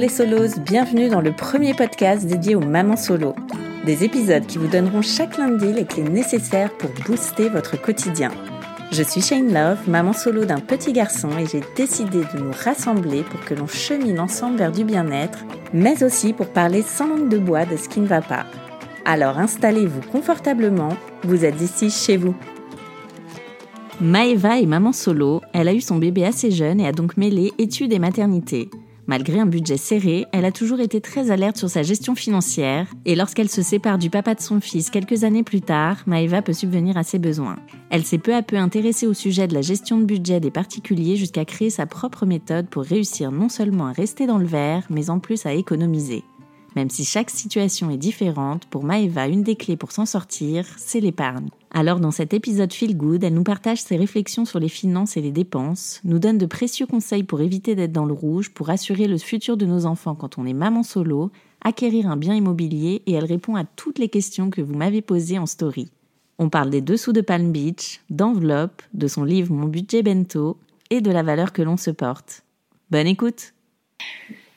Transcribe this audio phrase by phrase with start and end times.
[0.00, 3.34] Les solos, bienvenue dans le premier podcast dédié aux mamans solo.
[3.84, 8.30] Des épisodes qui vous donneront chaque lundi les clés nécessaires pour booster votre quotidien.
[8.92, 13.22] Je suis Shane Love, maman solo d'un petit garçon et j'ai décidé de nous rassembler
[13.24, 15.40] pour que l'on chemine ensemble vers du bien-être,
[15.74, 18.46] mais aussi pour parler sans langue de bois de ce qui ne va pas.
[19.04, 22.34] Alors installez-vous confortablement, vous êtes ici chez vous.
[24.00, 27.52] Maeva est maman solo, elle a eu son bébé assez jeune et a donc mêlé
[27.58, 28.70] études et maternité.
[29.10, 33.16] Malgré un budget serré, elle a toujours été très alerte sur sa gestion financière et
[33.16, 36.96] lorsqu'elle se sépare du papa de son fils quelques années plus tard, Maeva peut subvenir
[36.96, 37.56] à ses besoins.
[37.90, 41.16] Elle s'est peu à peu intéressée au sujet de la gestion de budget des particuliers
[41.16, 45.10] jusqu'à créer sa propre méthode pour réussir non seulement à rester dans le vert, mais
[45.10, 46.22] en plus à économiser.
[46.76, 51.00] Même si chaque situation est différente, pour Maeva, une des clés pour s'en sortir, c'est
[51.00, 51.48] l'épargne.
[51.72, 55.20] Alors dans cet épisode Feel Good, elle nous partage ses réflexions sur les finances et
[55.20, 59.06] les dépenses, nous donne de précieux conseils pour éviter d'être dans le rouge, pour assurer
[59.06, 61.30] le futur de nos enfants quand on est maman solo,
[61.62, 65.38] acquérir un bien immobilier et elle répond à toutes les questions que vous m'avez posées
[65.38, 65.90] en story.
[66.38, 70.56] On parle des dessous de Palm Beach, d'enveloppe, de son livre Mon budget bento
[70.88, 72.42] et de la valeur que l'on se porte.
[72.90, 73.52] Bonne écoute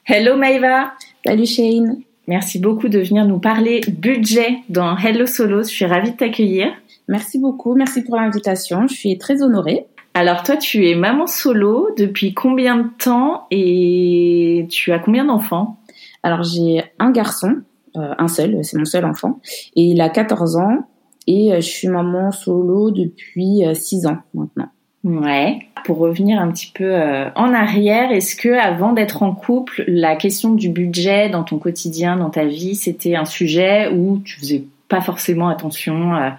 [0.06, 0.94] Hello Maeva
[1.26, 2.02] Salut Shane.
[2.28, 5.64] Merci beaucoup de venir nous parler budget dans Hello Solos.
[5.64, 6.68] Je suis ravie de t'accueillir.
[7.08, 7.76] Merci beaucoup.
[7.76, 8.90] Merci pour l'invitation.
[8.90, 9.86] Je suis très honorée.
[10.16, 15.80] Alors toi, tu es maman solo depuis combien de temps et tu as combien d'enfants?
[16.24, 17.62] Alors j'ai un garçon,
[17.96, 19.40] euh, un seul, c'est mon seul enfant,
[19.78, 20.90] et il a 14 ans
[21.26, 24.68] et euh, je suis maman solo depuis 6 euh, ans maintenant.
[25.04, 25.68] Ouais.
[25.84, 30.16] Pour revenir un petit peu euh, en arrière, est-ce que avant d'être en couple, la
[30.16, 34.64] question du budget dans ton quotidien, dans ta vie, c'était un sujet où tu faisais
[34.88, 36.30] pas forcément attention euh,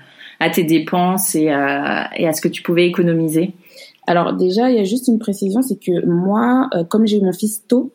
[0.40, 3.52] à tes dépenses et, euh, et, à ce que tu pouvais économiser?
[4.06, 7.32] Alors déjà, il y a juste une précision, c'est que moi, comme j'ai eu mon
[7.32, 7.90] fils tôt,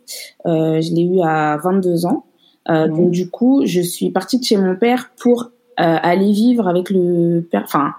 [0.45, 2.25] je l'ai eu à 22 ans,
[2.67, 2.87] mmh.
[2.87, 7.47] donc du coup, je suis partie de chez mon père pour aller vivre avec le
[7.51, 7.93] père, enfin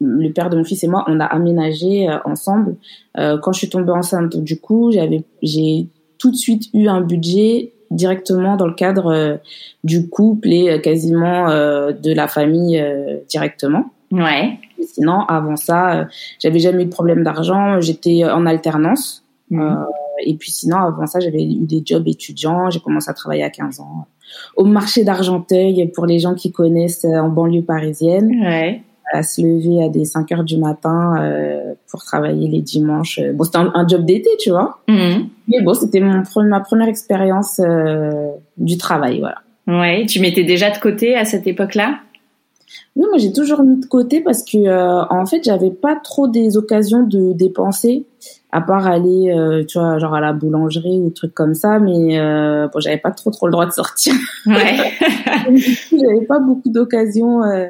[0.00, 2.76] le père de mon fils et moi, on a aménagé euh, ensemble.
[3.18, 5.88] Euh, quand je suis tombée enceinte, du coup, j'avais, j'ai
[6.18, 9.36] tout de suite eu un budget directement dans le cadre euh,
[9.84, 12.82] du couple et quasiment de la famille
[13.28, 13.86] directement.
[14.10, 14.58] Ouais.
[14.82, 16.06] sinon, avant ça,
[16.38, 17.80] j'avais jamais eu de problème d'argent.
[17.80, 19.20] J'étais en alternance.
[19.50, 19.84] Mmh.
[20.24, 22.70] et puis sinon, avant ça, j'avais eu des jobs étudiants.
[22.70, 24.06] J'ai commencé à travailler à 15 ans
[24.56, 28.30] au marché d'Argenteuil pour les gens qui connaissent en banlieue parisienne.
[28.42, 28.82] Ouais
[29.12, 33.20] à se lever à des 5 heures du matin euh, pour travailler les dimanches.
[33.34, 34.80] Bon, c'était un, job d'été, tu vois.
[34.88, 35.28] Mhm.
[35.48, 39.38] Mais bon, c'était mon ma première expérience euh, du travail, voilà.
[39.66, 42.00] Ouais, tu mettais déjà de côté à cette époque-là?
[42.96, 46.26] Oui, moi j'ai toujours mis de côté parce que euh, en fait, j'avais pas trop
[46.26, 48.06] des occasions de dépenser
[48.52, 52.18] à part aller euh, tu vois genre à la boulangerie ou trucs comme ça mais
[52.20, 54.12] euh, bon j'avais pas trop trop le droit de sortir
[54.46, 54.92] ouais
[55.90, 57.68] j'avais pas beaucoup d'occasions euh,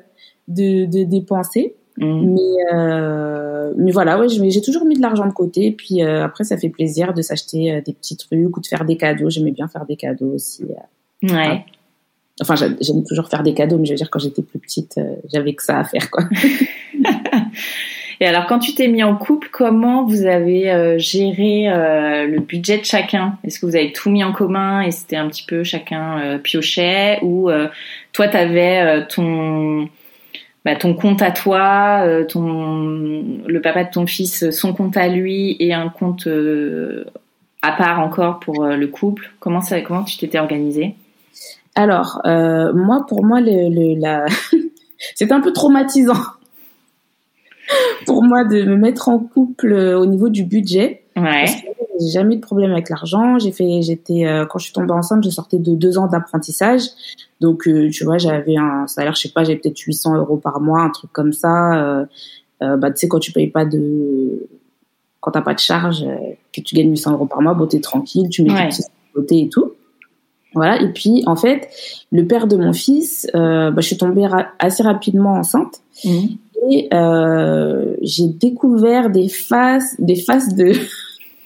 [0.53, 1.75] de, de dépenser.
[1.99, 2.35] Mm.
[2.35, 5.73] Mais, euh, mais voilà, ouais, j'ai toujours mis de l'argent de côté.
[5.73, 8.85] Puis euh, après, ça fait plaisir de s'acheter euh, des petits trucs ou de faire
[8.85, 9.31] des cadeaux.
[9.31, 10.65] J'aimais bien faire des cadeaux aussi.
[11.23, 11.65] Ouais.
[12.41, 14.99] Enfin, j'aime toujours faire des cadeaux, mais je veux dire, quand j'étais plus petite,
[15.31, 16.25] j'avais que ça à faire, quoi.
[18.21, 22.85] Et alors, quand tu t'es mis en couple, comment vous avez géré le budget de
[22.85, 23.37] chacun?
[23.45, 27.19] Est-ce que vous avez tout mis en commun et c'était un petit peu chacun piochait
[27.23, 27.51] Ou
[28.13, 29.89] toi, tu avais ton
[30.65, 35.09] bah, ton compte à toi, euh, ton, le papa de ton fils, son compte à
[35.09, 37.05] lui et un compte euh,
[37.63, 39.33] à part encore pour euh, le couple.
[39.41, 40.95] Comment ça, comment tu t'étais organisée?
[41.75, 44.27] Alors, moi, pour moi, le, le la...
[45.15, 46.23] c'est un peu traumatisant
[48.07, 51.03] pour moi de me mettre en couple au niveau du budget.
[51.17, 51.47] Ouais.
[52.01, 53.39] J'ai jamais eu de problème avec l'argent.
[53.39, 56.83] J'ai fait, j'étais, euh, quand je suis tombée enceinte, je sortais de deux ans d'apprentissage.
[57.41, 60.61] Donc, euh, tu vois, j'avais un salaire, je sais pas, j'avais peut-être 800 euros par
[60.61, 62.07] mois, un truc comme ça.
[62.61, 64.49] bah, tu sais, quand tu payes pas de,
[65.21, 66.05] quand t'as pas de charge,
[66.53, 68.69] que tu gagnes 800 euros par mois, bon, t'es tranquille, tu mets ouais.
[68.69, 68.83] tes
[69.15, 69.73] côté et tout.
[70.55, 70.81] Voilà.
[70.81, 71.69] Et puis, en fait,
[72.11, 74.29] le père de mon fils, bah, je suis tombée
[74.59, 75.81] assez rapidement enceinte.
[76.05, 76.37] Mmh
[76.71, 80.73] et euh, j'ai découvert des faces, des faces de,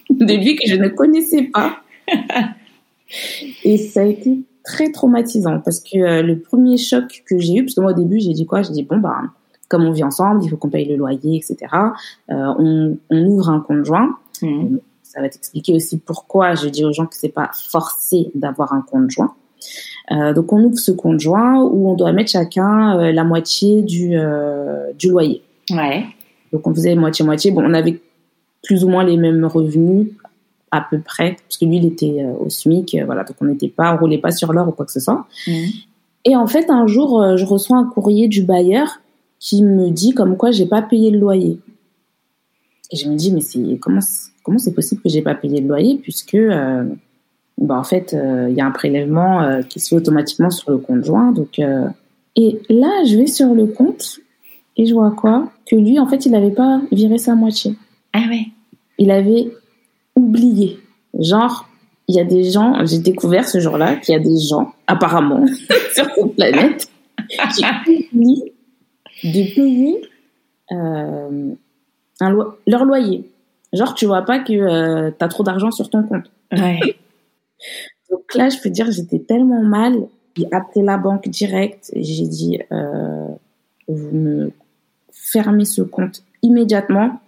[0.09, 1.77] de lui que je ne connaissais pas.
[3.63, 7.63] et ça a été très traumatisant parce que euh, le premier choc que j'ai eu,
[7.63, 8.61] parce que moi au début j'ai dit quoi?
[8.61, 9.21] J'ai dit bon bah
[9.69, 11.57] comme on vit ensemble, il faut qu'on paye le loyer, etc.
[12.29, 14.17] Euh, on, on, ouvre un compte joint.
[14.41, 14.77] Mmh.
[15.03, 18.81] Ça va t'expliquer aussi pourquoi je dis aux gens que c'est pas forcé d'avoir un
[18.81, 19.33] compte joint.
[20.11, 23.81] Euh, donc on ouvre ce compte joint où on doit mettre chacun euh, la moitié
[23.81, 25.41] du, euh, du loyer.
[25.71, 26.05] Ouais.
[26.53, 27.51] Donc on faisait moitié-moitié.
[27.51, 27.99] Bon, on avait
[28.67, 30.09] plus ou moins les mêmes revenus
[30.71, 33.93] à peu près, parce que lui il était au SMIC, voilà, donc on n'était pas,
[33.93, 35.25] on roulait pas sur l'or ou quoi que ce soit.
[35.47, 35.51] Mmh.
[36.25, 38.99] Et en fait, un jour, je reçois un courrier du bailleur
[39.39, 41.57] qui me dit comme quoi j'ai pas payé le loyer.
[42.91, 44.01] Et je me dis mais c'est comment
[44.43, 46.37] comment c'est possible que j'ai pas payé le loyer puisque
[47.57, 50.71] bah, en fait, il euh, y a un prélèvement euh, qui se fait automatiquement sur
[50.71, 51.31] le compte joint.
[51.31, 51.87] Donc, euh,
[52.35, 54.19] et là, je vais sur le compte
[54.75, 55.51] et je vois quoi?
[55.65, 57.75] Que lui, en fait, il n'avait pas viré sa moitié.
[58.13, 58.45] Ah ouais.
[58.97, 59.51] Il avait
[60.15, 60.79] oublié.
[61.19, 61.67] Genre,
[62.07, 65.45] il y a des gens, j'ai découvert ce jour-là qu'il y a des gens, apparemment,
[65.93, 66.89] sur cette planète,
[67.53, 67.63] qui
[68.13, 68.53] oublient
[69.23, 70.01] de payer
[70.71, 71.53] euh,
[72.19, 73.29] un leur loyer.
[73.73, 76.31] Genre, tu vois pas que euh, tu as trop d'argent sur ton compte.
[76.51, 76.79] Ouais.
[78.09, 80.07] Donc là, je peux dire, j'étais tellement mal.
[80.37, 83.27] J'ai appelé la banque direct et j'ai dit, euh,
[83.87, 84.51] vous me
[85.11, 87.19] fermez ce compte immédiatement.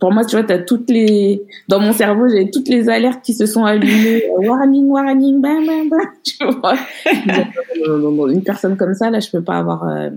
[0.00, 3.32] Pour moi, tu vois, as toutes les, dans mon cerveau, j'ai toutes les alertes qui
[3.32, 4.24] se sont allumées.
[4.36, 6.00] warning, warning, bam, bam, bam.
[6.24, 6.76] Tu vois.
[8.28, 10.10] Une personne comme ça, là, je peux pas avoir, euh,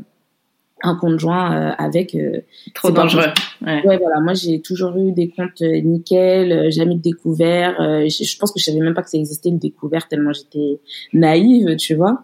[0.81, 2.15] un compte joint euh, avec.
[2.15, 2.41] Euh,
[2.73, 3.25] Trop dangereux.
[3.65, 3.85] Ouais.
[3.85, 3.97] ouais.
[3.97, 4.19] voilà.
[4.21, 7.75] Moi, j'ai toujours eu des comptes euh, nickel, jamais de découvert.
[7.79, 10.79] je pense que je savais même pas que ça existait le découvert tellement j'étais
[11.13, 12.23] naïve, tu vois.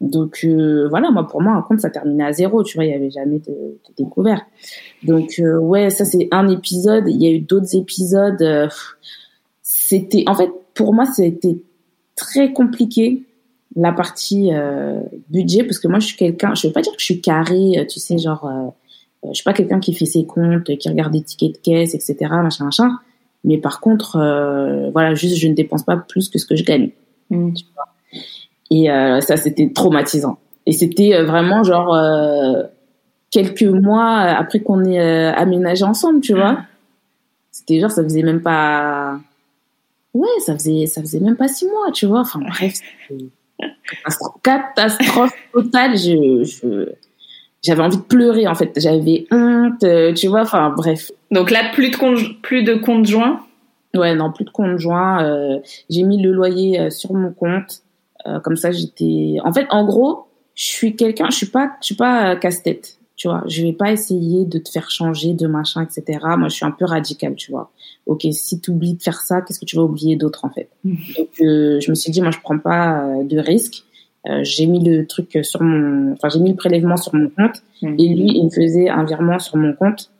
[0.00, 0.46] Donc
[0.90, 3.10] voilà, moi pour moi un compte ça terminait à zéro, tu vois, il y avait
[3.10, 4.42] jamais de, de découvert.
[5.02, 7.04] Donc ouais, ça c'est un épisode.
[7.06, 8.70] Il y a eu d'autres épisodes.
[9.62, 11.58] C'était en fait pour moi c'était
[12.14, 13.24] très compliqué
[13.76, 17.00] la partie euh, budget parce que moi je suis quelqu'un je veux pas dire que
[17.00, 20.24] je suis carré euh, tu sais genre euh, je suis pas quelqu'un qui fait ses
[20.24, 22.90] comptes qui regarde des tickets de caisse etc machin machin
[23.44, 24.18] mais par contre
[24.92, 26.90] voilà juste je ne dépense pas plus que ce que je gagne
[27.30, 27.52] mm.
[27.52, 27.88] tu vois
[28.70, 28.86] et
[29.20, 31.96] ça c'était traumatisant et c'était vraiment genre
[33.30, 36.58] quelques mois après qu'on ait aménagé ensemble tu vois
[37.50, 39.18] c'était genre ça faisait même pas
[40.14, 42.74] ouais ça faisait ça faisait même pas six mois tu vois enfin bref
[44.42, 45.96] catastrophe totale.
[45.96, 46.92] Je,
[47.62, 48.72] j'avais envie de pleurer en fait.
[48.76, 50.42] J'avais honte, euh, tu vois.
[50.42, 51.10] Enfin bref.
[51.30, 53.40] Donc là, plus de compte, plus de compte joint?
[53.94, 55.24] Ouais, non, plus de compte joint.
[55.24, 55.58] Euh,
[55.90, 57.82] j'ai mis le loyer euh, sur mon compte.
[58.44, 59.36] comme ça, j'étais.
[59.44, 61.28] En fait, en gros, je suis quelqu'un.
[61.30, 63.42] Je suis pas, je suis pas casse-tête tu vois.
[63.48, 66.20] Je vais pas essayer de te faire changer de machin, etc.
[66.38, 67.72] Moi, je suis un peu radicale, tu vois.
[68.06, 70.68] Ok, si tu oublies de faire ça, qu'est-ce que tu vas oublier d'autre, en fait?
[70.84, 70.94] Mmh.
[71.18, 73.82] Donc, euh, je me suis dit, moi, je prends pas euh, de risque.
[74.26, 77.60] Euh, j'ai mis le truc sur mon, enfin, j'ai mis le prélèvement sur mon compte
[77.82, 77.94] mmh.
[77.98, 80.12] et lui, il me faisait un virement sur mon compte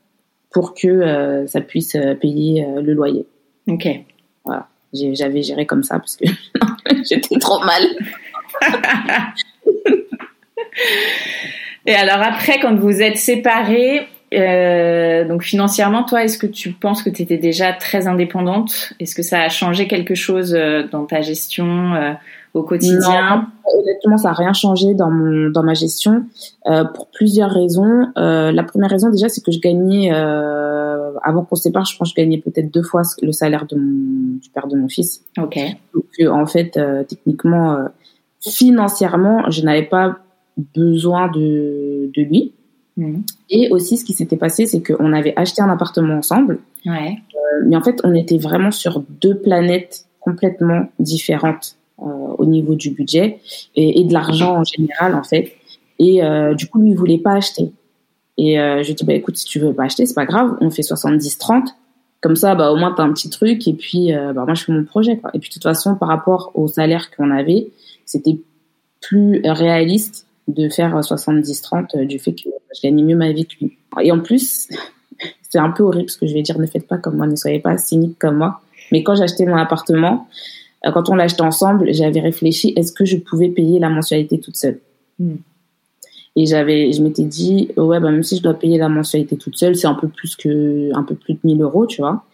[0.51, 3.27] pour que ça puisse payer le loyer.
[3.69, 3.87] Ok.
[4.45, 4.67] Voilà.
[4.95, 6.25] J'avais géré comme ça parce que
[7.09, 7.83] j'étais trop mal.
[11.89, 17.03] Et alors après, quand vous êtes séparés, euh, donc financièrement, toi, est-ce que tu penses
[17.03, 18.93] que tu étais déjà très indépendante?
[19.01, 22.13] Est-ce que ça a changé quelque chose euh, dans ta gestion euh,
[22.53, 23.37] au quotidien?
[23.37, 26.27] Non, Honnêtement, ça n'a rien changé dans, mon, dans ma gestion
[26.67, 28.13] euh, pour plusieurs raisons.
[28.19, 32.13] Euh, la première raison, déjà, c'est que je gagnais, avant qu'on se sépare, je pense
[32.13, 35.23] que je gagnais peut-être deux fois le salaire de mon, du père de mon fils.
[35.39, 35.59] Ok.
[35.95, 36.79] Donc, en fait,
[37.09, 37.79] techniquement,
[38.43, 40.19] financièrement, je n'avais pas
[40.75, 42.53] besoin de, de lui.
[42.99, 43.23] Mhm.
[43.49, 46.59] Et aussi, ce qui s'était passé, c'est qu'on avait acheté un appartement ensemble.
[46.85, 47.17] Ouais.
[47.35, 52.05] Euh, mais en fait, on était vraiment sur deux planètes complètement différentes euh,
[52.39, 53.39] au niveau du budget
[53.77, 55.55] et, et de l'argent en général, en fait.
[56.01, 57.73] Et euh, du coup, lui, il voulait pas acheter.
[58.37, 60.57] Et je lui ai dit, bah, écoute, si tu veux pas acheter, c'est pas grave,
[60.61, 61.71] on fait 70-30.
[62.21, 63.67] Comme ça, bah, au moins, tu as un petit truc.
[63.67, 65.17] Et puis, bah, moi, je fais mon projet.
[65.17, 65.31] Quoi.
[65.35, 67.73] Et puis, de toute façon, par rapport au salaire qu'on avait,
[68.05, 68.39] c'était
[69.01, 73.55] plus réaliste de faire 70-30 euh, du fait que je gagnais mieux ma vie que
[73.61, 73.79] lui.
[74.03, 74.69] Et en plus,
[75.49, 77.37] c'est un peu horrible ce que je vais dire, ne faites pas comme moi, ne
[77.37, 78.61] soyez pas cynique comme moi.
[78.91, 80.27] Mais quand j'ai acheté mon appartement,
[80.87, 84.41] euh, quand on l'a acheté ensemble, j'avais réfléchi est-ce que je pouvais payer la mensualité
[84.41, 84.81] toute seule?
[85.19, 85.37] Hmm.
[86.37, 89.57] Et j'avais, je m'étais dit ouais bah même si je dois payer la mensualité toute
[89.57, 92.25] seule, c'est un peu plus que un peu plus de 1000 euros, tu vois.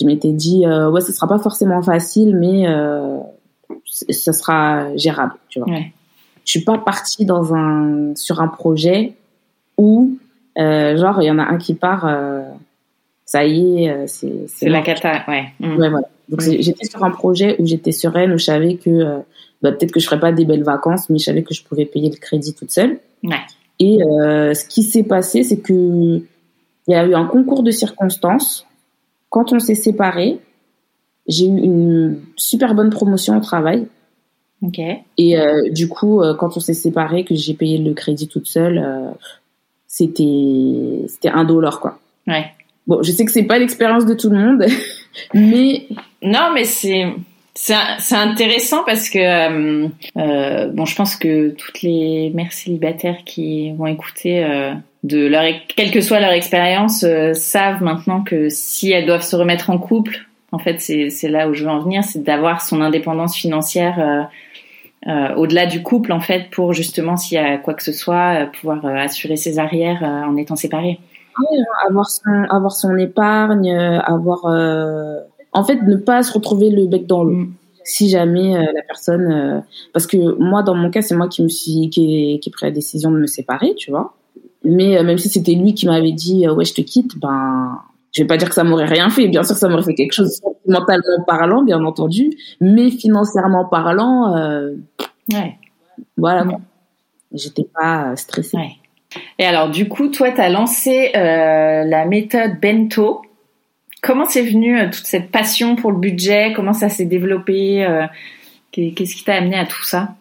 [0.00, 3.18] Je m'étais dit euh, ouais ce sera pas forcément facile, mais euh,
[3.84, 5.68] ça sera gérable, tu vois.
[5.68, 5.92] Ouais.
[6.48, 9.12] Je suis pas partie dans un sur un projet
[9.76, 10.16] où
[10.58, 12.42] euh, genre il y en a un qui part, euh,
[13.26, 15.52] ça y est, euh, c'est c'est la cata, ouais.
[15.60, 15.76] Mm.
[15.76, 16.08] Ouais voilà.
[16.30, 19.20] Donc j'étais sur un projet où j'étais sereine, où je savais que
[19.60, 21.84] bah, peut-être que je ferais pas des belles vacances, mais je savais que je pouvais
[21.84, 22.98] payer le crédit toute seule.
[23.22, 23.36] Ouais.
[23.78, 28.66] Et ce qui s'est passé, c'est que il y a eu un concours de circonstances.
[29.28, 30.40] Quand on s'est séparés,
[31.26, 33.86] j'ai eu une super bonne promotion au travail.
[34.62, 34.80] Ok.
[35.18, 38.46] Et euh, du coup, euh, quand on s'est séparés, que j'ai payé le crédit toute
[38.46, 39.10] seule, euh,
[39.86, 41.98] c'était c'était un dollar quoi.
[42.26, 42.46] Ouais.
[42.86, 44.66] Bon, je sais que c'est pas l'expérience de tout le monde,
[45.34, 45.86] mais
[46.22, 47.06] non, mais c'est
[47.54, 49.86] c'est intéressant parce que
[50.68, 54.46] bon, je pense que toutes les mères célibataires qui vont écouter
[55.02, 55.42] de leur
[55.74, 60.28] quelle que soit leur expérience savent maintenant que si elles doivent se remettre en couple,
[60.52, 64.28] en fait, c'est là où je veux en venir, c'est d'avoir son indépendance financière
[65.08, 68.42] euh, au-delà du couple en fait pour justement s'il y a quoi que ce soit
[68.42, 71.00] euh, pouvoir euh, assurer ses arrières en étant séparés.
[71.38, 74.44] Oui, avoir son avoir son épargne, avoir
[75.52, 77.36] en fait ne pas se retrouver le bec dans l'eau.
[77.36, 77.52] Mm.
[77.84, 81.88] Si jamais la personne parce que moi dans mon cas c'est moi qui me suis
[81.88, 84.14] qui ai, qui pris la décision de me séparer, tu vois.
[84.62, 87.80] Mais même si c'était lui qui m'avait dit ouais je te quitte, ben
[88.18, 89.28] je vais pas dire que ça m'aurait rien fait.
[89.28, 94.74] Bien sûr, ça m'aurait fait quelque chose mentalement parlant, bien entendu, mais financièrement parlant, euh,
[95.32, 95.56] ouais.
[96.16, 96.44] voilà.
[97.32, 98.56] J'étais pas stressée.
[98.56, 98.72] Ouais.
[99.38, 103.22] Et alors, du coup, toi, tu as lancé euh, la méthode Bento.
[104.02, 106.52] Comment c'est venu euh, toute cette passion pour le budget?
[106.56, 108.04] Comment ça s'est développé euh,
[108.72, 110.16] Qu'est-ce qui t'a amené à tout ça?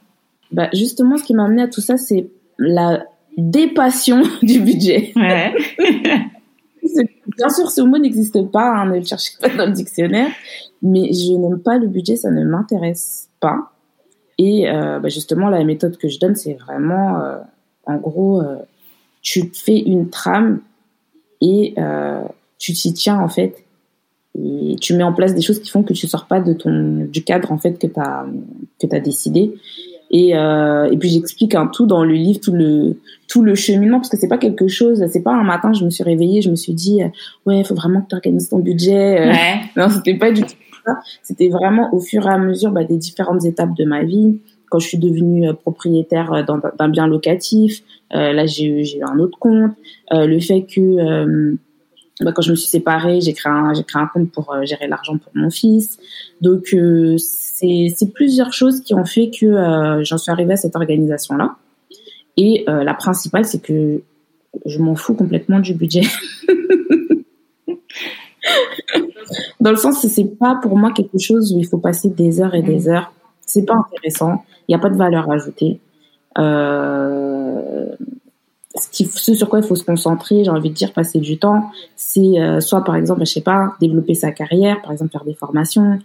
[0.51, 2.27] Bah, Justement, ce qui m'a amené à tout ça, c'est
[2.59, 3.05] la
[3.37, 5.13] dépassion du budget.
[5.15, 5.55] Ouais.
[7.37, 10.31] Bien sûr, ce mot n'existe pas, hein, ne le cherchez pas dans le dictionnaire,
[10.81, 13.71] mais je n'aime pas le budget, ça ne m'intéresse pas.
[14.39, 17.37] Et euh, bah justement, la méthode que je donne, c'est vraiment, euh,
[17.85, 18.57] en gros, euh,
[19.21, 20.61] tu fais une trame
[21.41, 22.21] et euh,
[22.57, 23.63] tu t'y tiens en fait,
[24.39, 27.05] et tu mets en place des choses qui font que tu sors pas de ton
[27.05, 28.25] du cadre en fait que tu as
[28.79, 29.55] que as décidé.
[30.11, 32.97] Et, euh, et puis j'explique un tout dans le livre, tout le
[33.27, 35.89] tout le cheminement, parce que c'est pas quelque chose, c'est pas un matin je me
[35.89, 37.07] suis réveillée, je me suis dit euh,
[37.45, 39.19] ouais, il faut vraiment que tu organises ton budget.
[39.19, 39.31] Euh.
[39.31, 39.59] Ouais.
[39.75, 40.99] non, c'était pas du tout ça.
[41.23, 44.39] C'était vraiment au fur et à mesure bah, des différentes étapes de ma vie.
[44.69, 46.45] Quand je suis devenue euh, propriétaire
[46.77, 47.83] d'un bien locatif,
[48.15, 49.71] euh, là j'ai eu, j'ai eu un autre compte.
[50.11, 51.57] le fait que
[52.21, 54.87] bah, quand je me suis séparée, j'ai créé un, j'ai créé un compte pour gérer
[54.87, 55.97] l'argent pour mon fils.
[56.41, 56.75] Donc
[57.17, 61.55] c'est plusieurs choses qui ont fait que euh, j'en suis arrivée à cette organisation-là.
[62.37, 64.01] Et euh, la principale, c'est que
[64.65, 66.03] je m'en fous complètement du budget.
[69.59, 72.55] Dans le sens, c'est pas pour moi quelque chose où il faut passer des heures
[72.55, 72.89] et des mmh.
[72.89, 73.11] heures.
[73.45, 74.43] C'est pas intéressant.
[74.67, 75.79] Il n'y a pas de valeur ajoutée.
[76.37, 77.36] Euh,
[78.79, 81.71] ce, ce, sur quoi il faut se concentrer, j'ai envie de dire passer du temps,
[81.95, 85.33] c'est euh, soit par exemple, je sais pas, développer sa carrière, par exemple faire des
[85.33, 85.99] formations,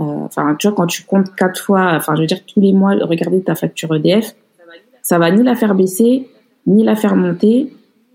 [0.00, 2.72] euh, enfin, tu vois, quand tu comptes quatre fois, enfin, je veux dire, tous les
[2.72, 4.34] mois, regarder ta facture EDF,
[5.02, 6.28] ça va ni la faire baisser,
[6.66, 7.72] ni la faire monter,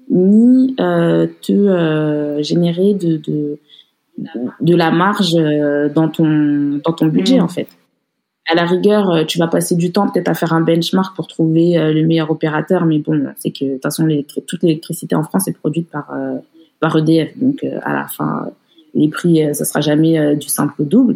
[0.10, 3.60] ni euh, te générer de, de,
[4.62, 5.34] de la marge
[5.96, 7.44] dans ton, dans ton budget, mmh.
[7.44, 7.68] en fait.
[8.46, 11.76] À la rigueur, tu vas passer du temps peut-être à faire un benchmark pour trouver
[11.94, 14.06] le meilleur opérateur, mais bon, c'est que de toute façon,
[14.48, 16.12] toute l'électricité en France est produite par,
[16.82, 18.50] par EDF, donc à la fin,
[18.94, 21.16] les prix, ça sera jamais du simple au double.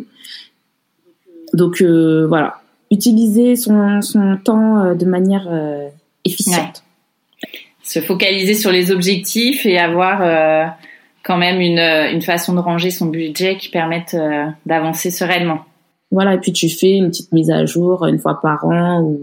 [1.54, 4.02] Donc euh, voilà, utiliser son,
[4.44, 5.88] temps euh, de manière euh,
[6.26, 6.84] efficiente.
[7.84, 10.76] Se focaliser sur les objectifs et avoir
[11.24, 14.14] quand même une, une façon de ranger son budget qui permette
[14.66, 15.64] d'avancer sereinement.
[16.12, 19.20] Voilà, et puis tu fais une petite mise à jour une fois par an ou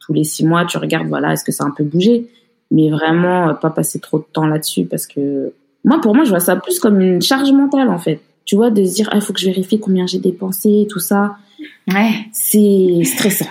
[0.00, 2.26] tous les six mois, tu regardes, voilà, est-ce que ça a un peu bougé
[2.70, 5.52] Mais vraiment, pas passer trop de temps là-dessus parce que
[5.84, 8.20] moi, pour moi, je vois ça plus comme une charge mentale en fait.
[8.44, 11.00] Tu vois, de se dire, ah, il faut que je vérifie combien j'ai dépensé, tout
[11.00, 11.36] ça.
[11.92, 12.10] Ouais.
[12.32, 13.46] C'est stressant.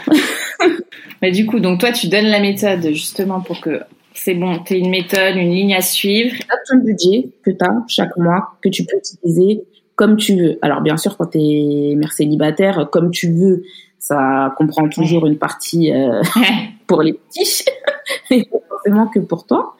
[1.21, 3.79] Mais du coup, donc toi, tu donnes la méthode justement pour que
[4.13, 6.35] c'est bon, tu une méthode, une ligne à suivre.
[6.35, 9.63] Tu as ton budget que tu as chaque mois, que tu peux utiliser
[9.95, 10.59] comme tu veux.
[10.61, 13.63] Alors bien sûr, quand tu es mère célibataire, comme tu veux,
[13.99, 16.21] ça comprend toujours une partie euh,
[16.87, 17.65] pour les petits,
[18.29, 19.75] et pas forcément que pour toi.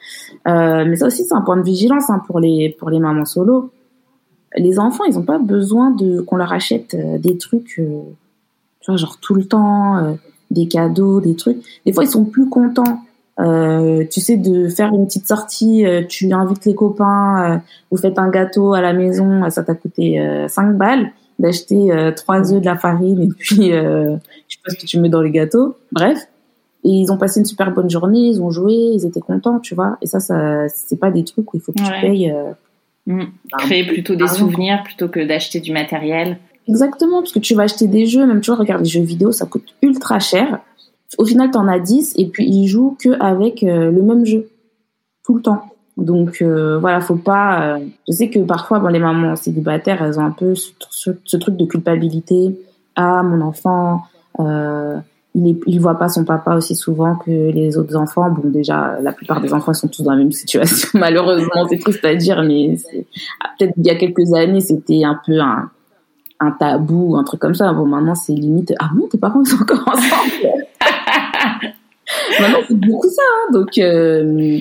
[0.48, 3.24] Euh, mais ça aussi, c'est un point de vigilance hein, pour les pour les mamans
[3.24, 3.70] solo.
[4.56, 8.02] les enfants, ils ont pas besoin de qu'on leur achète euh, des trucs, euh,
[8.80, 10.14] tu vois, genre tout le temps, euh,
[10.50, 11.58] des cadeaux, des trucs.
[11.84, 13.02] Des fois, ils sont plus contents.
[13.38, 18.74] Tu sais, de faire une petite sortie, tu invites les copains, vous faites un gâteau
[18.74, 23.28] à la maison, ça t'a coûté 5 balles, d'acheter trois œufs, de la farine et
[23.28, 25.76] puis je sais pas ce que tu mets dans les gâteaux.
[25.92, 26.18] Bref,
[26.84, 29.74] et ils ont passé une super bonne journée, ils ont joué, ils étaient contents, tu
[29.74, 29.98] vois.
[30.00, 32.32] Et ça, ça c'est pas des trucs où il faut que tu payes.
[33.06, 33.24] Mm.
[33.58, 36.38] Créer plutôt des souvenirs plutôt que d'acheter du matériel.
[36.68, 39.30] Exactement, parce que tu vas acheter des jeux, même tu vois, regarde les jeux vidéo,
[39.30, 40.60] ça coûte ultra cher.
[41.18, 44.48] Au final, t'en as 10 et puis ils jouent que avec euh, le même jeu
[45.24, 45.62] tout le temps.
[45.96, 47.76] Donc euh, voilà, faut pas.
[47.76, 51.56] Euh, je sais que parfois, bon, les mamans célibataires, elles ont un peu ce, truc
[51.56, 52.58] de culpabilité.
[52.96, 54.02] Ah, mon enfant,
[54.38, 58.30] il, il voit pas son papa aussi souvent que les autres enfants.
[58.30, 60.88] Bon, déjà, la plupart des enfants sont tous dans la même situation.
[60.98, 62.76] Malheureusement, c'est triste à dire, mais
[63.42, 65.70] ah, peut-être il y a quelques années, c'était un peu un,
[66.40, 67.72] un tabou, un truc comme ça.
[67.72, 68.74] Bon, maintenant, c'est limite.
[68.78, 70.66] Ah bon, tes parents sont encore ensemble?
[72.40, 73.22] maintenant, c'est beaucoup ça.
[73.22, 73.52] Hein.
[73.52, 74.58] donc, euh,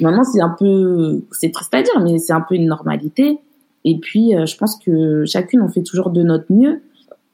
[0.00, 3.38] maintenant, c'est un peu, c'est triste à dire, mais c'est un peu une normalité.
[3.84, 6.82] Et puis, euh, je pense que chacune, on fait toujours de notre mieux.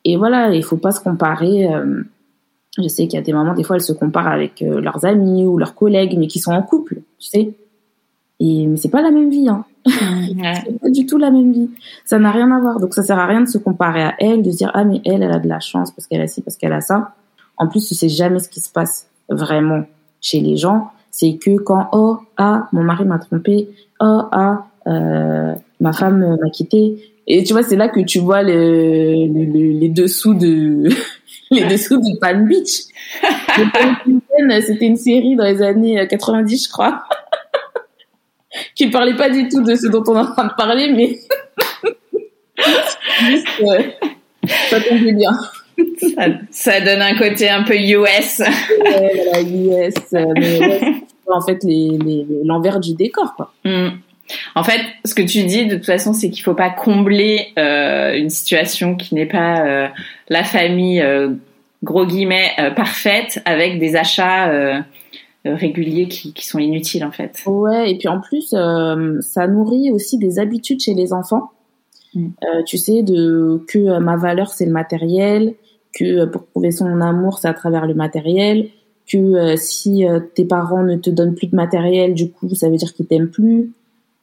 [0.05, 1.73] Et voilà, il faut pas se comparer.
[1.73, 2.03] Euh,
[2.79, 5.45] je sais qu'il y a des mamans, des fois, elles se comparent avec leurs amis
[5.45, 7.55] ou leurs collègues, mais qui sont en couple, tu sais.
[8.41, 9.65] Et mais c'est pas la même vie, hein.
[9.87, 11.71] c'est pas du tout la même vie.
[12.05, 12.79] Ça n'a rien à voir.
[12.79, 15.01] Donc ça sert à rien de se comparer à elle, de se dire ah mais
[15.05, 17.15] elle, elle a de la chance parce qu'elle a ci, parce qu'elle a ça.
[17.59, 19.85] En plus, tu sais jamais ce qui se passe vraiment
[20.21, 20.91] chez les gens.
[21.11, 23.69] C'est que quand oh ah mon mari m'a trompé,
[24.01, 27.13] oh ah euh, ma femme m'a quitté.
[27.27, 29.27] Et tu vois, c'est là que tu vois le,
[29.79, 30.89] les dessous de
[31.51, 32.85] les dessous de Palm Beach.
[34.67, 37.03] C'était une série dans les années 90, je crois,
[38.75, 40.93] qui ne parlait pas du tout de ce dont on est en train de parler,
[40.93, 41.19] mais
[43.27, 43.83] juste, euh,
[44.71, 45.33] ça tombait bien.
[46.51, 48.41] Ça, donne un côté un peu US.
[48.41, 50.95] ouais, US, euh,
[51.31, 51.65] en fait
[52.45, 53.53] l'envers du décor, quoi.
[53.65, 53.89] Mm.
[54.55, 58.15] En fait, ce que tu dis de toute façon, c'est qu'il faut pas combler euh,
[58.15, 59.89] une situation qui n'est pas euh,
[60.29, 61.31] la famille euh,
[61.83, 64.85] gros guillemets parfaite avec des achats
[65.45, 67.41] réguliers qui, sont inutiles en fait.
[67.47, 71.53] Ouais, et puis en plus, ça nourrit aussi des habitudes chez les enfants.
[72.15, 72.31] Mm.
[72.67, 75.55] tu sais de que ma valeur c'est le matériel,
[75.93, 78.69] que pour prouver son amour c'est à travers le matériel,
[79.11, 82.93] que si tes parents ne te donnent plus de matériel, du coup ça veut dire
[82.93, 83.71] qu'ils t'aiment plus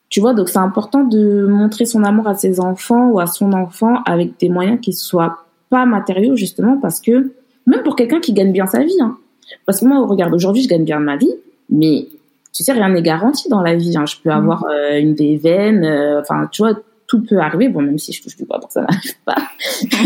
[0.09, 3.53] tu vois, donc c'est important de montrer son amour à ses enfants ou à son
[3.53, 7.33] enfant avec des moyens qui soient pas matériaux justement parce que
[7.65, 9.17] même pour quelqu'un qui gagne bien sa vie, hein,
[9.65, 11.33] parce que moi, regarde, aujourd'hui, je gagne bien ma vie,
[11.69, 12.07] mais
[12.53, 13.97] tu sais, rien n'est garanti dans la vie.
[13.97, 14.05] Hein.
[14.05, 14.33] Je peux mmh.
[14.33, 16.73] avoir euh, une des veines, euh, enfin, tu vois,
[17.07, 17.69] tout peut arriver.
[17.69, 19.35] Bon, même si je touche du bois ça n'arrive pas,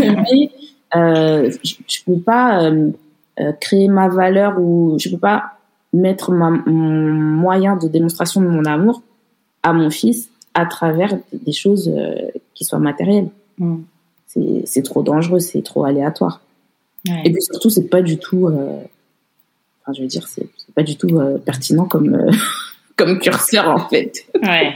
[0.00, 0.50] mais
[0.94, 5.54] euh, je, je peux pas euh, créer ma valeur ou je peux pas
[5.92, 9.02] mettre ma, mon moyen de démonstration de mon amour
[9.62, 13.28] à mon fils à travers des choses euh, qui soient matérielles.
[13.58, 13.78] Mm.
[14.64, 16.40] C'est trop dangereux, c'est trop aléatoire.
[17.24, 18.78] Et puis surtout, c'est pas du tout, euh,
[19.82, 22.30] enfin, je veux dire, c'est pas du tout euh, pertinent comme
[22.96, 24.26] comme curseur en fait.
[24.40, 24.74] Ouais.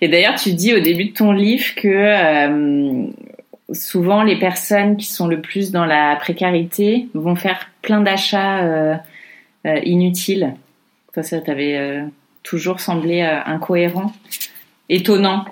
[0.00, 3.08] Et d'ailleurs, tu dis au début de ton livre que
[3.72, 9.00] souvent les personnes qui sont le plus dans la précarité vont faire plein d'achats
[9.64, 10.54] inutiles.
[11.12, 12.02] Toi, ça, t'avais
[12.42, 14.12] toujours semblé euh, incohérent,
[14.88, 15.44] étonnant.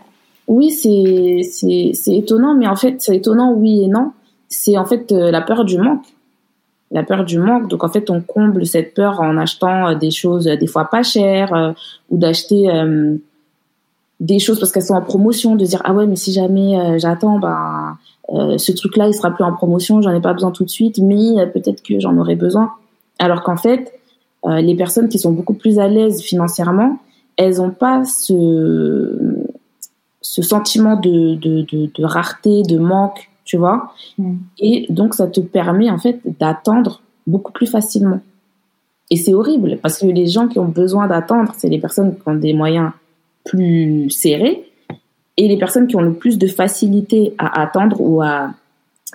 [0.47, 4.13] Oui, c'est étonnant, mais en fait, c'est étonnant, oui et non.
[4.49, 6.05] C'est en fait euh, la peur du manque.
[6.91, 7.69] La peur du manque.
[7.69, 11.05] Donc en fait, on comble cette peur en achetant euh, des choses des fois pas
[11.05, 11.75] chères
[12.11, 12.67] ou d'acheter
[14.19, 17.39] des choses parce qu'elles sont en promotion, de dire ah ouais mais si jamais j'attends,
[17.39, 17.97] ben
[18.33, 21.47] ce truc-là il sera plus en promotion, j'en ai pas besoin tout de suite, mais
[21.53, 22.71] peut-être que j'en aurai besoin.
[23.19, 23.93] Alors qu'en fait,
[24.47, 26.99] euh, les personnes qui sont beaucoup plus à l'aise financièrement,
[27.37, 29.37] elles n'ont pas ce,
[30.21, 33.93] ce sentiment de, de, de, de, rareté, de manque, tu vois.
[34.19, 34.37] Mm.
[34.59, 38.21] Et donc, ça te permet en fait d'attendre beaucoup plus facilement.
[39.11, 42.23] Et c'est horrible parce que les gens qui ont besoin d'attendre, c'est les personnes qui
[42.27, 42.93] ont des moyens
[43.45, 44.70] plus serrés
[45.37, 48.53] et les personnes qui ont le plus de facilité à attendre ou à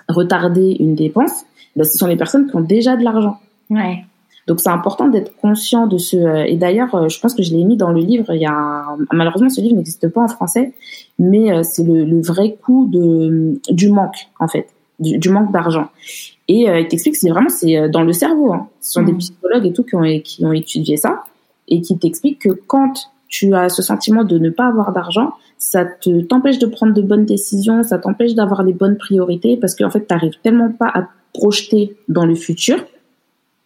[0.08, 1.44] retarder une dépense,
[1.76, 3.38] ben, ce sont les personnes qui ont déjà de l'argent.
[3.70, 4.04] Ouais.
[4.46, 6.16] Donc c'est important d'être conscient de ce.
[6.16, 8.32] Euh, et d'ailleurs, euh, je pense que je l'ai mis dans le livre.
[8.32, 10.72] Il y a malheureusement ce livre n'existe pas en français,
[11.18, 14.68] mais euh, c'est le, le, vrai coût de du manque en fait,
[15.00, 15.88] du, du manque d'argent.
[16.48, 18.52] Et il t'explique que c'est vraiment c'est dans le cerveau.
[18.52, 18.68] Hein.
[18.80, 19.18] Ce sont des mmh.
[19.18, 21.24] psychologues et tout qui ont qui ont étudié ça
[21.66, 25.84] et qui t'expliquent que quand tu as ce sentiment de ne pas avoir d'argent, ça
[25.84, 29.90] te t'empêche de prendre de bonnes décisions, ça t'empêche d'avoir les bonnes priorités parce qu'en
[29.90, 32.84] fait, tu n'arrives tellement pas à te projeter dans le futur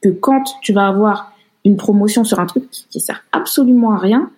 [0.03, 1.33] que quand tu vas avoir
[1.65, 4.31] une promotion sur un truc qui, sert absolument à rien,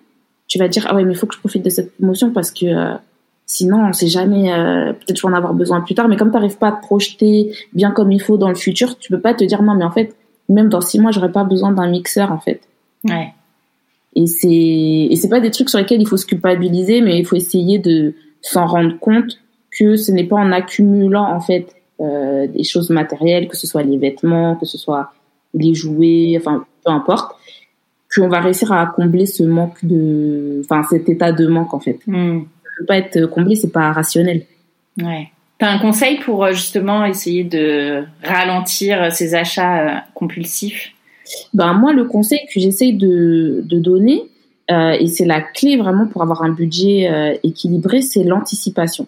[0.48, 2.50] tu vas dire ah ouais mais il faut que je profite de cette promotion parce
[2.50, 2.94] que euh,
[3.46, 6.30] sinon on sait jamais euh, peut-être je vais en avoir besoin plus tard mais comme
[6.30, 9.20] tu n'arrives pas à te projeter bien comme il faut dans le futur, tu peux
[9.20, 10.14] pas te dire non mais en fait
[10.48, 12.61] même dans six mois j'aurais pas besoin d'un mixeur en fait.
[13.04, 13.32] Ouais.
[14.14, 17.27] Et c'est et c'est pas des trucs sur lesquels il faut se culpabiliser, mais il
[17.27, 19.38] faut essayer de s'en rendre compte
[19.70, 23.83] que ce n'est pas en accumulant en fait euh, des choses matérielles, que ce soit
[23.83, 25.12] les vêtements, que ce soit
[25.55, 27.37] les jouets, enfin peu importe,
[28.14, 32.01] qu'on va réussir à combler ce manque de, enfin cet état de manque en fait.
[32.07, 32.40] Mm.
[32.40, 34.44] Ça peut pas être comblé, c'est pas rationnel.
[35.01, 35.31] Ouais.
[35.59, 40.92] T'as un conseil pour euh, justement essayer de ralentir ces achats euh, compulsifs?
[41.54, 44.24] Ben moi le conseil que j'essaye de, donner
[44.70, 49.06] euh, et c'est la clé vraiment pour avoir un budget euh, équilibré, c'est l'anticipation.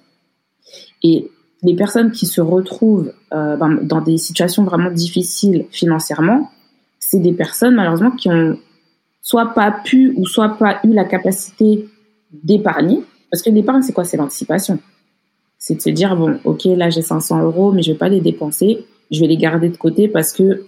[1.03, 1.31] Et
[1.62, 6.50] les personnes qui se retrouvent euh, ben, dans des situations vraiment difficiles financièrement,
[6.98, 8.59] c'est des personnes malheureusement qui ont
[9.22, 11.88] soit pas pu ou soit pas eu la capacité
[12.31, 13.03] d'épargner.
[13.31, 14.05] Parce que l'épargne, c'est quoi?
[14.05, 14.79] C'est l'anticipation.
[15.59, 18.20] C'est de se dire, bon, ok, là j'ai 500 euros, mais je vais pas les
[18.20, 20.66] dépenser, je vais les garder de côté parce que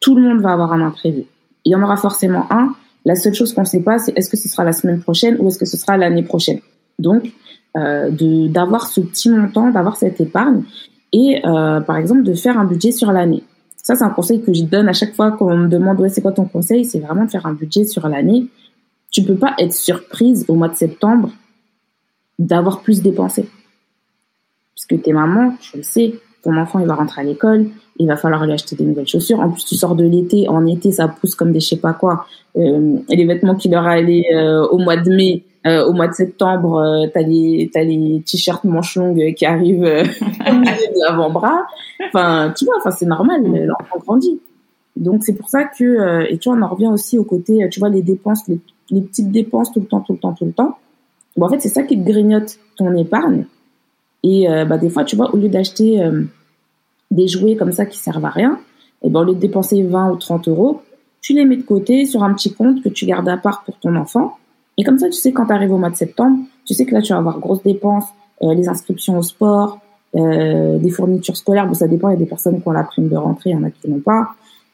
[0.00, 1.24] tout le monde va avoir un imprévu.
[1.64, 2.74] Il y en aura forcément un.
[3.04, 5.36] La seule chose qu'on ne sait pas, c'est est-ce que ce sera la semaine prochaine
[5.38, 6.60] ou est-ce que ce sera l'année prochaine.
[6.98, 7.32] Donc,
[7.76, 8.10] euh,
[8.48, 10.64] d'avoir ce petit montant, d'avoir cette épargne
[11.12, 13.42] et euh, par exemple de faire un budget sur l'année.
[13.76, 16.20] Ça, c'est un conseil que je donne à chaque fois qu'on me demande ouais, c'est
[16.20, 18.46] quoi ton conseil, c'est vraiment de faire un budget sur l'année.
[19.10, 21.30] Tu peux pas être surprise au mois de septembre
[22.38, 23.48] d'avoir plus dépensé.
[24.74, 27.66] Parce que t'es maman, je le sais, ton enfant il va rentrer à l'école,
[28.00, 29.40] il va falloir lui acheter des nouvelles chaussures.
[29.40, 31.92] En plus, tu sors de l'été, en été, ça pousse comme des je sais pas
[31.92, 32.26] quoi.
[32.56, 36.14] Euh, les vêtements qui leur allaient euh, au mois de mai, euh, au mois de
[36.14, 41.66] septembre, euh, t'as les t'as les t-shirts manches longues qui arrivent au milieu de l'avant-bras.
[42.08, 44.40] Enfin, tu vois, enfin c'est normal, l'enfant grandit.
[44.96, 47.80] Donc c'est pour ça que et tu vois, on en revient aussi au côté, tu
[47.80, 48.58] vois, les dépenses, les,
[48.90, 50.78] les petites dépenses tout le temps, tout le temps, tout le temps.
[51.36, 53.44] Bon, en fait, c'est ça qui te grignote ton épargne.
[54.22, 56.02] Et bah des fois, tu vois, au lieu d'acheter
[57.10, 58.58] des jouets comme ça qui servent à rien,
[59.02, 60.82] et ben au lieu de dépenser 20 ou 30 euros,
[61.20, 63.78] tu les mets de côté sur un petit compte que tu gardes à part pour
[63.78, 64.36] ton enfant.
[64.76, 66.94] Et comme ça, tu sais quand tu arrives au mois de septembre, tu sais que
[66.94, 68.06] là tu vas avoir grosses dépenses,
[68.42, 69.80] euh, les inscriptions au sport,
[70.16, 71.66] euh, des fournitures scolaires.
[71.66, 72.08] Bon, ça dépend.
[72.08, 73.70] Il y a des personnes qui ont la prime de rentrée, il y en a
[73.70, 74.30] qui n'ont pas.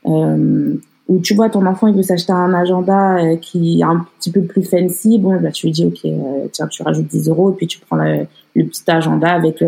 [0.06, 0.74] Euh,
[1.08, 4.30] ou tu vois ton enfant il veut s'acheter un agenda euh, qui est un petit
[4.30, 5.18] peu plus fancy.
[5.18, 7.78] Bon, là tu lui dis ok, euh, tiens tu rajoutes 10 euros et puis tu
[7.80, 9.62] prends le, le petit agenda avec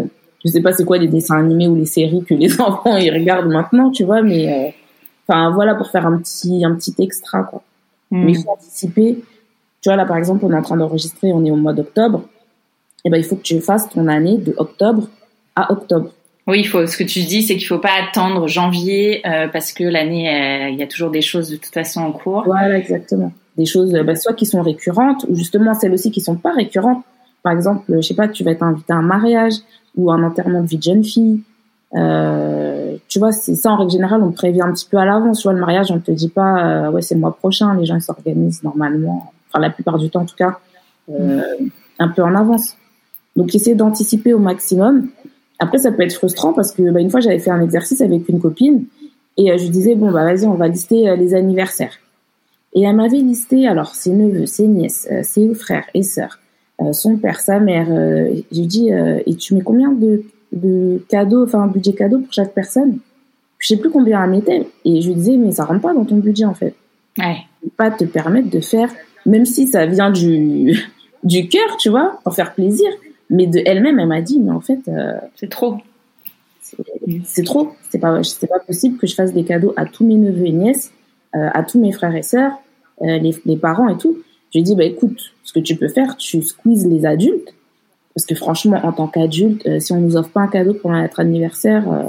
[0.45, 3.13] je sais pas c'est quoi les dessins animés ou les séries que les enfants ils
[3.13, 4.71] regardent maintenant, tu vois, mais euh,
[5.27, 7.63] enfin voilà pour faire un petit un petit extra quoi.
[8.11, 8.25] Hmm.
[8.25, 9.19] Mais il faut anticiper.
[9.81, 12.23] Tu vois là par exemple on est en train d'enregistrer, on est au mois d'octobre.
[13.05, 15.09] Et ben il faut que tu fasses ton année de octobre
[15.57, 16.11] à octobre.
[16.49, 16.87] Oui, il faut.
[16.87, 20.71] Ce que tu dis, c'est qu'il faut pas attendre janvier euh, parce que l'année, euh,
[20.71, 22.45] il y a toujours des choses de toute façon en cours.
[22.47, 23.33] Voilà, exactement.
[23.59, 27.05] Des choses, bah, soit qui sont récurrentes ou justement celles aussi qui sont pas récurrentes.
[27.43, 29.55] Par exemple, je sais pas, tu vas être invité à un mariage,
[29.99, 31.41] ou un enterrement de vie de jeune fille.
[31.95, 35.41] Euh, tu vois, c'est ça en règle générale, on prévient un petit peu à l'avance.
[35.41, 37.75] Tu vois, le mariage, on te dit pas, euh, ouais, c'est le mois prochain.
[37.75, 40.59] Les gens s'organisent normalement, enfin la plupart du temps en tout cas,
[41.11, 41.43] euh,
[41.99, 42.77] un peu en avance.
[43.37, 45.09] Donc, essayer d'anticiper au maximum.
[45.59, 48.29] Après, ça peut être frustrant parce que bah, une fois, j'avais fait un exercice avec
[48.29, 48.85] une copine
[49.37, 51.95] et je disais bon bah vas-y, on va lister les anniversaires.
[52.75, 56.39] Et elle m'avait listé alors ses neveux, ses nièces, ses frères et sœurs,
[56.93, 57.87] son père, sa mère.
[57.91, 61.93] Euh, je lui dis, euh, et tu mets combien de, de cadeaux, enfin un budget
[61.93, 62.99] cadeau pour chaque personne?
[63.59, 64.69] Je sais plus combien elle mettait.
[64.85, 66.75] Et je lui disais, mais ça rentre pas dans ton budget en fait.
[67.19, 67.39] Ouais.
[67.77, 68.91] Pas te permettre de faire,
[69.27, 70.79] même si ça vient du,
[71.25, 72.89] du cœur, tu vois, pour faire plaisir.
[73.31, 75.77] Mais de elle-même, elle m'a dit, mais en fait, euh, c'est trop.
[77.25, 77.73] C'est trop.
[77.91, 80.53] C'est pas, c'est pas possible que je fasse des cadeaux à tous mes neveux et
[80.53, 80.93] nièces,
[81.35, 82.53] euh, à tous mes frères et sœurs,
[83.03, 84.19] euh, les, les parents et tout.
[84.51, 87.55] Je lui ai dit, bah écoute, ce que tu peux faire, tu squeezes les adultes.
[88.15, 90.91] Parce que franchement, en tant qu'adulte, euh, si on nous offre pas un cadeau pour
[90.91, 92.03] notre anniversaire, euh,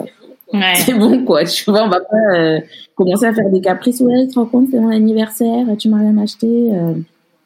[0.52, 0.74] Ouais.
[0.78, 1.44] c'est bon quoi.
[1.46, 2.60] Tu vois, on va pas euh,
[2.96, 4.02] commencer à faire des caprices.
[4.02, 6.72] Ouais, tu te rends compte, c'est mon anniversaire, tu m'as rien acheté.
[6.74, 6.94] euh,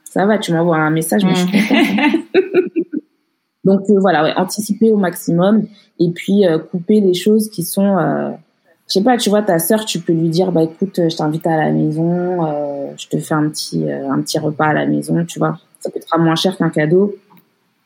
[0.06, 2.24] ça va, tu m'envoies un message, mais je suis contente.
[3.66, 5.66] Donc euh, voilà, ouais, anticiper au maximum
[6.00, 8.30] et puis euh, couper les choses qui sont, euh,
[8.88, 11.16] je sais pas, tu vois, ta sœur, tu peux lui dire, bah écoute, euh, je
[11.16, 14.74] t'invite à la maison, euh, je te fais un petit, euh, un petit repas à
[14.74, 17.16] la maison, tu vois, ça coûtera moins cher qu'un cadeau.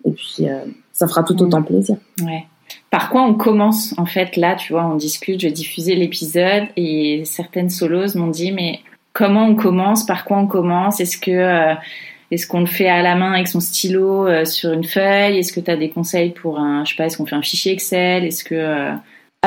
[0.06, 0.60] Et puis euh,
[0.94, 1.98] ça fera tout autant plaisir.
[2.24, 2.46] Ouais.
[2.90, 7.24] Par quoi on commence en fait là, tu vois, on discute, je diffusais l'épisode et
[7.26, 8.80] certaines solos m'ont dit mais
[9.14, 11.76] comment on commence, par quoi on commence, est-ce que
[12.32, 15.38] est-ce qu'on le fait à la main avec son stylo sur une feuille?
[15.38, 17.42] Est-ce que tu as des conseils pour un, je sais pas, est-ce qu'on fait un
[17.42, 18.26] fichier Excel?
[18.26, 18.92] Est-ce que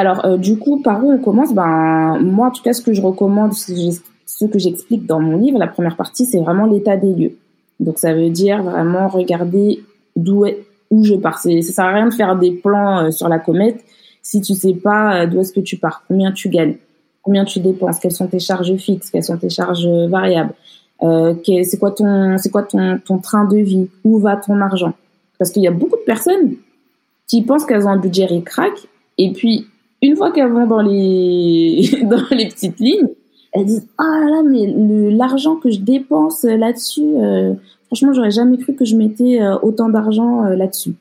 [0.00, 1.54] alors du coup, par où on commence?
[1.54, 5.58] Ben moi, en tout cas, ce que je recommande, ce que j'explique dans mon livre,
[5.58, 7.36] la première partie, c'est vraiment l'état des lieux.
[7.78, 9.82] Donc ça veut dire vraiment regarder
[10.16, 10.44] d'où
[10.90, 11.38] où je pars.
[11.38, 13.84] Ça sert à rien de faire des plans sur la comète
[14.22, 16.76] si tu sais pas d'où est-ce que tu pars, combien tu gagnes,
[17.22, 20.52] combien tu dépenses, quelles sont tes charges fixes, quelles sont tes charges variables,
[21.02, 24.92] euh, c'est quoi ton c'est quoi ton train de vie, où va ton argent?
[25.38, 26.56] Parce qu'il y a beaucoup de personnes
[27.26, 28.72] qui pensent qu'elles ont un budget ric-rac
[29.16, 29.66] et puis
[30.02, 33.08] une fois qu'elles vont dans les dans les petites lignes,
[33.52, 34.66] elles disent ah là là mais
[35.10, 37.54] l'argent que je dépense là-dessus, euh,
[37.86, 40.94] franchement j'aurais jamais cru que je mettais euh, autant d'argent euh, là-dessus.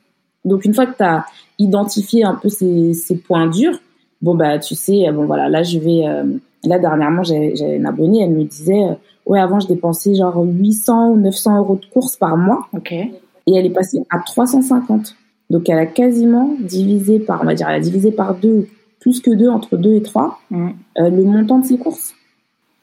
[0.44, 1.24] Donc une fois que tu as
[1.58, 3.78] identifié un peu ces, ces points durs,
[4.22, 6.24] bon bah tu sais bon voilà là je vais euh,
[6.64, 11.16] là dernièrement j'ai une abonnée elle me disait ouais avant je dépensais genre 800 ou
[11.16, 12.66] 900 euros de courses par mois.
[12.74, 12.92] Ok.
[12.92, 15.14] Et elle est passée à 350
[15.48, 18.68] donc elle a quasiment divisé par on va dire elle a divisé par deux
[19.00, 20.68] plus que deux entre deux et trois mm.
[20.98, 22.14] euh, le montant de ses courses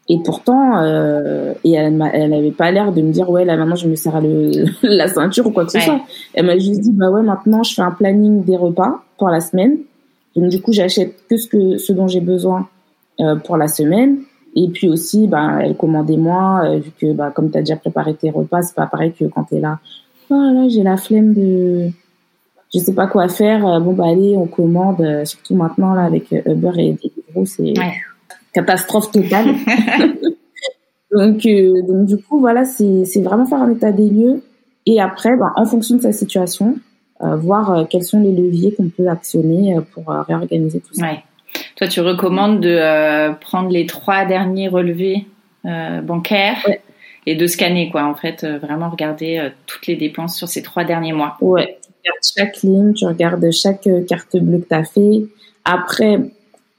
[0.10, 3.76] et pourtant euh, et elle elle avait pas l'air de me dire ouais là maintenant
[3.76, 6.02] je me serre le, la ceinture ou quoi que ce soit
[6.34, 9.42] elle m'a juste dit bah ouais maintenant je fais un planning des repas pour la
[9.42, 9.78] semaine
[10.38, 12.70] donc du coup, j'achète que ce que ce dont j'ai besoin
[13.20, 14.20] euh, pour la semaine.
[14.56, 17.76] Et puis aussi, bah, elle commandait moins, euh, vu que bah, comme tu as déjà
[17.76, 19.80] préparé tes repas, c'est pas pareil que quand tu es là.
[20.30, 21.90] Oh là, j'ai la flemme de
[22.74, 23.66] je sais pas quoi faire.
[23.66, 25.26] Euh, bon bah allez, on commande.
[25.26, 27.74] surtout maintenant là avec Uber et Deliveroo, c'est
[28.54, 29.48] catastrophe totale.
[31.12, 31.48] donc
[31.88, 34.42] donc du coup voilà, c'est c'est vraiment faire un état des lieux
[34.88, 36.78] et après, bah, en fonction de sa situation,
[37.22, 41.06] euh, voir euh, quels sont les leviers qu'on peut actionner euh, pour réorganiser tout ça.
[41.06, 41.24] Ouais.
[41.76, 45.26] Toi, tu recommandes de prendre les trois derniers relevés
[45.64, 46.66] bancaires
[47.26, 48.06] et de scanner, quoi.
[48.06, 51.38] En fait, vraiment regarder toutes les dépenses sur ces trois derniers mois.
[51.42, 51.78] Ouais.
[52.08, 55.26] Regardes chaque ligne, tu regardes chaque carte bleue que tu as fait.
[55.66, 56.20] Après,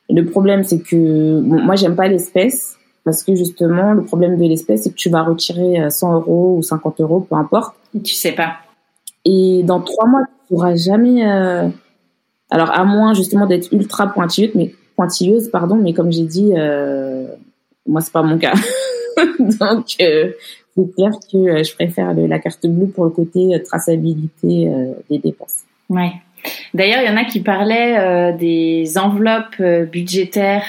[0.09, 4.45] le problème, c'est que bon, moi, j'aime pas l'espèce parce que justement, le problème de
[4.45, 7.75] l'espèce, c'est que tu vas retirer 100 euros ou 50 euros, peu importe.
[8.05, 8.57] tu sais pas.
[9.25, 11.27] Et dans trois mois, tu pourras jamais.
[11.27, 11.69] Euh...
[12.51, 17.27] Alors, à moins justement d'être ultra pointilleuse, mais pointilleuse, pardon, mais comme j'ai dit, euh...
[17.87, 18.55] moi c'est pas mon cas.
[19.39, 20.33] Donc, euh,
[20.79, 24.71] c'est clair que euh, je préfère la carte bleue pour le côté euh, traçabilité
[25.11, 25.65] des dépenses.
[25.89, 26.13] Ouais.
[26.73, 29.61] D'ailleurs, il y en a qui parlaient des enveloppes
[29.91, 30.67] budgétaires.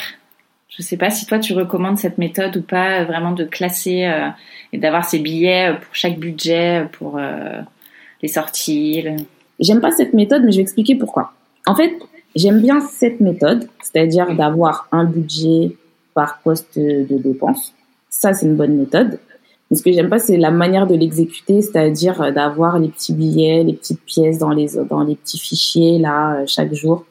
[0.69, 4.09] Je sais pas si toi tu recommandes cette méthode ou pas, vraiment de classer
[4.73, 7.19] et d'avoir ces billets pour chaque budget, pour
[8.21, 9.05] les sorties
[9.59, 11.33] J'aime pas cette méthode, mais je vais expliquer pourquoi.
[11.67, 11.93] En fait,
[12.35, 15.75] j'aime bien cette méthode, c'est-à-dire d'avoir un budget
[16.13, 17.73] par poste de dépense.
[18.09, 19.19] Ça, c'est une bonne méthode.
[19.69, 23.63] Mais ce que j'aime pas, c'est la manière de l'exécuter, c'est-à-dire d'avoir les petits billets,
[23.63, 27.05] les petites pièces dans les, dans les petits fichiers, là, euh, chaque jour.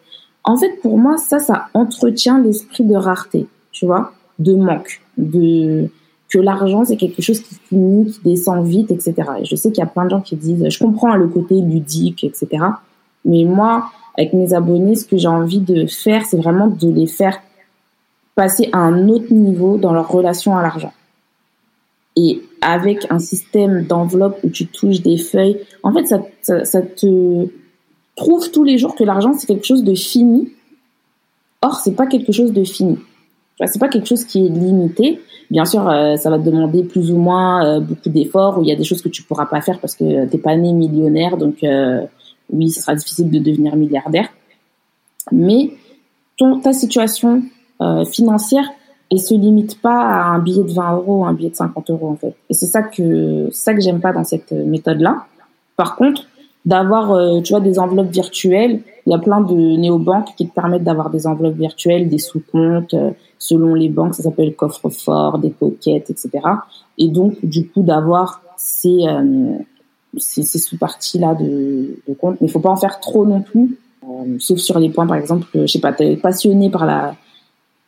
[0.44, 5.88] En fait, pour moi, ça, ça entretient l'esprit de rareté, tu vois, de manque, de,
[6.28, 9.14] que l'argent c'est quelque chose qui finit, qui descend vite, etc.
[9.40, 11.60] Et je sais qu'il y a plein de gens qui disent, je comprends le côté
[11.60, 12.64] ludique, etc.
[13.24, 17.06] Mais moi, avec mes abonnés, ce que j'ai envie de faire, c'est vraiment de les
[17.06, 17.38] faire
[18.34, 20.92] passer à un autre niveau dans leur relation à l'argent.
[22.20, 26.06] Et avec un système d'enveloppe où tu touches des feuilles, en fait,
[26.42, 27.46] ça, te
[28.16, 30.52] prouve tous les jours que l'argent c'est quelque chose de fini.
[31.62, 32.98] Or, c'est pas quelque chose de fini.
[33.64, 35.20] C'est pas quelque chose qui est limité.
[35.50, 38.68] Bien sûr, euh, ça va te demander plus ou moins euh, beaucoup d'efforts, où il
[38.68, 41.36] y a des choses que tu pourras pas faire parce que t'es pas né millionnaire,
[41.36, 42.02] donc euh,
[42.50, 44.28] oui, ce sera difficile de devenir milliardaire.
[45.30, 45.70] Mais
[46.36, 47.44] ton, ta situation
[48.10, 48.68] financière,
[49.10, 52.10] elle se limite pas à un billet de 20 euros un billet de 50 euros
[52.10, 52.34] en fait.
[52.50, 55.24] Et c'est ça que ça que j'aime pas dans cette méthode-là.
[55.76, 56.26] Par contre,
[56.64, 60.84] d'avoir tu vois des enveloppes virtuelles, il y a plein de néobanques qui te permettent
[60.84, 62.94] d'avoir des enveloppes virtuelles, des sous-comptes
[63.38, 66.30] selon les banques, ça s'appelle coffre-fort, des pockets, etc.
[66.98, 69.56] Et donc, du coup, d'avoir ces, euh,
[70.16, 72.40] ces, ces sous-parties-là de, de compte.
[72.40, 75.46] Mais faut pas en faire trop non plus, euh, sauf sur les points, par exemple,
[75.54, 77.14] je sais pas, tu es passionné par la,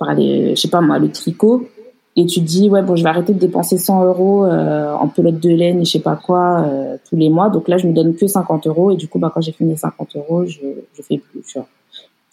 [0.00, 1.68] par les, je sais pas moi, le tricot,
[2.16, 5.06] et tu te dis, ouais, bon, je vais arrêter de dépenser 100 euros euh, en
[5.06, 7.50] pelote de laine et je sais pas quoi euh, tous les mois.
[7.50, 9.70] Donc là, je me donne que 50 euros, et du coup, bah, quand j'ai fini
[9.70, 10.58] mes 50 euros, je,
[10.92, 11.42] je fais plus.
[11.46, 11.68] Tu vois.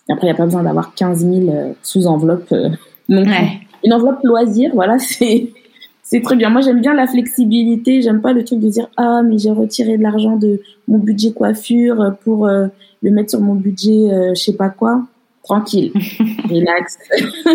[0.09, 2.53] Après, il n'y a pas besoin d'avoir 15 000 sous-enveloppes
[3.83, 5.49] une enveloppe loisir, voilà, c'est
[6.03, 6.49] c'est très bien.
[6.49, 8.01] Moi, j'aime bien la flexibilité.
[8.01, 11.33] J'aime pas le truc de dire ah mais j'ai retiré de l'argent de mon budget
[11.33, 12.67] coiffure pour euh,
[13.01, 15.03] le mettre sur mon budget euh, je sais pas quoi.
[15.47, 15.93] Tranquille,
[16.49, 16.97] relax.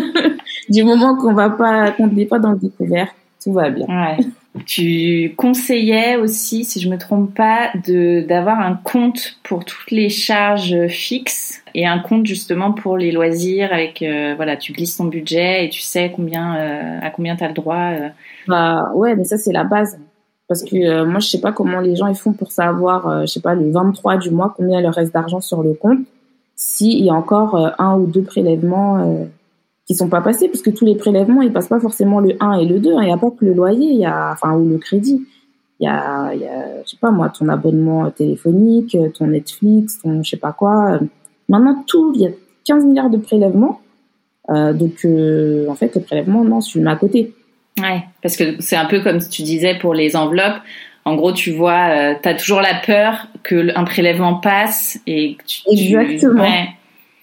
[0.70, 3.08] du moment qu'on va pas qu'on n'est pas dans le découvert,
[3.42, 3.86] tout va bien.
[3.86, 4.16] Ouais.
[4.66, 10.10] Tu conseillais aussi, si je me trompe pas, de d'avoir un compte pour toutes les
[10.10, 15.06] charges fixes et un compte justement pour les loisirs avec euh, voilà, tu glisses ton
[15.06, 17.92] budget et tu sais combien euh, à combien tu as le droit.
[17.92, 18.08] Euh.
[18.46, 19.98] Bah ouais, mais ça c'est la base
[20.48, 23.40] parce que moi je sais pas comment les gens ils font pour savoir je sais
[23.40, 26.00] pas le 23 du mois combien il leur reste d'argent sur le compte
[26.64, 29.28] s'il y a encore un ou deux prélèvements
[29.86, 32.60] qui sont pas passés, parce que tous les prélèvements, ils passent pas forcément le 1
[32.60, 32.90] et le 2.
[32.92, 35.26] Il n'y a pas que le loyer, il y a, enfin, ou le crédit.
[35.80, 36.40] Il y a, y
[36.84, 41.00] je sais pas moi, ton abonnement téléphonique, ton Netflix, ton je sais pas quoi.
[41.48, 42.30] Maintenant, tout, il y a
[42.64, 43.80] 15 milliards de prélèvements.
[44.50, 47.34] Euh, donc, euh, en fait, les prélèvements, non, je le mets à côté.
[47.78, 50.60] Ouais, parce que c'est un peu comme tu disais pour les enveloppes.
[51.04, 55.34] En gros, tu vois, euh, tu as toujours la peur que un prélèvement passe et
[55.34, 56.44] que tu, Exactement.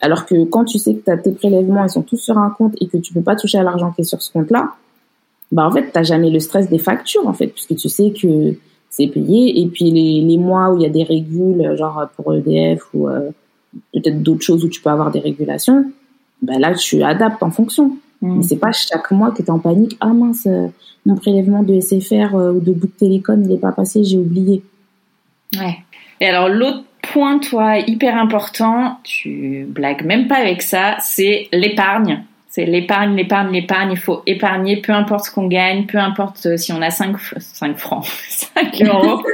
[0.02, 2.74] Alors que quand tu sais que as tes prélèvements, ils sont tous sur un compte
[2.82, 4.74] et que tu peux pas toucher à l'argent qui est sur ce compte-là,
[5.52, 8.56] bah en fait, t'as jamais le stress des factures, en fait, puisque tu sais que
[8.90, 9.62] c'est payé.
[9.62, 13.08] Et puis les, les mois où il y a des régules, genre pour EDF ou
[13.08, 13.30] euh,
[13.94, 15.86] peut-être d'autres choses où tu peux avoir des régulations,
[16.42, 17.98] bah là, tu adaptes en fonction.
[18.22, 18.38] Mmh.
[18.38, 19.98] Mais c'est pas chaque mois que tu es en panique.
[20.02, 20.68] Ah mince, euh,
[21.06, 24.62] mon prélèvement de SFR euh, ou de Book Télécom, il est pas passé, j'ai oublié.
[25.58, 25.78] Ouais.
[26.20, 32.24] Et alors l'autre point, toi, hyper important, tu blagues même pas avec ça, c'est l'épargne.
[32.50, 33.92] C'est l'épargne, l'épargne, l'épargne.
[33.92, 37.16] Il faut épargner, peu importe ce qu'on gagne, peu importe euh, si on a 5,
[37.38, 39.24] 5 francs, 5 euros.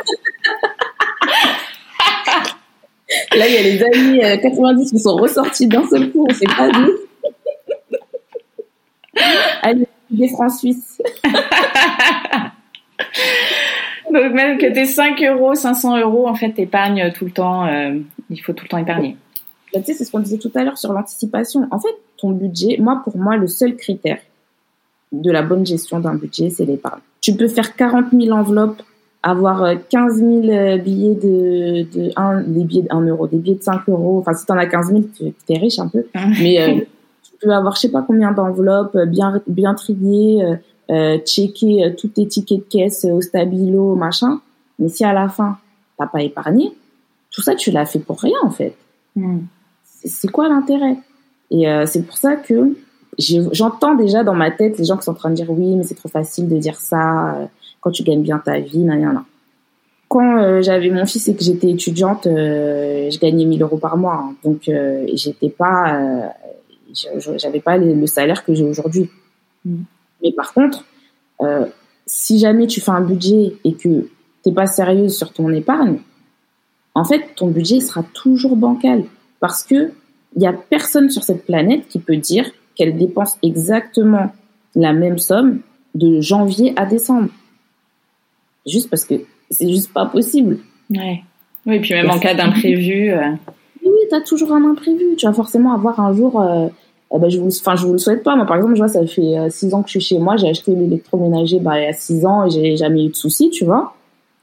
[3.36, 6.34] Là, il y a les années 90 euh, qui sont ressortis d'un seul coup, on
[6.34, 6.92] sait pas d'où.
[9.62, 11.02] Allez, des francs suisses.
[14.12, 17.66] Donc même que tes 5 euros, 500 euros, en fait, t'épargnes tout le temps.
[17.68, 17.98] Euh,
[18.30, 19.18] il faut tout le temps épargner.
[19.74, 21.68] Bah, tu sais, c'est ce qu'on disait tout à l'heure sur l'anticipation.
[21.72, 24.20] En fait, ton budget, moi, pour moi, le seul critère
[25.12, 27.02] de la bonne gestion d'un budget, c'est l'épargne.
[27.22, 28.82] Tu peux faire 40 000 enveloppes,
[29.24, 33.38] avoir 15 euh, 000 euh, billets de, de 1, des billets de 1 euro, des
[33.38, 34.20] billets de 5 euros.
[34.20, 36.06] Enfin, si t'en as 15 000, tu es riche un peu.
[36.14, 36.88] Mais
[37.40, 40.44] tu peux avoir je sais pas combien d'enveloppes bien, bien triées,
[40.92, 44.40] euh, checker euh, tous tes tickets de caisse au stabilo, machin.
[44.78, 45.58] Mais si à la fin,
[45.98, 46.72] t'as pas épargné,
[47.32, 48.76] tout ça, tu l'as fait pour rien, en fait.
[49.16, 49.40] Hmm.
[49.84, 50.98] C'est quoi l'intérêt?
[51.50, 52.76] Et euh, c'est pour ça que
[53.18, 55.84] j'entends déjà dans ma tête les gens qui sont en train de dire oui, mais
[55.84, 57.46] c'est trop facile de dire ça euh,
[57.80, 59.24] quand tu gagnes bien ta vie, nan, nan,
[60.08, 64.24] Quand j'avais mon fils et que j'étais étudiante, je gagnais 1000 euros par mois.
[64.24, 64.36] Hein.
[64.44, 64.70] donc,
[65.14, 66.34] j'étais pas,
[67.38, 69.10] j'avais pas le, salaire que j'ai aujourd'hui.
[69.64, 69.84] Hmm.
[70.24, 70.86] Mais par contre,
[71.42, 71.66] euh,
[72.06, 74.10] si jamais tu fais un budget et que
[74.44, 76.00] t'es pas sérieuse sur ton épargne,
[76.94, 79.04] en fait, ton budget sera toujours bancal
[79.40, 79.92] parce que
[80.36, 84.32] il y a personne sur cette planète qui peut dire qu'elle dépense exactement
[84.76, 85.62] la même somme
[85.94, 87.30] de janvier à décembre.
[88.66, 89.16] Juste parce que
[89.50, 90.60] c'est juste pas possible.
[90.90, 91.24] Ouais.
[91.66, 93.12] Oui, puis même en cas d'imprévu.
[93.12, 93.32] Euh...
[93.84, 95.16] Oui, tu as toujours un imprévu.
[95.18, 96.68] Tu vas forcément avoir un jour euh,
[97.16, 98.36] eh ben, je vous, enfin, je vous le souhaite pas.
[98.36, 100.36] Moi, par exemple, je vois, ça fait euh, six ans que je suis chez moi.
[100.38, 103.50] J'ai acheté l'électroménager, bah, il y a six ans et j'ai jamais eu de soucis,
[103.50, 103.96] tu vois.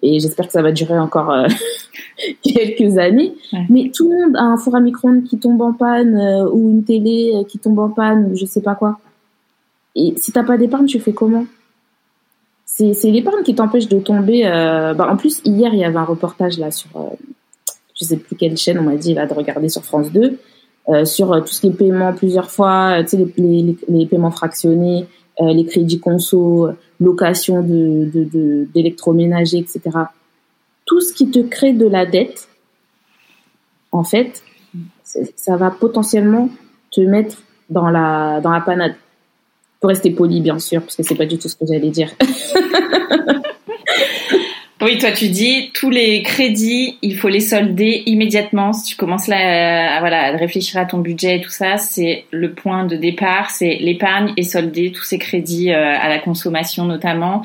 [0.03, 1.47] Et j'espère que ça va durer encore euh,
[2.43, 3.35] quelques années.
[3.69, 6.71] Mais tout le monde a un four à micro-ondes qui tombe en panne euh, ou
[6.71, 8.99] une télé qui tombe en panne ou je sais pas quoi.
[9.95, 11.45] Et si t'as pas d'épargne, tu fais comment?
[12.65, 14.45] C'est l'épargne qui t'empêche de tomber.
[14.45, 16.89] Bah, en plus, hier, il y avait un reportage là sur,
[17.95, 20.31] je sais plus quelle chaîne, on m'a dit là de regarder sur France 2 euh,
[21.05, 24.07] sur euh, tout ce qui est paiement plusieurs fois, euh, tu sais, les, les, les,
[24.07, 25.07] paiements fractionnés,
[25.41, 29.81] les crédits conso, location de d'électroménager, de, etc.
[30.85, 32.49] Tout ce qui te crée de la dette,
[33.91, 34.43] en fait,
[35.37, 36.49] ça va potentiellement
[36.91, 37.39] te mettre
[37.71, 38.95] dans la dans la panade.
[39.81, 42.11] Pour rester poli, bien sûr, parce que c'est pas du tout ce que j'allais dire.
[44.83, 48.73] Oui, toi tu dis tous les crédits, il faut les solder immédiatement.
[48.73, 52.25] Si tu commences là, à, voilà, à réfléchir à ton budget et tout ça, c'est
[52.33, 56.85] le point de départ, c'est l'épargne et solder tous ces crédits euh, à la consommation
[56.85, 57.43] notamment.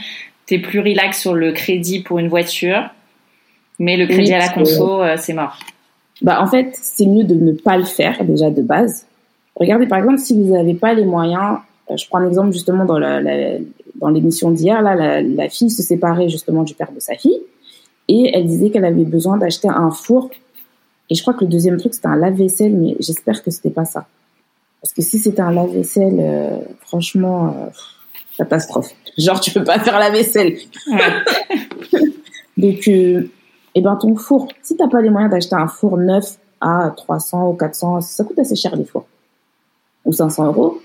[0.48, 2.90] T'es plus relax sur le crédit pour une voiture,
[3.78, 5.60] mais le crédit à la conso, euh, c'est mort.
[6.24, 9.06] Bah en fait, c'est mieux de ne pas le faire déjà de base.
[9.56, 11.60] Regardez par exemple si vous n'avez pas les moyens.
[11.90, 13.58] Euh, je prends un exemple justement dans la, la
[13.96, 17.42] dans l'émission d'hier, là, la, la, fille se séparait justement du père de sa fille
[18.08, 20.30] et elle disait qu'elle avait besoin d'acheter un four.
[21.10, 23.86] Et je crois que le deuxième truc c'était un lave-vaisselle, mais j'espère que c'était pas
[23.86, 24.06] ça.
[24.82, 27.70] Parce que si c'était un lave-vaisselle, euh, franchement, euh,
[28.38, 28.92] catastrophe.
[29.18, 30.58] Genre tu peux pas faire la vaisselle.
[32.58, 33.30] Donc, euh,
[33.76, 37.50] eh ben ton four, si t'as pas les moyens d'acheter un four neuf à 300
[37.50, 39.06] ou 400, ça coûte assez cher les fours,
[40.06, 40.82] ou 500 euros,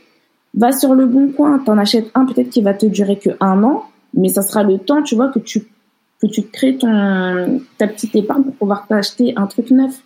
[0.54, 3.62] va sur le bon coin, t'en achètes un peut-être qui va te durer que un
[3.62, 3.84] an,
[4.14, 5.64] mais ça sera le temps, tu vois, que tu
[6.20, 10.02] que tu crées ton ta petite épargne pour pouvoir t'acheter un truc neuf.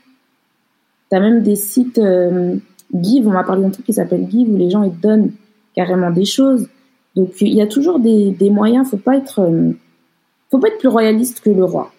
[1.10, 2.56] Tu as même des sites euh,
[2.94, 5.32] Give, on m'a parlé d'un truc qui s'appelle Give où les gens ils donnent
[5.74, 6.68] carrément des choses.
[7.14, 9.72] Donc il y a toujours des, des moyens, faut pas être euh,
[10.50, 11.92] faut pas être plus royaliste que le roi.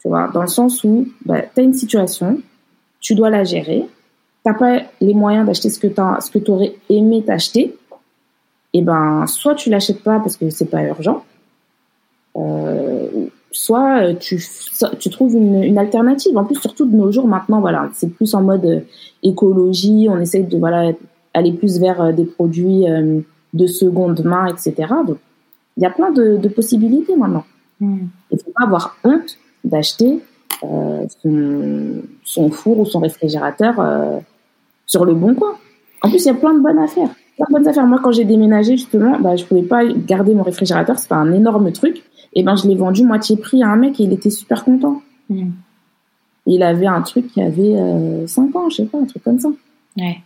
[0.00, 2.40] Tu vois, dans le sens où bah, une situation,
[3.00, 3.86] tu dois la gérer,
[4.44, 7.76] t'as pas les moyens d'acheter ce que tu aurais aimé t'acheter,
[8.74, 11.24] et eh ben soit tu l'achètes pas parce que c'est pas urgent,
[12.36, 14.42] euh, soit euh, tu,
[14.98, 16.36] tu trouves une, une, alternative.
[16.38, 18.80] En plus, surtout de nos jours maintenant, voilà, c'est plus en mode euh,
[19.22, 20.06] écologie.
[20.08, 20.92] On essaye de voilà
[21.34, 22.84] aller plus vers des produits
[23.54, 24.74] de seconde main, etc.
[25.06, 25.18] Donc,
[25.76, 27.44] il y a plein de, de possibilités maintenant.
[27.80, 28.06] Hmm.
[28.30, 30.20] Il faut pas avoir honte d'acheter
[30.64, 34.18] euh, son, son, four ou son réfrigérateur euh,
[34.92, 35.54] sur le bon coin.
[36.02, 37.08] En plus, il y a plein de bonnes affaires.
[37.36, 37.86] Plein de bonnes affaires.
[37.86, 40.98] Moi, quand j'ai déménagé, justement, bah, je pouvais pas garder mon réfrigérateur.
[40.98, 42.02] C'était un énorme truc.
[42.34, 45.00] Et ben, je l'ai vendu moitié prix à un mec et il était super content.
[45.30, 45.50] Mm.
[46.46, 49.38] Il avait un truc qui avait euh, 5 ans, je sais pas, un truc comme
[49.38, 49.48] ça.
[49.96, 50.18] Ouais.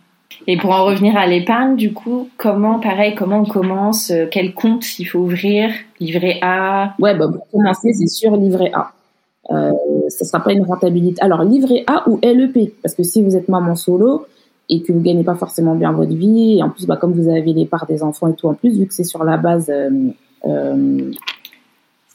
[0.47, 4.53] Et pour en revenir à l'épargne, du coup, comment, pareil, comment on commence euh, Quel
[4.53, 6.93] compte il faut ouvrir Livret A?
[6.99, 8.91] Ouais, bah, pour commencer, c'est sur livret A.
[9.51, 9.71] Euh,
[10.09, 11.21] ça sera pas une rentabilité.
[11.21, 14.25] Alors, livret A ou LEP, parce que si vous êtes maman solo
[14.69, 17.29] et que vous gagnez pas forcément bien votre vie, et en plus, bah, comme vous
[17.29, 19.69] avez les parts des enfants et tout en plus, vu que c'est sur la base
[19.69, 19.89] euh,
[20.45, 21.11] euh,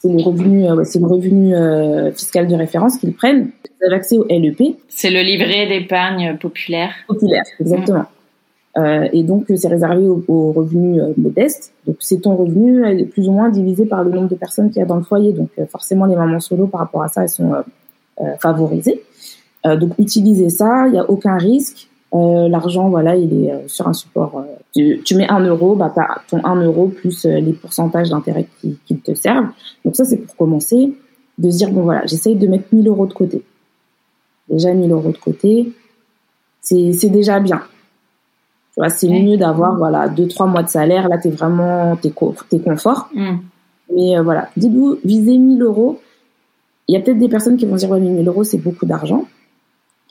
[0.03, 3.51] c'est le revenu, euh, c'est le revenu euh, fiscal de référence qu'ils prennent.
[3.79, 4.77] Vous avez accès au LEP.
[4.89, 6.91] C'est le livret d'épargne populaire.
[7.07, 8.03] Populaire, exactement.
[8.75, 11.71] Euh, et donc c'est réservé aux, revenus modestes.
[11.87, 14.83] Donc c'est ton revenu plus ou moins divisé par le nombre de personnes qu'il y
[14.83, 15.31] a dans le foyer.
[15.31, 17.53] Donc forcément les mamans solo par rapport à ça elles sont
[18.39, 19.03] favorisées.
[19.63, 21.87] donc utilisez ça, il n'y a aucun risque.
[22.13, 24.37] Euh, l'argent, voilà, il est euh, sur un support.
[24.37, 24.43] Euh,
[24.75, 28.77] tu, tu, mets un euro, bah t'as ton 1 euro plus les pourcentages d'intérêt qui,
[28.85, 29.47] qui, te servent.
[29.83, 30.93] Donc ça, c'est pour commencer,
[31.39, 33.43] de se dire bon voilà, j'essaye de mettre 1000 euros de côté.
[34.47, 35.71] Déjà 1000 euros de côté,
[36.61, 37.63] c'est déjà bien.
[38.73, 41.09] Tu vois, c'est mieux d'avoir voilà deux trois mois de salaire.
[41.09, 43.09] Là, t'es vraiment t'es es confort.
[43.15, 43.37] Mm.
[43.95, 45.99] Mais voilà, dites-vous visez 1000 euros.
[46.87, 49.25] Il y a peut-être des personnes qui vont dire ouais, 1000 euros c'est beaucoup d'argent.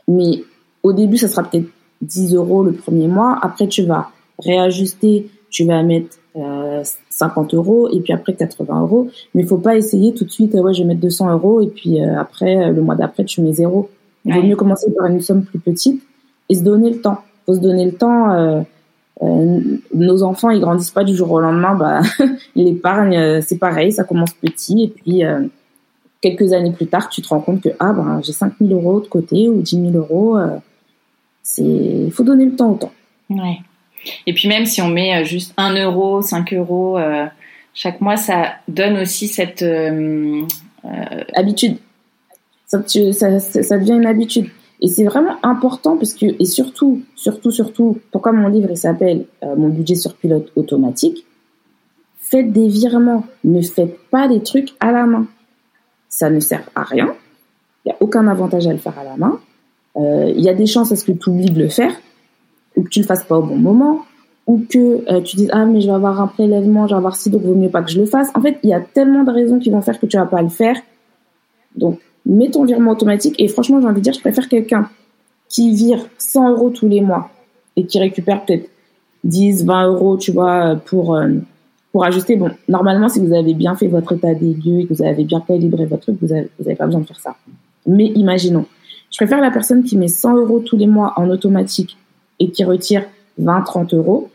[0.09, 0.43] Mais
[0.83, 1.69] au début, ça sera peut-être
[2.03, 3.39] 10 euros le premier mois.
[3.43, 9.09] Après, tu vas réajuster, tu vas mettre euh, 50 euros et puis après 80 euros.
[9.35, 11.69] Mais il faut pas essayer tout de suite, ouais, je vais mettre 200 euros et
[11.69, 13.89] puis euh, après, euh, le mois d'après, tu mets zéro.
[14.25, 16.03] Il vaut mieux commencer par une somme plus petite
[16.49, 17.19] et se donner le temps.
[17.47, 18.33] faut se donner le temps.
[18.33, 18.61] Euh,
[19.95, 21.75] nos enfants, ils grandissent pas du jour au lendemain.
[21.75, 22.01] Bah,
[22.57, 25.23] l'épargne, c'est pareil, ça commence petit et puis
[26.21, 29.01] quelques années plus tard, tu te rends compte que ah ben j'ai 5 000 euros
[29.01, 30.39] de côté ou 10 000 euros
[31.59, 32.93] il faut donner le temps au temps.
[33.31, 33.59] Ouais.
[34.27, 37.27] Et puis même si on met euh, juste 1 euro, 5 euros euh,
[37.75, 40.43] chaque mois, ça donne aussi cette euh,
[41.35, 41.79] habitude.
[42.67, 42.83] Ça,
[43.13, 44.49] ça, ça, devient une habitude.
[44.81, 49.69] Et c'est vraiment important parce que, et surtout, surtout, surtout, pourquoi mon livre s'appelle Mon
[49.69, 51.27] budget sur pilote automatique,
[52.19, 55.27] faites des virements, ne faites pas des trucs à la main.
[56.09, 57.15] Ça ne sert à rien.
[57.85, 59.39] Il n'y a aucun avantage à le faire à la main
[59.97, 61.93] il y a des chances à ce que tu oublies de le faire,
[62.77, 64.05] ou que tu le fasses pas au bon moment,
[64.47, 67.17] ou que euh, tu dises ah mais je vais avoir un prélèvement, je vais avoir
[67.17, 68.29] ci donc vaut mieux pas que je le fasse.
[68.35, 70.43] En fait, il y a tellement de raisons qui vont faire que tu vas pas
[70.43, 70.77] le faire.
[71.77, 74.89] Donc mets ton virement automatique et franchement j'ai envie de dire je préfère quelqu'un
[75.49, 77.31] qui vire 100 euros tous les mois
[77.77, 78.69] et qui récupère peut-être
[79.25, 81.29] 10, 20 euros, tu vois, pour euh,
[81.93, 82.37] pour ajuster.
[82.37, 85.25] Bon, normalement, si vous avez bien fait votre état des lieux et que vous avez
[85.25, 87.37] bien calibré votre truc, vous avez, vous avez pas besoin de faire ça.
[87.87, 88.67] Mais imaginons,
[89.13, 91.99] je préfère la personne qui met 100 euros tous les mois en automatique
[92.41, 93.05] et qui retire
[93.39, 94.31] 20, 30 euros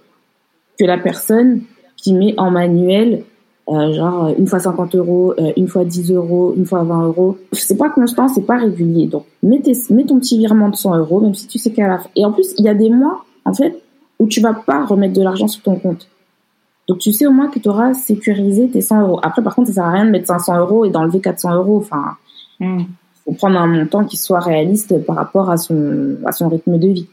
[0.80, 1.62] que la personne
[1.96, 3.24] qui met en manuel
[3.70, 7.38] euh, genre une fois 50 euros, euh, une fois 10 euros, une fois 20 euros.
[7.52, 9.08] C'est pas constant, c'est pas régulier.
[9.08, 11.98] Donc, mets, mets ton petit virement de 100 euros, même si tu sais qu'à la
[11.98, 12.10] fin.
[12.16, 13.84] Et en plus, il y a des mois, en fait,
[14.20, 16.08] où tu vas pas remettre de l'argent sur ton compte.
[16.88, 19.20] Donc, tu sais au moins que tu auras sécurisé tes 100 euros.
[19.22, 21.78] Après, par contre, ça sert à rien de mettre 500 euros et d'enlever 400 euros.
[21.78, 22.16] Enfin,
[22.62, 22.84] hmm
[23.28, 26.88] faut prendre un montant qui soit réaliste par rapport à son, à son rythme de
[26.88, 27.08] vie.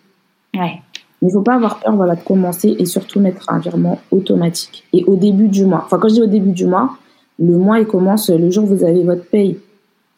[0.56, 0.80] Ouais.
[1.22, 4.84] Il faut pas avoir peur voilà, de commencer et surtout mettre un virement automatique.
[4.92, 6.96] Et au début du mois, enfin quand je dis au début du mois,
[7.38, 9.58] le mois il commence le jour où vous avez votre paye.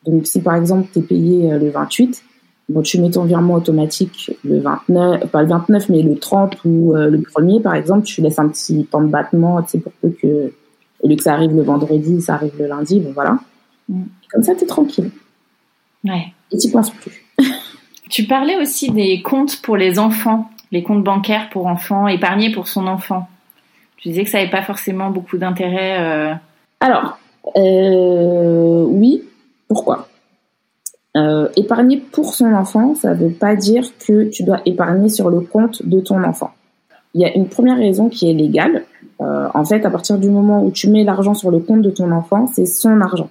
[0.05, 2.23] Donc si par exemple tu es payé euh, le 28,
[2.69, 6.95] bon, tu mets ton virement automatique le 29, pas le 29 mais le 30 ou
[6.95, 9.93] euh, le 1er par exemple, tu laisses un petit temps de battement, tu sais, pour
[9.93, 10.53] peu que,
[11.03, 13.39] au lieu que ça arrive le vendredi, ça arrive le lundi, bon voilà.
[13.89, 14.03] Mm.
[14.33, 15.11] Comme ça tu es tranquille.
[16.07, 16.33] Ouais.
[16.53, 17.25] Et tu penses plus.
[18.11, 22.69] tu parlais aussi des comptes pour les enfants, les comptes bancaires pour enfants, épargnés pour
[22.69, 23.29] son enfant.
[23.97, 26.01] Tu disais que ça n'avait pas forcément beaucoup d'intérêt.
[26.01, 26.35] Euh...
[26.81, 27.19] Alors,
[27.57, 29.25] euh, oui.
[29.69, 30.09] Pourquoi?
[31.17, 35.31] Euh, Épargner pour son enfant, ça ne veut pas dire que tu dois épargner sur
[35.31, 36.53] le compte de ton enfant.
[37.15, 38.85] Il y a une première raison qui est légale.
[39.19, 42.13] En fait, à partir du moment où tu mets l'argent sur le compte de ton
[42.13, 43.31] enfant, c'est son argent.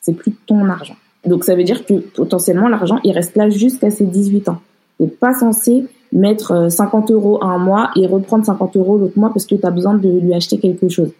[0.00, 0.96] C'est plus ton argent.
[1.24, 4.60] Donc ça veut dire que potentiellement l'argent, il reste là jusqu'à ses 18 ans.
[4.96, 9.18] Tu n'es pas censé mettre 50 euh, euros un mois et reprendre 50 euros l'autre
[9.18, 11.10] mois parce que tu as besoin de lui acheter quelque chose.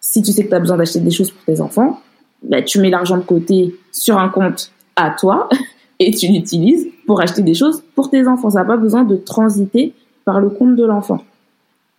[0.00, 2.00] Si tu sais que tu as besoin d'acheter des choses pour tes enfants,
[2.42, 5.48] bah, tu mets l'argent de côté sur un compte à toi
[5.98, 8.50] et tu l'utilises pour acheter des choses pour tes enfants.
[8.50, 9.92] Ça n'a pas besoin de transiter
[10.24, 11.22] par le compte de l'enfant.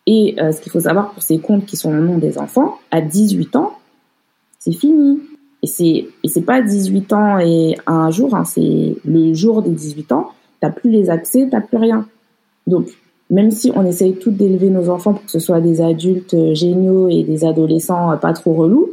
[0.06, 2.80] Et euh, ce qu'il faut savoir pour ces comptes qui sont au nom des enfants,
[2.92, 3.74] à 18 ans,
[4.60, 5.20] c'est fini.
[5.64, 9.72] Et c'est et c'est pas 18 ans et un jour, hein, c'est le jour des
[9.72, 10.32] 18 ans.
[10.60, 12.08] T'as plus les accès, t'as plus rien.
[12.68, 12.88] Donc
[13.30, 16.54] même si on essaye tout d'élever nos enfants pour que ce soit des adultes euh,
[16.54, 18.90] géniaux et des adolescents euh, pas trop relous,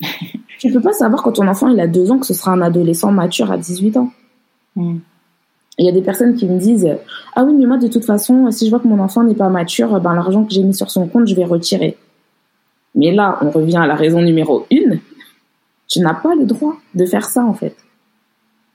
[0.58, 2.60] tu peux pas savoir quand ton enfant il a deux ans que ce sera un
[2.60, 4.10] adolescent mature à 18 ans.
[4.74, 4.98] Hmm.
[5.78, 6.88] Il y a des personnes qui me disent
[7.34, 9.48] ah oui mais moi de toute façon si je vois que mon enfant n'est pas
[9.48, 11.96] mature ben l'argent que j'ai mis sur son compte je vais retirer.
[12.94, 14.95] Mais là on revient à la raison numéro une
[15.88, 17.76] tu n'as pas le droit de faire ça en fait.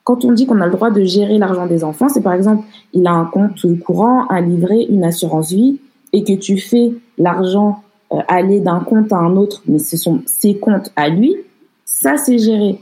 [0.03, 2.65] Quand on dit qu'on a le droit de gérer l'argent des enfants, c'est par exemple,
[2.93, 5.79] il a un compte courant, un livret, une assurance vie,
[6.11, 10.21] et que tu fais l'argent euh, aller d'un compte à un autre, mais ce sont
[10.25, 11.35] ses comptes à lui,
[11.85, 12.79] ça c'est géré.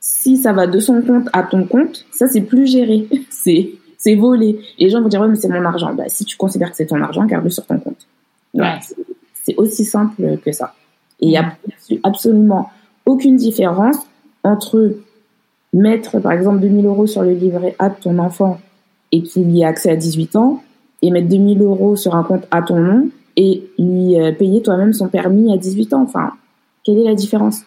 [0.00, 4.14] Si ça va de son compte à ton compte, ça c'est plus géré, c'est c'est
[4.14, 4.60] volé.
[4.78, 5.94] Et les gens vont dire ouais mais c'est mon argent.
[5.94, 8.06] Bah si tu considères que c'est ton argent, garde-le sur ton compte.
[8.52, 8.78] Ouais.
[9.32, 10.74] C'est aussi simple que ça.
[11.20, 11.56] Et il y a
[12.02, 12.70] absolument
[13.06, 13.96] aucune différence
[14.42, 14.96] entre
[15.72, 18.60] mettre, par exemple, 2000 euros sur le livret A de ton enfant
[19.12, 20.62] et qu'il y ait accès à 18 ans,
[21.02, 24.92] et mettre 2000 euros sur un compte à ton nom et lui euh, payer toi-même
[24.92, 26.02] son permis à 18 ans.
[26.02, 26.32] Enfin,
[26.82, 27.60] quelle est la différence?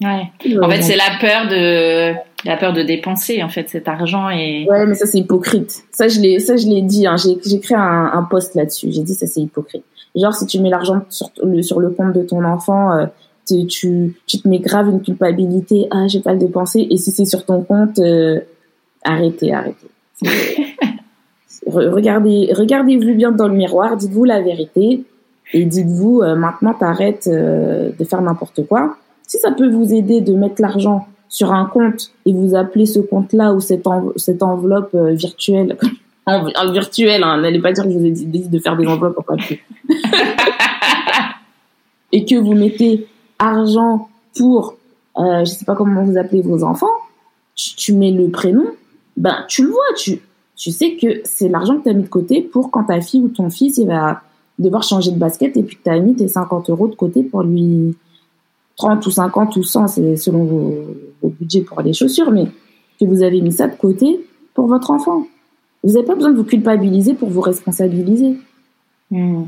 [0.00, 0.30] Ouais.
[0.60, 2.14] En fait, c'est la peur de
[2.44, 4.66] la peur de dépenser en fait cet argent et.
[4.68, 5.84] Ouais, mais ça c'est hypocrite.
[5.92, 7.06] Ça je l'ai ça je l'ai dit.
[7.06, 7.16] Hein.
[7.16, 8.88] J'ai j'ai créé un, un post là-dessus.
[8.90, 9.84] J'ai dit ça c'est hypocrite.
[10.16, 13.06] Genre si tu mets l'argent sur le sur le compte de ton enfant, euh,
[13.46, 17.10] tu, tu, tu, te mets grave une culpabilité, ah, j'ai pas le dépenser, et si
[17.10, 18.40] c'est sur ton compte, euh,
[19.02, 19.86] arrêtez, arrêtez.
[21.66, 25.04] regardez, regardez-vous bien dans le miroir, dites-vous la vérité,
[25.52, 28.96] et dites-vous, euh, maintenant, t'arrêtes euh, de faire n'importe quoi.
[29.26, 33.00] Si ça peut vous aider de mettre l'argent sur un compte et vous appelez ce
[33.00, 33.84] compte-là ou cette,
[34.16, 35.76] cette enveloppe virtuelle,
[36.26, 39.18] en, virtuelle, hein, n'allez pas dire que je vous ai dit de faire des enveloppes
[39.18, 39.60] en papier.
[42.12, 43.08] et que vous mettez
[43.38, 44.76] argent pour,
[45.18, 46.86] euh, je sais pas comment vous appelez vos enfants,
[47.54, 48.66] tu, mets le prénom,
[49.16, 50.20] ben tu le vois, tu,
[50.56, 53.20] tu sais que c'est l'argent que tu as mis de côté pour quand ta fille
[53.20, 54.22] ou ton fils il va
[54.58, 57.22] devoir changer de basket et puis que tu as mis tes 50 euros de côté
[57.22, 57.96] pour lui
[58.76, 60.86] 30 ou 50 ou 100, c'est selon vos,
[61.22, 62.46] vos, budgets pour les chaussures, mais
[63.00, 65.26] que vous avez mis ça de côté pour votre enfant.
[65.82, 68.36] Vous n'avez pas besoin de vous culpabiliser pour vous responsabiliser.
[69.10, 69.44] Hmm.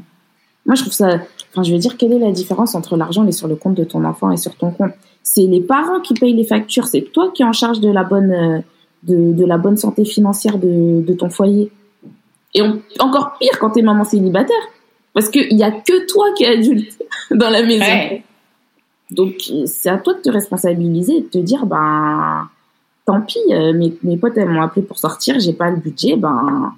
[0.65, 1.21] Moi, je trouve ça.
[1.57, 3.75] Enfin, je veux dire, quelle est la différence entre l'argent qui est sur le compte
[3.75, 4.93] de ton enfant et sur ton compte?
[5.23, 6.87] C'est les parents qui payent les factures.
[6.87, 8.59] C'est toi qui es en charge de la bonne, euh,
[9.05, 11.73] de, de la bonne santé financière de, de ton foyer.
[12.53, 12.61] Et
[12.99, 14.55] encore pire quand t'es maman célibataire,
[15.15, 18.21] parce qu'il y a que toi qui es adulte dans la maison.
[19.11, 22.51] Donc, c'est à toi de te responsabiliser et de te dire, ben,
[23.07, 26.17] tant pis, euh, mes, mes potes, elles m'ont appelé pour sortir, j'ai pas le budget,
[26.17, 26.75] ben,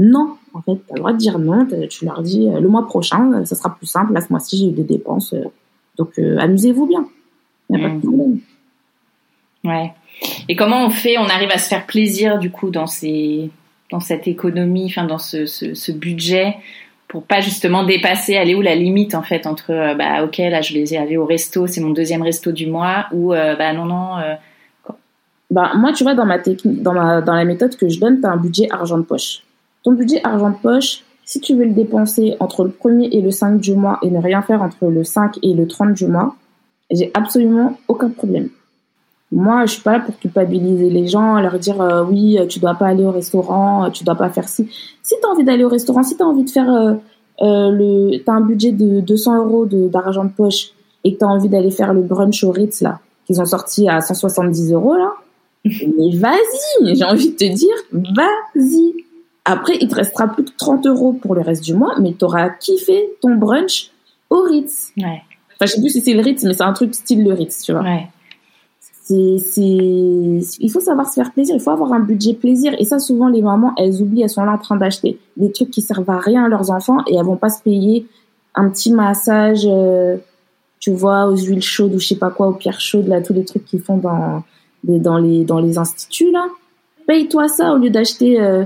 [0.00, 1.66] non, en fait, tu as le droit de dire non.
[1.88, 4.12] Tu leur dis euh, le mois prochain, euh, ça sera plus simple.
[4.12, 5.32] Là, ce mois-ci, j'ai eu des dépenses.
[5.32, 5.44] Euh,
[5.96, 7.06] donc, amusez-vous bien.
[7.70, 8.02] Il n'y a pas de mmh.
[8.02, 8.38] problème.
[9.64, 9.92] Ouais.
[10.48, 13.50] Et comment on fait On arrive à se faire plaisir, du coup, dans, ces,
[13.90, 16.56] dans cette économie, enfin, dans ce, ce, budget
[17.08, 20.72] pour pas justement dépasser, aller où la limite en fait entre bah ok là je
[20.72, 24.16] les ai allés au resto, c'est mon deuxième resto du mois ou bah non non.
[25.50, 28.22] bah moi tu vois dans ma technique, dans ma dans la méthode que je donne,
[28.22, 29.42] tu as un budget argent de poche.
[29.82, 33.30] Ton budget argent de poche, si tu veux le dépenser entre le 1er et le
[33.30, 36.36] 5 du mois et ne rien faire entre le 5 et le 30 du mois,
[36.90, 38.48] j'ai absolument aucun problème.
[39.30, 42.74] Moi, je suis pas là pour culpabiliser les gens, leur dire euh, oui, tu dois
[42.74, 44.68] pas aller au restaurant, tu dois pas faire ci.
[45.02, 46.94] Si tu as envie d'aller au restaurant, si tu as envie de faire euh,
[47.40, 50.72] euh, le, t'as un budget de 200 euros d'argent de, poche
[51.02, 53.88] et que tu as envie d'aller faire le brunch au Ritz là, qu'ils ont sorti
[53.88, 55.14] à 170 euros là,
[55.64, 58.92] mais vas-y, j'ai envie de te dire, vas-y.
[59.44, 62.24] Après, il te restera plus que 30 euros pour le reste du mois, mais tu
[62.24, 63.90] auras kiffé ton brunch
[64.30, 64.92] au Ritz.
[64.96, 65.22] Ouais.
[65.54, 67.62] Enfin, je sais plus si c'est le Ritz, mais c'est un truc style le Ritz,
[67.62, 67.82] tu vois.
[67.82, 68.08] Ouais.
[68.80, 72.72] C'est, c'est, il faut savoir se faire plaisir, il faut avoir un budget plaisir.
[72.78, 75.70] Et ça, souvent, les mamans, elles oublient, elles sont là en train d'acheter des trucs
[75.70, 78.06] qui servent à rien à leurs enfants et elles vont pas se payer
[78.54, 80.18] un petit massage, euh,
[80.78, 83.32] tu vois, aux huiles chaudes ou je sais pas quoi, aux pierres chaudes, là, tous
[83.32, 84.44] les trucs qu'ils font dans,
[84.84, 86.46] dans, les, dans les instituts, là.
[87.06, 88.64] Paye-toi ça au lieu d'acheter euh,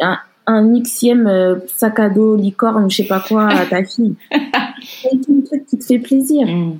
[0.00, 4.14] un, un xième euh, sac à dos, licorne je sais pas quoi à ta fille.
[4.30, 6.46] Paye-toi un truc qui te fait plaisir.
[6.46, 6.78] Mm.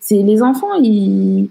[0.00, 1.50] C'est les enfants, ils...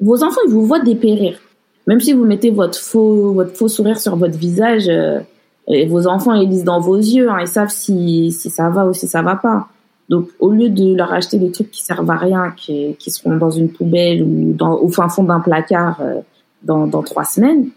[0.00, 1.38] Vos enfants, ils vous voient dépérir.
[1.86, 5.20] Même si vous mettez votre faux, votre faux sourire sur votre visage, euh,
[5.68, 8.86] et vos enfants, ils lisent dans vos yeux, hein, ils savent si, si ça va
[8.86, 9.68] ou si ça va pas.
[10.08, 13.36] Donc, au lieu de leur acheter des trucs qui servent à rien, qui, qui seront
[13.36, 16.20] dans une poubelle ou dans, au fin fond d'un placard euh,
[16.62, 17.68] dans, dans trois semaines,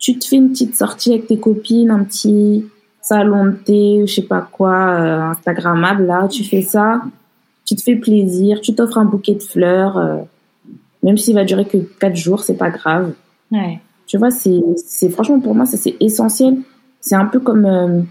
[0.00, 2.66] tu te fais une petite sortie avec tes copines, un petit
[3.02, 7.02] salon de thé, je sais pas quoi, euh, Instagrammable, là, tu fais ça,
[7.64, 10.16] tu te fais plaisir, tu t'offres un bouquet de fleurs, euh,
[11.02, 13.12] même s'il va durer que quatre jours, c'est pas grave.
[13.52, 13.80] Ouais.
[14.06, 16.58] Tu vois, c'est, franchement pour moi, ça c'est essentiel.
[17.00, 18.06] C'est un peu comme,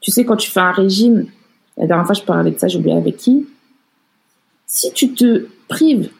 [0.00, 1.26] tu sais, quand tu fais un régime,
[1.76, 3.46] la dernière fois, je parlais de ça, j'ai oublié avec qui.
[4.66, 6.10] Si tu te prives,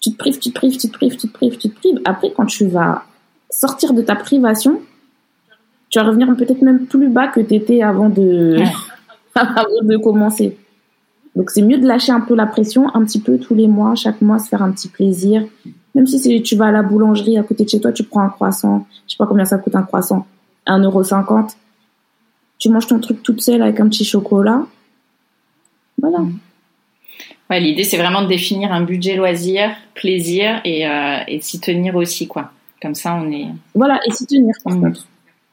[0.00, 2.00] tu te prives, tu te prives, tu te prives, tu te prives, tu te prives,
[2.04, 3.04] après, quand tu vas
[3.50, 4.80] sortir de ta privation,
[5.88, 8.62] tu vas revenir peut-être même plus bas que tu étais avant de,
[9.34, 10.56] avant de commencer.
[11.36, 13.94] Donc, c'est mieux de lâcher un peu la pression, un petit peu tous les mois,
[13.94, 15.44] chaque mois, se faire un petit plaisir.
[15.94, 18.28] Même si tu vas à la boulangerie à côté de chez toi, tu prends un
[18.28, 18.86] croissant.
[19.06, 20.26] Je sais pas combien ça coûte un croissant.
[20.66, 21.54] 1,50€.
[22.58, 24.66] Tu manges ton truc toute seule avec un petit chocolat.
[26.00, 26.24] Voilà.
[27.50, 31.94] Ouais, l'idée c'est vraiment de définir un budget loisir, plaisir et, euh, et s'y tenir
[31.94, 32.50] aussi quoi.
[32.84, 33.46] Comme ça on est.
[33.74, 34.80] Voilà et s'y tenir par mm.
[34.82, 35.08] contre.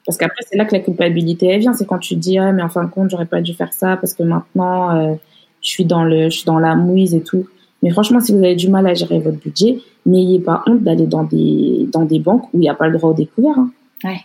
[0.06, 2.52] Parce qu'après c'est là que la culpabilité elle vient, c'est quand tu te dis ah
[2.52, 5.14] mais en fin de compte j'aurais pas dû faire ça parce que maintenant euh,
[5.62, 7.48] je suis dans le je suis dans la mouise et tout.
[7.84, 11.08] Mais franchement si vous avez du mal à gérer votre budget, n'ayez pas honte d'aller
[11.08, 13.58] dans des dans des banques où il n'y a pas le droit au découvert.
[13.58, 13.72] Hein.
[14.04, 14.20] Ouais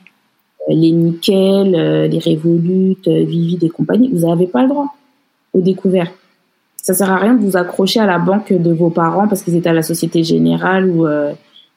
[0.68, 4.94] les Nickel, euh, les Revolut, euh, Vivid et compagnie, vous n'avez pas le droit
[5.52, 6.10] au découvert.
[6.76, 9.56] Ça sert à rien de vous accrocher à la banque de vos parents parce qu'ils
[9.56, 11.32] étaient à la Société Générale ou euh,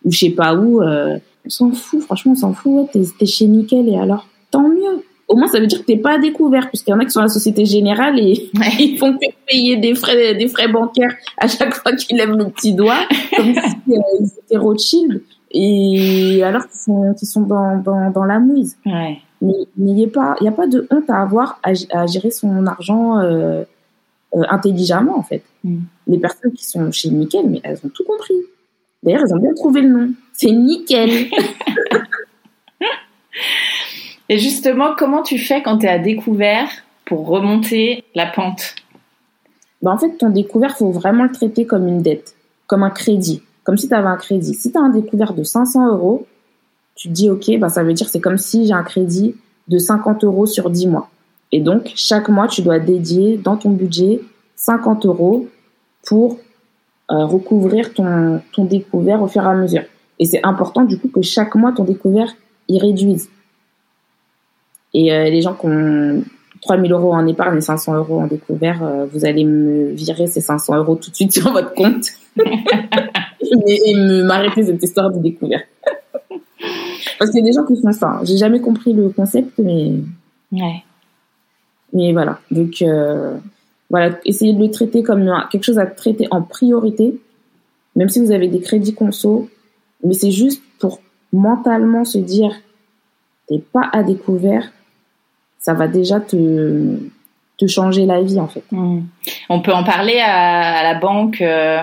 [0.06, 0.82] ou je sais pas où.
[0.82, 1.20] on
[1.50, 2.90] s'en fout, franchement, on s'en fout.
[2.96, 5.04] Ouais, t'es, chez Nickel et alors, tant mieux.
[5.28, 7.12] Au moins, ça veut dire que t'es pas à découvert, puisqu'il y en a qui
[7.12, 11.16] sont à la Société Générale et ils font que payer des frais, des frais bancaires
[11.38, 13.02] à chaque fois qu'ils lèvent le petit doigt,
[13.36, 15.22] comme si ils étaient Rothschild
[15.52, 18.78] et alors qu'ils sont, sont dans, dans, dans la mouise.
[18.86, 19.20] Ouais.
[19.42, 22.66] Mais il n'y a pas, y a pas de honte à avoir à, gérer son
[22.68, 23.64] argent euh,
[24.36, 25.44] euh, intelligemment en fait.
[25.64, 25.80] Mm.
[26.08, 28.36] Les personnes qui sont chez Nickel, mais elles ont tout compris.
[29.04, 30.14] D'ailleurs, elles ont bien trouvé le nom.
[30.34, 31.30] C'est Nickel.
[34.30, 36.70] Et justement, comment tu fais quand tu es à découvert
[37.06, 38.76] pour remonter la pente?
[39.82, 42.36] Ben, En fait, ton découvert, faut vraiment le traiter comme une dette,
[42.68, 44.56] comme un crédit comme si tu avais un crédit.
[44.56, 46.26] Si tu as un découvert de 500 euros,
[46.96, 49.36] tu te dis, OK, bah, ça veut dire c'est comme si j'ai un crédit
[49.68, 51.12] de 50 euros sur 10 mois.
[51.52, 54.22] Et donc, chaque mois, tu dois dédier dans ton budget
[54.56, 55.48] 50 euros
[56.08, 56.40] pour
[57.12, 59.84] euh, recouvrir ton, ton découvert au fur et à mesure.
[60.20, 62.34] Et c'est important, du coup, que chaque mois, ton découvert,
[62.68, 63.30] il réduise.
[64.94, 66.24] Et euh, les gens qui ont
[66.62, 70.42] 3000 euros en épargne et 500 euros en découvert, euh, vous allez me virer ces
[70.42, 72.06] 500 euros tout de suite sur votre compte.
[73.68, 75.68] et, m'arrêter cette histoire de découverte.
[77.18, 78.20] Parce qu'il y a des gens qui font ça.
[78.24, 79.94] J'ai jamais compris le concept, mais.
[80.52, 80.84] Ouais.
[81.94, 82.40] Mais voilà.
[82.52, 83.38] Donc, euh,
[83.90, 84.18] voilà.
[84.26, 87.20] Essayez de le traiter comme quelque chose à traiter en priorité,
[87.96, 89.50] même si vous avez des crédits conso.
[90.04, 91.00] Mais c'est juste pour
[91.34, 92.52] mentalement se dire,
[93.48, 94.72] t'es pas à découvert,
[95.60, 96.98] ça va déjà te,
[97.58, 98.64] te changer la vie, en fait.
[98.72, 99.02] Hmm.
[99.50, 101.42] On peut en parler à, la banque.
[101.42, 101.82] Euh,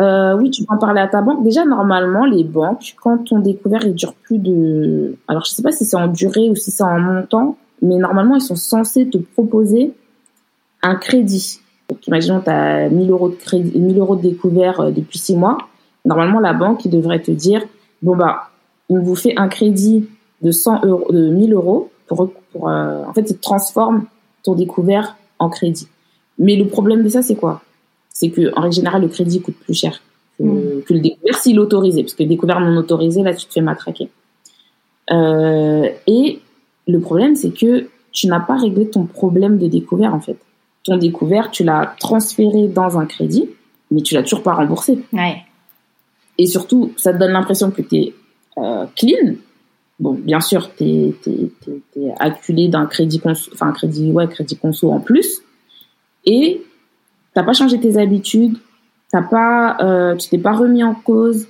[0.00, 1.44] euh, oui, tu peux en parler à ta banque.
[1.44, 5.72] Déjà, normalement, les banques, quand ton découvert il dure plus de, alors je sais pas
[5.72, 9.18] si c'est en durée ou si c'est en montant, mais normalement, ils sont censés te
[9.18, 9.92] proposer
[10.82, 11.60] un crédit.
[11.88, 15.36] Donc, imaginons, tu as 1000 euros de crédit, 1000 euros de découvert euh, depuis 6
[15.36, 15.58] mois.
[16.04, 17.62] Normalement, la banque, devrait te dire,
[18.02, 18.50] bon, bah,
[18.88, 20.08] on vous fait un crédit
[20.40, 24.04] de 100 euros, de 1000 euros pour, pour euh, en fait, il transforme
[24.42, 25.88] ton découvert en crédit.
[26.38, 27.62] Mais le problème de ça, c'est quoi?
[28.12, 30.00] c'est que en règle générale, le crédit coûte plus cher
[30.38, 30.82] que, mm.
[30.90, 33.60] le découvert s'il est autorisé, parce que le découvert non autorisé, là, tu te fais
[33.60, 34.08] matraquer.
[35.10, 36.40] Euh, et
[36.86, 40.36] le problème, c'est que tu n'as pas réglé ton problème de découvert, en fait.
[40.84, 43.48] Ton découvert, tu l'as transféré dans un crédit,
[43.90, 44.98] mais tu l'as toujours pas remboursé.
[45.12, 45.42] Ouais.
[46.38, 48.14] Et surtout, ça te donne l'impression que tu es
[48.58, 49.34] euh, clean.
[50.00, 51.14] Bon, bien sûr, tu es,
[52.18, 55.42] acculé d'un crédit conso, enfin un crédit, ouais, crédit conso en plus.
[56.24, 56.62] Et
[57.34, 58.58] t'as pas changé tes habitudes,
[59.10, 61.46] t'as pas, euh, tu t'es pas remis en cause,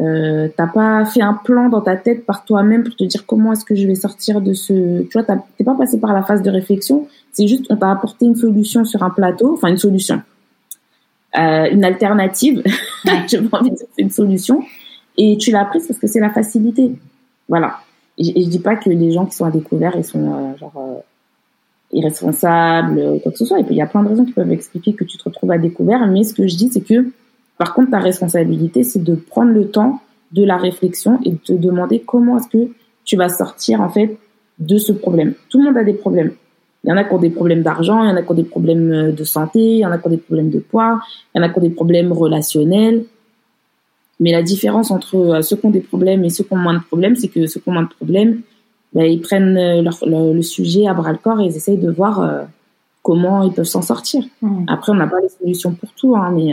[0.00, 3.52] euh, t'as pas fait un plan dans ta tête par toi-même pour te dire comment
[3.52, 5.22] est-ce que je vais sortir de ce, tu vois,
[5.56, 8.84] t'es pas passé par la phase de réflexion, c'est juste on t'a apporté une solution
[8.84, 10.20] sur un plateau, enfin une solution,
[11.38, 12.62] euh, une alternative.
[13.04, 14.62] Je pas envie de dire c'est une solution.
[15.16, 16.92] Et tu l'as prise parce que c'est la facilité.
[17.48, 17.78] Voilà.
[18.18, 20.72] Et, je dis pas que les gens qui sont à découvert, ils sont euh, genre
[20.76, 21.00] euh,
[21.92, 23.60] irresponsables, quoi que ce soit.
[23.60, 25.52] Et puis il y a plein de raisons qui peuvent expliquer que tu te retrouves
[25.52, 26.04] à découvert.
[26.08, 27.12] Mais ce que je dis, c'est que
[27.58, 30.00] par contre, ta responsabilité, c'est de prendre le temps
[30.32, 32.72] de la réflexion et de te demander comment est-ce que
[33.04, 34.18] tu vas sortir en fait
[34.58, 35.34] de ce problème.
[35.48, 36.32] Tout le monde a des problèmes.
[36.82, 38.34] Il y en a qui ont des problèmes d'argent, il y en a qui ont
[38.34, 41.00] des problèmes euh, de santé, il y en a qui ont des problèmes de poids,
[41.34, 43.04] il y en a qui ont des problèmes relationnels.
[44.20, 46.74] Mais la différence entre euh, ceux qui ont des problèmes et ceux qui ont moins
[46.74, 48.42] de problèmes, c'est que ceux qui ont moins de problèmes,
[48.92, 52.46] ben, ils prennent euh, le, sujet à bras le corps et ils essayent de voir
[53.02, 54.24] comment ils peuvent s'en sortir.
[54.42, 54.64] Mmh.
[54.68, 56.52] Après, on n'a pas les solutions pour tout, hein, mais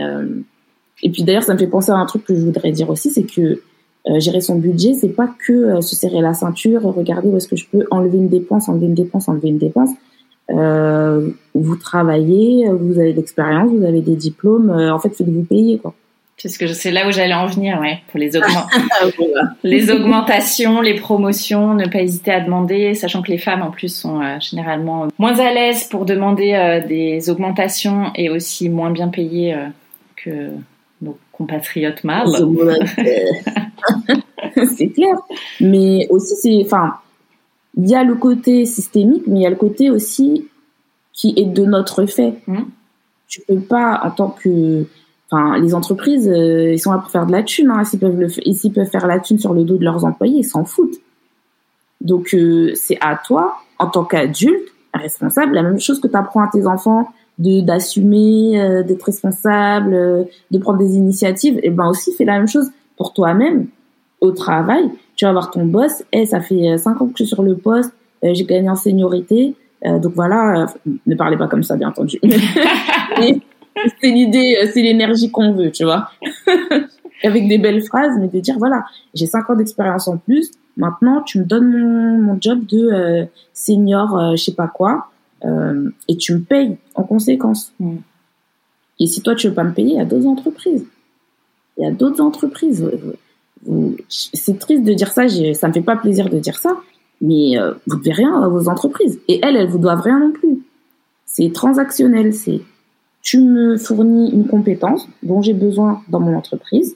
[1.03, 3.11] et puis d'ailleurs, ça me fait penser à un truc que je voudrais dire aussi,
[3.11, 3.61] c'est que
[4.17, 7.67] gérer son budget, c'est pas que se serrer la ceinture, regarder où est-ce que je
[7.71, 9.91] peux enlever une dépense, enlever une dépense, enlever une dépense.
[10.49, 14.69] Euh, vous travaillez, vous avez de l'expérience, vous avez des diplômes.
[14.69, 15.93] Euh, en fait, c'est de vous payer, quoi.
[16.37, 18.31] C'est ce que je sais là où j'allais en venir, ouais, pour les,
[19.63, 23.95] les augmentations, les promotions, ne pas hésiter à demander, sachant que les femmes en plus
[23.95, 29.55] sont euh, généralement moins à l'aise pour demander des augmentations et aussi moins bien payées
[30.15, 30.49] que
[31.41, 32.27] nos compatriotes mâles.
[34.75, 35.17] c'est clair,
[35.59, 36.95] mais aussi c'est, enfin,
[37.77, 40.47] il y a le côté systémique, mais il y a le côté aussi
[41.13, 42.35] qui est de notre fait.
[42.45, 42.65] Tu mmh.
[43.27, 44.85] Tu peux pas, en tant que,
[45.31, 47.71] enfin, les entreprises, euh, ils sont là pour faire de la thune.
[47.71, 47.85] Hein.
[47.85, 50.43] S'ils peuvent le, s'ils peuvent faire la thune sur le dos de leurs employés, ils
[50.43, 50.99] s'en foutent.
[52.01, 56.41] Donc euh, c'est à toi, en tant qu'adulte, responsable, la même chose que tu apprends
[56.41, 57.07] à tes enfants
[57.41, 61.59] d'assumer, euh, d'être responsable, de prendre des initiatives.
[61.63, 63.67] Et ben aussi fais la même chose pour toi-même
[64.19, 67.25] au travail tu vas voir ton boss, et ça fait 5 euh, ans que je
[67.25, 69.53] suis sur le poste, euh, j'ai gagné en seniorité,
[69.85, 70.65] euh, donc voilà,
[71.05, 72.19] ne parlez pas comme ça, bien entendu.
[72.23, 76.09] c'est l'idée, c'est l'énergie qu'on veut, tu vois.
[77.23, 78.83] Avec des belles phrases, mais de dire, voilà,
[79.13, 84.43] j'ai 5 ans d'expérience en plus, maintenant tu me donnes mon, job de senior, je
[84.43, 85.10] sais pas quoi,
[86.07, 87.73] et tu me payes en conséquence.
[87.79, 87.97] Mm.
[88.99, 90.85] Et si toi tu veux pas me payer, il y a d'autres entreprises.
[91.77, 92.85] Il y a d'autres entreprises
[94.09, 96.77] c'est triste de dire ça, ça me fait pas plaisir de dire ça,
[97.21, 99.19] mais euh, vous devez rien à vos entreprises.
[99.27, 100.63] Et elles, elles vous doivent rien non plus.
[101.25, 102.61] C'est transactionnel, c'est
[103.21, 106.95] tu me fournis une compétence dont j'ai besoin dans mon entreprise,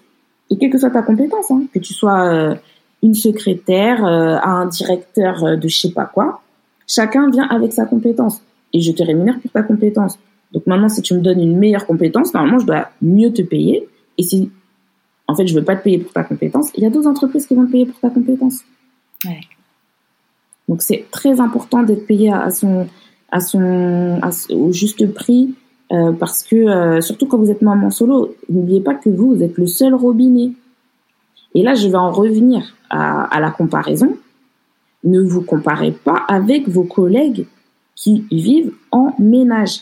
[0.50, 2.56] et quelle que soit ta compétence, hein, que tu sois euh,
[3.04, 6.42] une secrétaire, euh, un directeur de je sais pas quoi,
[6.88, 8.42] chacun vient avec sa compétence,
[8.74, 10.20] et je te rémunère pour ta compétence.
[10.52, 13.88] Donc maintenant, si tu me donnes une meilleure compétence, normalement, je dois mieux te payer.
[14.18, 14.52] Et si
[15.28, 16.72] en fait, je veux pas te payer pour ta compétence.
[16.76, 18.60] Il y a d'autres entreprises qui vont te payer pour ta compétence.
[19.26, 19.42] Ouais.
[20.68, 22.88] Donc, c'est très important d'être payé à son,
[23.32, 24.20] à son,
[24.52, 25.56] au juste prix,
[25.92, 29.44] euh, parce que euh, surtout quand vous êtes maman solo, n'oubliez pas que vous, vous
[29.44, 30.52] êtes le seul robinet.
[31.54, 34.18] Et là, je vais en revenir à, à la comparaison.
[35.06, 37.46] Ne vous comparez pas avec vos collègues
[37.96, 39.82] qui vivent en ménage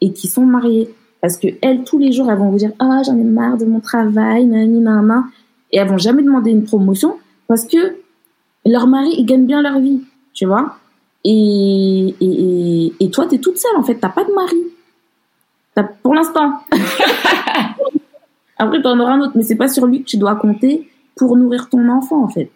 [0.00, 0.88] et qui sont mariés.
[1.20, 3.66] Parce que elles, tous les jours, elles vont vous dire ah j'en ai marre de
[3.66, 5.24] mon travail, nani nana,
[5.70, 7.16] et elles vont jamais demander une promotion
[7.46, 7.96] parce que
[8.64, 10.00] leur mari ils gagnent bien leur vie,
[10.32, 10.78] tu vois.
[11.24, 14.56] Et et, et, toi t'es toute seule en fait, t'as pas de mari,
[15.76, 16.54] as, pour l'instant.
[18.58, 21.36] Après t'en auras un autre, mais c'est pas sur lui que tu dois compter pour
[21.36, 22.50] nourrir ton enfant en fait.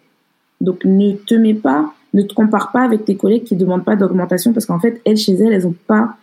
[0.61, 3.95] Donc ne te mets pas, ne te compare pas avec tes collègues qui demandent pas
[3.95, 6.15] d'augmentation parce qu'en fait elles chez elles elles ont pas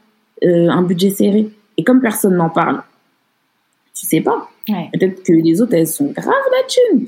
[0.45, 1.51] euh, un budget serré.
[1.77, 2.83] Et comme personne n'en parle,
[3.95, 4.49] tu sais pas.
[4.67, 7.07] Peut-être que les autres, elles sont grave la thune.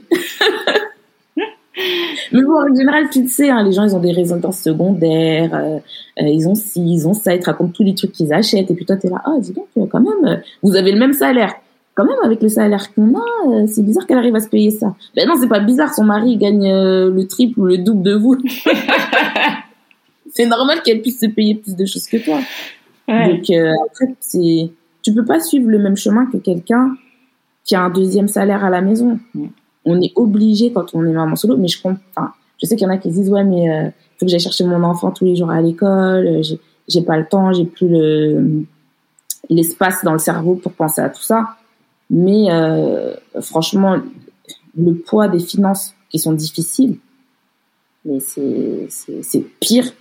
[2.32, 5.54] Mais bon, en général, tu le sais, hein, les gens, ils ont des résidences secondaires,
[5.54, 5.78] euh,
[6.20, 8.70] euh, ils ont ci, ils ont ça, ils te racontent tous les trucs qu'ils achètent.
[8.70, 11.12] Et puis toi, tu es là, ah, dis donc, quand même, vous avez le même
[11.12, 11.54] salaire.
[11.94, 14.94] Quand même, avec le salaire qu'on a, c'est bizarre qu'elle arrive à se payer ça.
[15.14, 18.36] Ben non, c'est pas bizarre, son mari gagne le triple ou le double de vous.
[20.34, 22.40] c'est normal qu'elle puisse se payer plus de choses que toi.
[23.08, 24.70] Donc euh, après, c'est,
[25.02, 26.96] tu peux pas suivre le même chemin que quelqu'un
[27.64, 29.18] qui a un deuxième salaire à la maison.
[29.84, 32.28] On est obligé quand on est maman solo, mais je comprends.
[32.60, 34.64] je sais qu'il y en a qui disent ouais, mais euh, faut que j'aille chercher
[34.64, 36.26] mon enfant tous les jours à l'école.
[36.26, 36.42] Euh,
[36.88, 38.64] j'ai pas le temps, j'ai plus le
[39.50, 41.56] l'espace dans le cerveau pour penser à tout ça.
[42.10, 43.98] Mais euh, franchement,
[44.76, 46.98] le poids des finances qui sont difficiles,
[48.04, 49.92] mais c'est, pire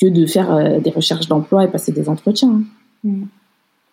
[0.00, 2.50] que de faire euh, des recherches d'emploi et passer des entretiens.
[2.50, 2.64] Hein.
[3.04, 3.24] Mm.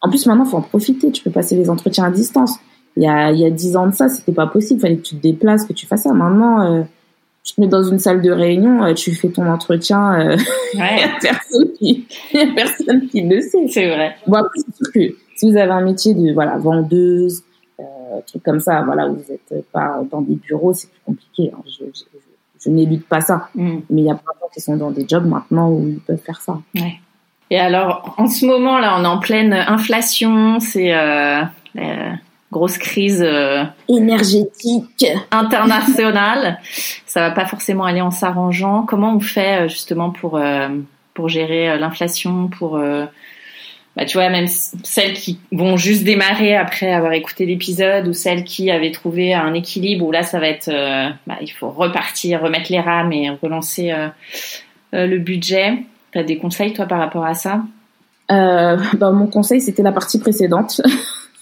[0.01, 1.11] En plus, maintenant, faut en profiter.
[1.11, 2.57] Tu peux passer les entretiens à distance.
[2.97, 4.79] Il y a, il y a 10 ans de ça, c'était pas possible.
[4.79, 6.13] Il fallait que tu te déplaces, que tu fasses ça.
[6.13, 6.83] Maintenant, euh,
[7.43, 10.19] tu te mets dans une salle de réunion, euh, tu fais ton entretien.
[10.19, 10.39] Euh, ouais.
[10.73, 13.67] il y a personne qui, y a personne qui le sait.
[13.69, 14.15] C'est vrai.
[14.27, 17.41] Bon, après, c'est sûr que Si vous avez un métier de voilà vendeuse,
[17.79, 17.83] euh,
[18.27, 21.51] truc comme ça, voilà, vous n'êtes pas dans des bureaux, c'est plus compliqué.
[21.51, 21.63] Hein.
[21.65, 22.03] Je, je,
[22.63, 23.49] je n'élude pas ça.
[23.55, 23.77] Mm.
[23.89, 25.99] Mais il y a plein de gens qui sont dans des jobs maintenant où ils
[25.99, 26.59] peuvent faire ça.
[26.75, 26.99] Ouais.
[27.49, 31.41] Et alors, en ce moment là, on est en pleine inflation, c'est euh,
[32.51, 36.59] grosse crise euh, énergétique internationale.
[37.07, 38.83] Ça va pas forcément aller en s'arrangeant.
[38.83, 40.69] Comment on fait euh, justement pour euh,
[41.15, 42.79] pour gérer l'inflation, pour
[43.95, 44.47] bah, tu vois, même
[44.83, 49.53] celles qui vont juste démarrer après avoir écouté l'épisode ou celles qui avaient trouvé un
[49.53, 50.69] équilibre où là, ça va être,
[51.27, 53.93] bah, il faut repartir, remettre les rames et relancer
[54.93, 55.79] le budget.
[56.13, 57.63] T'as des conseils, toi, par rapport à ça?
[58.29, 60.81] Bah, Mon conseil, c'était la partie précédente.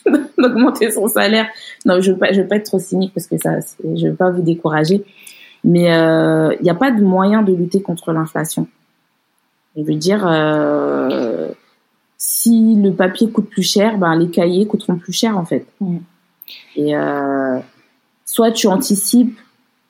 [0.38, 1.48] d'augmenter son salaire.
[1.86, 4.42] Non, je je veux pas être trop cynique parce que ça, je veux pas vous
[4.42, 5.04] décourager.
[5.64, 8.68] Mais il euh, n'y a pas de moyen de lutter contre l'inflation.
[9.76, 11.50] Je veux dire, euh,
[12.20, 15.66] si le papier coûte plus cher, ben les cahiers coûteront plus cher en fait.
[15.82, 15.98] Mm.
[16.76, 17.58] Et euh,
[18.26, 19.40] soit tu anticipes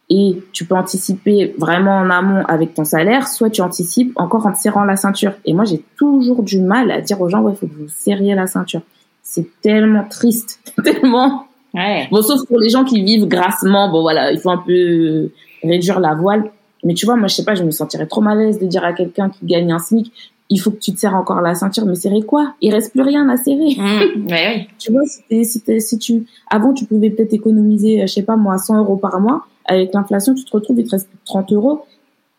[0.10, 4.54] et tu peux anticiper vraiment en amont avec ton salaire, soit tu anticipes encore en
[4.54, 5.34] te serrant la ceinture.
[5.44, 7.90] Et moi, j'ai toujours du mal à dire aux gens, ouais, il faut que vous
[7.90, 8.82] serriez la ceinture
[9.30, 11.46] c'est tellement triste, tellement.
[11.74, 12.08] Ouais.
[12.12, 15.30] Bon, sauf pour les gens qui vivent grassement, bon voilà, il faut un peu
[15.64, 16.52] réduire la voile.
[16.84, 18.66] Mais tu vois, moi je sais pas, je me sentirais trop mal à l'aise de
[18.66, 20.12] dire à quelqu'un qui gagne un SMIC,
[20.50, 22.56] il faut que tu te serres encore la ceinture, mais serrer quoi?
[22.62, 23.76] Il reste plus rien à serrer.
[23.78, 24.28] Mmh,
[24.80, 28.58] Tu vois, si, si, si, tu, avant tu pouvais peut-être économiser, je sais pas moi,
[28.58, 29.46] 100 euros par mois.
[29.66, 31.86] Avec l'inflation, tu te retrouves, il te reste 30 euros.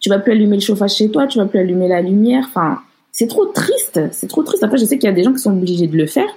[0.00, 2.44] Tu vas plus allumer le chauffage chez toi, tu vas plus allumer la lumière.
[2.48, 2.78] Enfin,
[3.12, 4.00] c'est trop triste.
[4.10, 4.64] C'est trop triste.
[4.64, 6.28] Après, je sais qu'il y a des gens qui sont obligés de le faire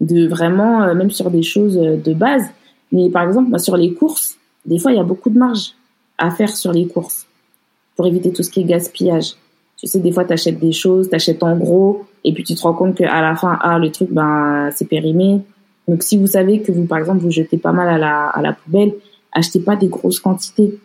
[0.00, 2.44] de vraiment, euh, même sur des choses euh, de base.
[2.92, 5.72] Mais par exemple, sur les courses, des fois, il y a beaucoup de marge
[6.18, 7.26] à faire sur les courses
[7.96, 9.34] pour éviter tout ce qui est gaspillage.
[9.78, 12.54] Tu sais, des fois, tu achètes des choses, tu achètes en gros, et puis tu
[12.54, 15.40] te rends compte qu'à la fin, ah, le truc, ben, c'est périmé.
[15.86, 18.42] Donc, si vous savez que vous, par exemple, vous jetez pas mal à la, à
[18.42, 18.92] la poubelle,
[19.32, 20.78] achetez pas des grosses quantités.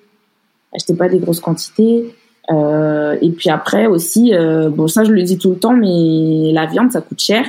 [0.73, 2.13] Achetez pas des grosses quantités.
[2.51, 6.51] Euh, et puis après aussi, euh, bon, ça, je le dis tout le temps, mais
[6.53, 7.45] la viande, ça coûte cher.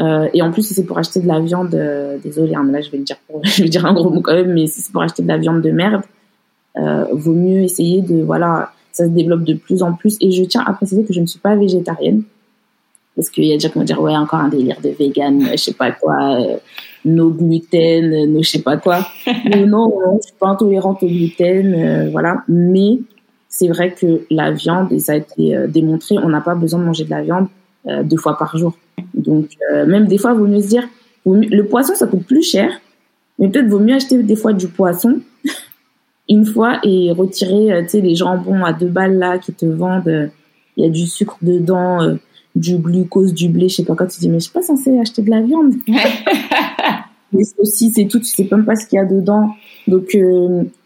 [0.00, 2.72] Euh, et en plus, si c'est pour acheter de la viande, euh, désolé, hein, mais
[2.72, 4.80] là je vais le dire, je vais dire un gros mot quand même, mais si
[4.82, 6.02] c'est pour acheter de la viande de merde,
[6.76, 10.16] euh, vaut mieux essayer de, voilà, ça se développe de plus en plus.
[10.22, 12.22] Et je tiens à préciser que je ne suis pas végétarienne,
[13.14, 15.56] parce qu'il y a déjà qui vont dire ouais encore un délire de vegan, je
[15.56, 16.56] sais pas quoi, euh,
[17.04, 19.06] no gluten, no je sais pas quoi.
[19.26, 22.42] mais non, non, je suis pas intolérante au gluten, euh, voilà.
[22.48, 23.00] Mais
[23.50, 26.84] c'est vrai que la viande, et ça a été démontré, on n'a pas besoin de
[26.84, 27.48] manger de la viande
[28.04, 28.72] deux fois par jour.
[29.14, 30.88] Donc, euh, même des fois, il vaut mieux se dire,
[31.26, 32.70] le poisson, ça coûte plus cher,
[33.38, 35.20] mais peut-être vaut mieux acheter des fois du poisson
[36.34, 39.66] une fois et retirer, euh, tu sais, les jambons à deux balles là qui te
[39.66, 40.26] vendent, euh,
[40.76, 42.16] il y a du sucre dedans,
[42.56, 44.06] du glucose, du blé, je sais pas quoi.
[44.06, 45.74] Tu te dis, mais je suis pas censée acheter de la viande.
[47.32, 49.50] les saucisses et tout, tu sais même pas ce qu'il y a dedans.
[49.86, 50.16] Donc,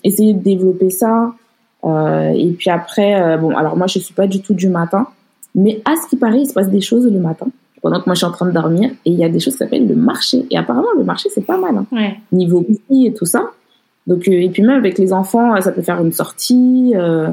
[0.05, 1.33] essayer de développer ça.
[1.87, 5.07] et puis après, bon, alors moi, je suis pas du tout du matin,
[5.55, 7.47] mais à ce qui paraît, il se passe des choses le matin
[7.81, 9.55] pendant que moi je suis en train de dormir et il y a des choses
[9.55, 12.13] qui s'appellent le marché et apparemment le marché c'est pas mal hein.
[12.33, 13.51] niveau prix et tout ça
[14.09, 17.29] donc euh, et puis même avec les enfants ça peut faire une sortie euh,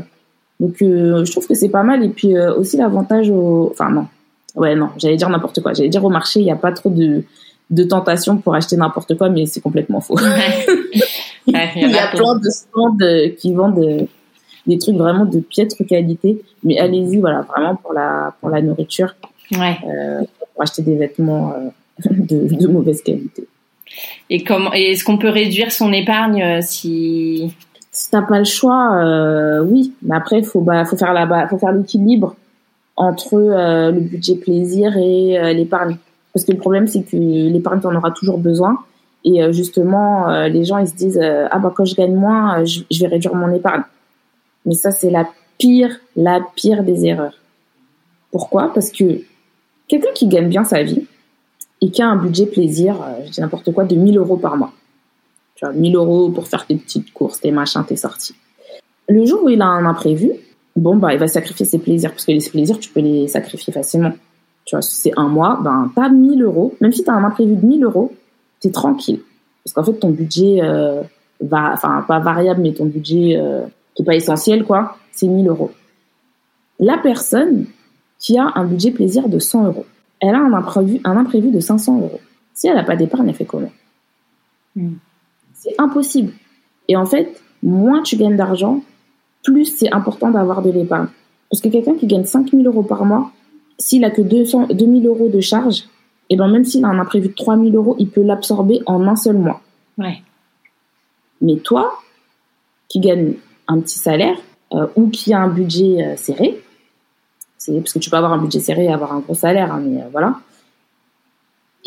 [0.59, 2.03] donc euh, je trouve que c'est pas mal.
[2.03, 4.07] Et puis aussi l'avantage au enfin non.
[4.55, 5.73] Ouais non j'allais dire n'importe quoi.
[5.73, 7.23] J'allais dire au marché il n'y a pas trop de
[7.71, 10.19] de tentation pour acheter n'importe quoi mais c'est complètement faux.
[11.47, 12.35] Il y a plein.
[12.37, 14.07] de stands qui vendent
[14.65, 16.41] des trucs vraiment de piètre qualité.
[16.63, 19.15] Mais allez-y voilà vraiment pour la pour la nourriture.
[19.51, 19.77] Ouais.
[20.53, 21.69] Pour acheter des vêtements euh,
[22.11, 23.47] de, mauvaise qualité.
[24.29, 27.53] Et comment est-ce qu'on peut réduire son épargne euh, si
[27.91, 29.93] si t'as pas le choix, euh, oui.
[30.01, 32.35] Mais après, faut bah, faut faire la, faut faire l'équilibre
[32.97, 35.97] entre le budget plaisir et l'épargne.
[36.33, 38.79] Parce que le problème, c'est que l'épargne, en auras toujours besoin.
[39.23, 42.99] Et justement, les gens, ils se disent, ah bah quand je gagne moins, je, je
[43.01, 43.83] vais réduire mon épargne.
[44.65, 45.27] Mais ça, c'est la
[45.57, 47.35] pire, la pire des erreurs.
[48.31, 48.73] Pourquoi?
[48.73, 49.21] Parce que
[49.87, 51.05] Quelqu'un qui gagne bien sa vie
[51.81, 54.57] et qui a un budget plaisir, euh, je dis n'importe quoi, de 1000 euros par
[54.57, 54.73] mois.
[55.55, 58.35] Tu vois, 1000 euros pour faire tes petites courses, tes machins, tes sorties.
[59.07, 60.31] Le jour où il a un imprévu,
[60.75, 63.71] bon, bah, il va sacrifier ses plaisirs, parce que les plaisirs, tu peux les sacrifier
[63.71, 64.13] facilement.
[64.65, 66.75] Tu vois, si c'est un mois, ben, t'as 1000 euros.
[66.81, 68.11] Même si t'as un imprévu de 1000 euros,
[68.59, 69.21] t'es tranquille.
[69.63, 71.01] Parce qu'en fait, ton budget, euh,
[71.39, 75.47] va, enfin, pas variable, mais ton budget, euh, qui est pas essentiel, quoi, c'est 1000
[75.47, 75.71] euros.
[76.79, 77.67] La personne
[78.19, 79.85] qui a un budget plaisir de 100 euros.
[80.19, 82.19] Elle a un imprévu, un imprévu de 500 euros.
[82.53, 83.71] Si elle n'a pas d'épargne, elle fait comment?
[84.75, 84.93] Hmm.
[85.53, 86.33] C'est impossible.
[86.87, 88.81] Et en fait, moins tu gagnes d'argent,
[89.43, 91.07] plus c'est important d'avoir de l'épargne.
[91.49, 93.31] Parce que quelqu'un qui gagne 5000 euros par mois,
[93.77, 95.83] s'il a que 200, 2000 euros de charge,
[96.29, 99.15] et ben même s'il a un imprévu de 3000 euros, il peut l'absorber en un
[99.15, 99.61] seul mois.
[99.97, 100.21] Ouais.
[101.41, 101.99] Mais toi,
[102.89, 103.33] qui gagne
[103.67, 104.37] un petit salaire
[104.73, 106.61] euh, ou qui a un budget euh, serré,
[107.65, 109.81] c'est parce que tu peux avoir un budget serré et avoir un gros salaire, hein,
[109.83, 110.35] mais euh, voilà.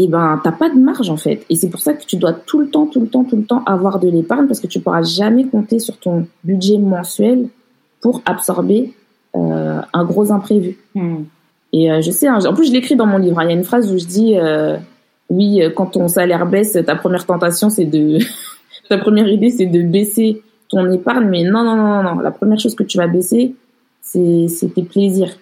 [0.01, 2.33] Et ben t'as pas de marge en fait, et c'est pour ça que tu dois
[2.33, 4.81] tout le temps, tout le temps, tout le temps avoir de l'épargne parce que tu
[4.81, 7.49] pourras jamais compter sur ton budget mensuel
[8.01, 8.95] pour absorber
[9.35, 10.79] un gros imprévu.
[10.95, 11.25] Hmm.
[11.73, 13.39] Et je sais, hein, en plus je l'écris dans mon livre.
[13.39, 13.45] Hein.
[13.45, 14.37] Il y a une phrase où je dis
[15.31, 18.19] oui, quand ton salaire baisse, ta première tentation c'est de
[18.89, 22.59] ta première idée, c'est de baisser ton épargne, mais non, non, non, non, La première
[22.59, 23.55] chose que tu vas baisser,
[24.13, 25.39] c'est tes plaisirs.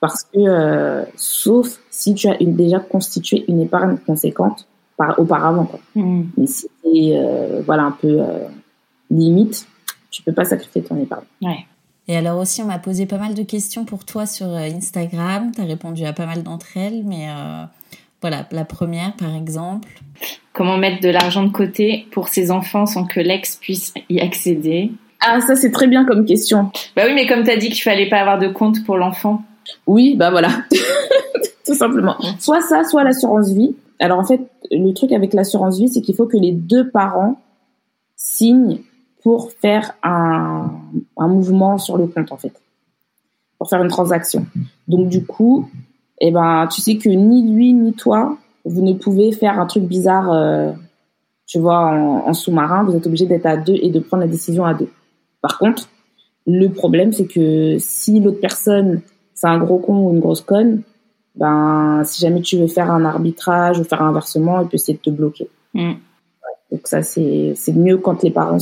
[0.00, 5.64] Parce que, euh, sauf si tu as une, déjà constitué une épargne conséquente par, auparavant.
[5.64, 5.80] Quoi.
[5.94, 6.24] Mm.
[6.36, 8.46] Mais si tu euh, voilà, un peu euh,
[9.10, 9.66] limite,
[10.10, 11.24] tu peux pas sacrifier ton épargne.
[11.40, 11.64] Ouais.
[12.06, 15.52] Et alors aussi, on m'a posé pas mal de questions pour toi sur Instagram.
[15.54, 17.28] Tu as répondu à pas mal d'entre elles, mais
[18.20, 19.88] voilà, la première, par exemple.
[20.52, 24.92] Comment mettre de l'argent de côté pour ses enfants sans que l'ex puisse y accéder?
[25.26, 26.70] Ah, ça c'est très bien comme question.
[26.96, 29.42] Bah oui, mais comme tu as dit qu'il fallait pas avoir de compte pour l'enfant.
[29.86, 30.48] Oui, bah voilà.
[31.66, 32.16] Tout simplement.
[32.38, 33.74] Soit ça, soit l'assurance vie.
[33.98, 37.40] Alors en fait, le truc avec l'assurance vie, c'est qu'il faut que les deux parents
[38.16, 38.80] signent
[39.22, 40.70] pour faire un,
[41.16, 42.52] un mouvement sur le compte en fait.
[43.58, 44.46] Pour faire une transaction.
[44.88, 45.70] Donc du coup,
[46.20, 49.84] eh ben, tu sais que ni lui ni toi, vous ne pouvez faire un truc
[49.84, 50.72] bizarre, euh,
[51.46, 52.84] tu vois, en, sous-marin.
[52.84, 54.88] Vous êtes obligé d'être à deux et de prendre la décision à deux.
[55.44, 55.90] Par contre,
[56.46, 59.02] le problème, c'est que si l'autre personne,
[59.34, 60.80] c'est un gros con ou une grosse conne,
[61.34, 64.94] ben, si jamais tu veux faire un arbitrage ou faire un inversement, il peut essayer
[64.94, 65.48] de te bloquer.
[65.74, 65.94] Mm.
[66.70, 68.56] donc ça, c'est mieux quand les parents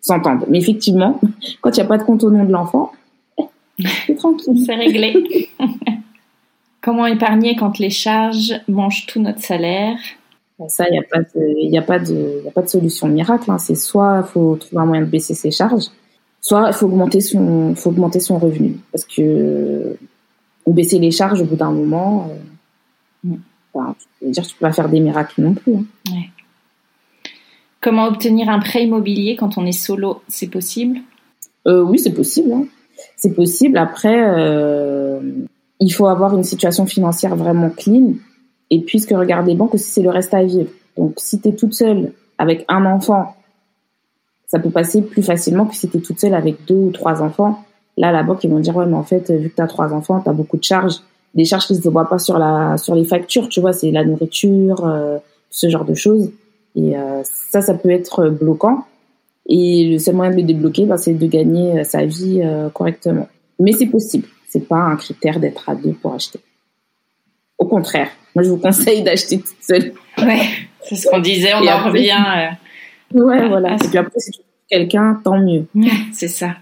[0.00, 0.46] s'entendent.
[0.48, 1.20] Mais effectivement,
[1.60, 2.92] quand il n'y a pas de compte au nom de l'enfant,
[4.06, 4.64] c'est tranquille.
[4.64, 5.50] C'est réglé.
[6.80, 9.98] Comment épargner quand les charges mangent tout notre salaire?
[10.68, 13.50] Ça, il n'y a, pas de, a, pas de, a pas de solution miracle.
[13.50, 13.58] Hein.
[13.58, 15.88] C'est soit il faut trouver un moyen de baisser ses charges,
[16.46, 18.76] soit il faut augmenter son, faut augmenter son revenu.
[18.92, 19.96] Parce que
[20.64, 22.30] ou baisser les charges au bout d'un moment,
[23.24, 23.34] euh,
[23.74, 24.30] mm.
[24.30, 25.74] dire tu peux pas faire des miracles non plus.
[25.74, 25.84] Hein.
[27.80, 30.98] Comment obtenir un prêt immobilier quand on est solo C'est possible?
[31.66, 32.52] Euh, Oui, c'est possible.
[32.52, 32.66] Hein.
[33.16, 33.76] C'est possible.
[33.76, 35.20] Après, euh,
[35.80, 38.12] il faut avoir une situation financière vraiment clean.
[38.70, 40.70] Et puisque regarde les banques aussi, c'est le reste à vivre.
[40.96, 43.35] Donc, si tu es toute seule avec un enfant,
[44.46, 47.22] ça peut passer plus facilement que si tu es toute seule avec deux ou trois
[47.22, 47.64] enfants.
[47.96, 49.92] Là, la banque, ils vont dire, ouais, mais en fait, vu que tu as trois
[49.92, 50.96] enfants, tu as beaucoup de charges.
[51.34, 53.90] Des charges qui ne se voient pas sur, la, sur les factures, tu vois, c'est
[53.90, 55.18] la nourriture, euh,
[55.50, 56.30] ce genre de choses.
[56.74, 58.84] Et euh, ça, ça peut être bloquant.
[59.48, 62.42] Et le seul moyen de le débloquer, bah, c'est de gagner euh, sa vie
[62.74, 63.28] correctement.
[63.58, 64.26] Mais c'est possible
[64.56, 66.40] c'est pas un critère d'être à deux pour acheter.
[67.58, 69.92] Au contraire, moi je vous conseille d'acheter toute seule.
[70.18, 70.48] Ouais,
[70.82, 72.56] c'est ce qu'on disait, on en revient.
[73.14, 73.74] Ouais, voilà.
[73.74, 75.66] Et puis après, si tu trouves quelqu'un, tant mieux.
[76.12, 76.56] c'est ça.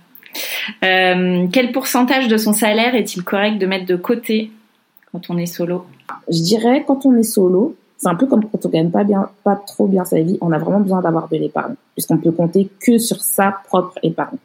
[0.83, 4.51] Euh, quel pourcentage de son salaire est-il correct de mettre de côté
[5.13, 5.87] quand on est solo?
[6.29, 9.29] Je dirais quand on est solo, c'est un peu comme quand on gagne pas bien,
[9.45, 12.69] pas trop bien sa vie, on a vraiment besoin d'avoir de l'épargne, puisqu'on peut compter
[12.81, 14.37] que sur sa propre épargne.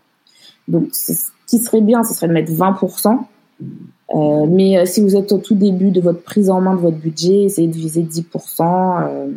[0.67, 1.13] Donc, ce
[1.47, 3.19] qui serait bien, ce serait de mettre 20%.
[4.15, 6.79] Euh, mais euh, si vous êtes au tout début de votre prise en main de
[6.79, 9.03] votre budget, essayez de viser 10%.
[9.03, 9.31] Euh,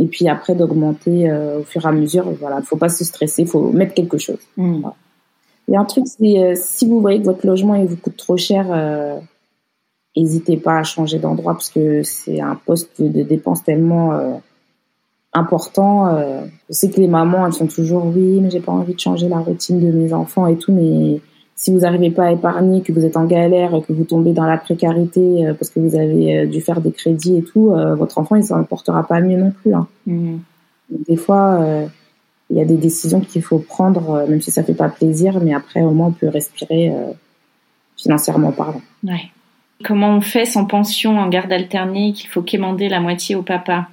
[0.00, 2.28] et puis après d'augmenter au fur et à mesure.
[2.40, 4.40] Voilà, il faut pas se stresser, il faut mettre quelque chose.
[4.56, 4.82] Mmh.
[5.68, 8.16] Il y a un truc, c'est si vous voyez que votre logement il vous coûte
[8.16, 8.66] trop cher,
[10.16, 14.40] n'hésitez pas à changer d'endroit parce que c'est un poste de dépense tellement
[15.32, 16.18] important.
[16.68, 19.28] je sais que les mamans, elles sont toujours oui, mais j'ai pas envie de changer
[19.28, 21.20] la routine de mes enfants et tout, mais
[21.60, 24.46] si vous n'arrivez pas à épargner, que vous êtes en galère, que vous tombez dans
[24.46, 27.94] la précarité euh, parce que vous avez euh, dû faire des crédits et tout, euh,
[27.94, 29.74] votre enfant il s'en portera pas mieux non plus.
[29.74, 29.86] Hein.
[30.06, 30.36] Mmh.
[30.88, 31.64] Des fois,
[32.48, 35.54] il y a des décisions qu'il faut prendre, même si ça fait pas plaisir, mais
[35.54, 36.92] après au moins on peut respirer
[37.96, 38.80] financièrement parlant.
[39.04, 39.30] Ouais.
[39.84, 43.86] Comment on fait sans pension en garde alternée qu'il faut quémander la moitié au papa?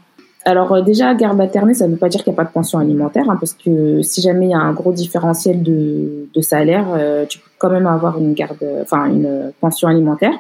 [0.48, 2.54] Alors euh, déjà, garde alternée, ça ne veut pas dire qu'il n'y a pas de
[2.54, 6.42] pension alimentaire, hein, parce que si jamais il y a un gros différentiel de, de
[6.42, 10.32] salaire, euh, tu peux quand même avoir une garde, enfin une pension alimentaire.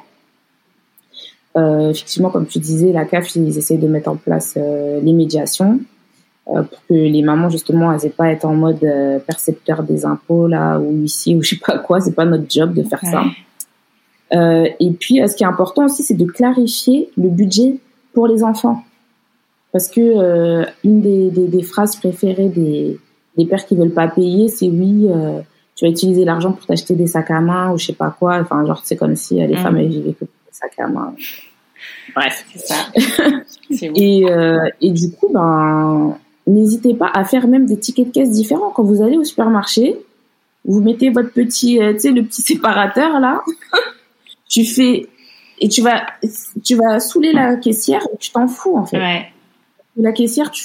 [1.58, 5.82] Euh, effectivement, comme tu disais, la CAF, ils essayent de mettre en place les médiations
[6.46, 8.80] pour que les mamans justement, elles n'aient pas à être en mode
[9.28, 12.00] percepteur des impôts là ou ici ou je sais pas quoi.
[12.00, 13.24] C'est pas notre job de faire ça.
[14.32, 17.80] et puis, ce qui est important aussi, c'est de clarifier le budget
[18.14, 18.84] pour les enfants.
[19.78, 23.00] Parce que euh, une des, des, phrases préférées des,
[23.38, 25.40] des pères qui veulent pas payer, c'est oui, euh,
[25.76, 28.40] tu vas utiliser l'argent pour t'acheter des sacs à main ou je sais pas quoi.
[28.42, 29.58] Enfin, genre, c'est comme si euh, les mm.
[29.58, 31.14] femmes elles vivaient que pour des sacs à main.
[32.16, 32.44] Bref.
[32.56, 32.76] C'est ça.
[33.80, 36.18] et, euh, et du coup, ben,
[36.48, 38.72] n'hésitez pas à faire même des tickets de caisse différents.
[38.72, 39.96] Quand vous allez au supermarché,
[40.66, 43.44] vous mettez votre petit, tu sais, le petit séparateur là.
[44.50, 45.08] tu fais
[45.60, 46.02] et tu vas,
[46.64, 48.02] tu vas saouler la caissière.
[48.20, 48.98] Tu t'en fous en fait.
[48.98, 49.28] Ouais.
[49.98, 50.64] La caissière, tu,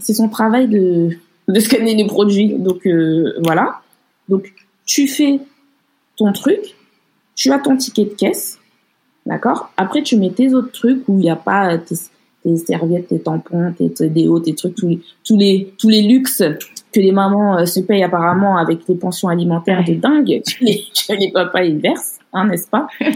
[0.00, 1.10] c'est son travail de
[1.48, 2.54] de scanner les produits.
[2.54, 3.80] Donc euh, voilà.
[4.28, 4.52] Donc
[4.84, 5.40] tu fais
[6.16, 6.76] ton truc,
[7.34, 8.58] tu as ton ticket de caisse,
[9.24, 9.70] d'accord?
[9.76, 11.94] Après tu mets tes autres trucs où il n'y a pas tes,
[12.42, 16.02] tes, serviettes, tes tampons, tes, tes déos, tes trucs, tous les, tous les tous les
[16.02, 16.42] luxes
[16.92, 20.76] que les mamans euh, se payent apparemment avec les pensions alimentaires de dingue que les,
[21.08, 22.86] que les papas ils versent, hein, n'est-ce pas?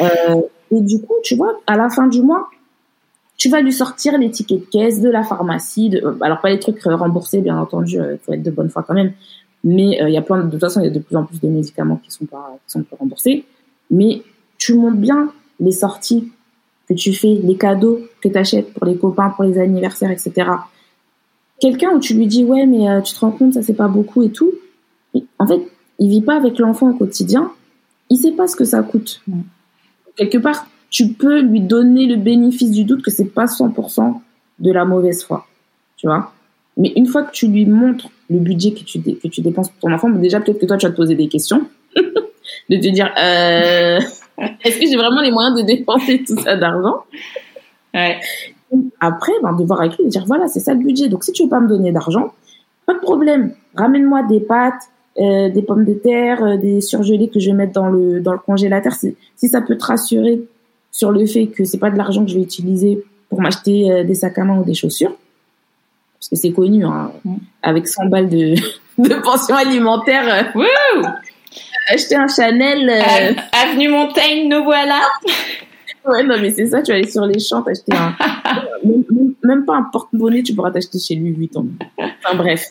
[0.00, 0.40] Euh,
[0.70, 2.48] Et du coup, tu vois, à la fin du mois,
[3.42, 6.50] tu vas lui sortir les tickets de caisse de la pharmacie, de, euh, alors pas
[6.50, 9.12] les trucs remboursés, bien entendu, il faut être de bonne foi quand même,
[9.64, 11.24] mais il y a plein de, de toute façon, il y a de plus en
[11.24, 13.44] plus de médicaments qui sont pas, qui sont pas remboursés,
[13.90, 14.22] mais
[14.58, 16.30] tu montes bien les sorties
[16.88, 20.50] que tu fais, les cadeaux que tu achètes pour les copains, pour les anniversaires, etc
[21.60, 23.86] quelqu'un où tu lui dis ouais mais euh, tu te rends compte ça c'est pas
[23.86, 24.52] beaucoup et tout
[25.38, 25.62] en fait
[26.00, 27.52] il vit pas avec l'enfant au quotidien
[28.12, 29.22] il sait pas ce que ça coûte.
[30.16, 34.20] Quelque part tu peux lui donner le bénéfice du doute que c'est pas 100%
[34.60, 35.46] de la mauvaise foi
[35.96, 36.32] tu vois
[36.76, 39.80] mais une fois que tu lui montres le budget que tu que tu dépenses pour
[39.80, 41.66] ton enfant déjà peut-être que toi tu vas te poser des questions
[41.96, 43.98] de te dire euh,
[44.64, 47.04] est-ce que j'ai vraiment les moyens de dépenser tout ça d'argent?
[47.94, 48.18] Ouais.
[49.00, 51.08] Après, ben, de voir avec lui et dire voilà, c'est ça le budget.
[51.08, 52.32] Donc si tu veux pas me donner d'argent,
[52.86, 53.54] pas de problème.
[53.76, 54.88] Ramène-moi des pâtes,
[55.18, 58.32] euh, des pommes de terre, euh, des surgelés que je vais mettre dans le dans
[58.32, 58.92] le congélateur.
[58.94, 59.16] Si
[59.48, 60.42] ça peut te rassurer
[60.92, 64.04] sur le fait que c'est pas de l'argent que je vais utiliser pour m'acheter euh,
[64.04, 65.16] des sacs à main ou des chaussures,
[66.18, 67.36] parce que c'est connu, hein, mm.
[67.62, 68.54] avec 100 balles de,
[68.98, 70.52] de pension alimentaire.
[71.88, 72.88] acheter un Chanel.
[73.52, 75.00] Avenue Montaigne, nous voilà.
[76.04, 78.14] Ouais, non, mais c'est ça, tu vas aller sur les champs, t'acheter un.
[79.44, 81.66] même, pas un porte-bonnet, tu pourras t'acheter chez lui 8 ans.
[81.98, 82.66] Enfin, bref.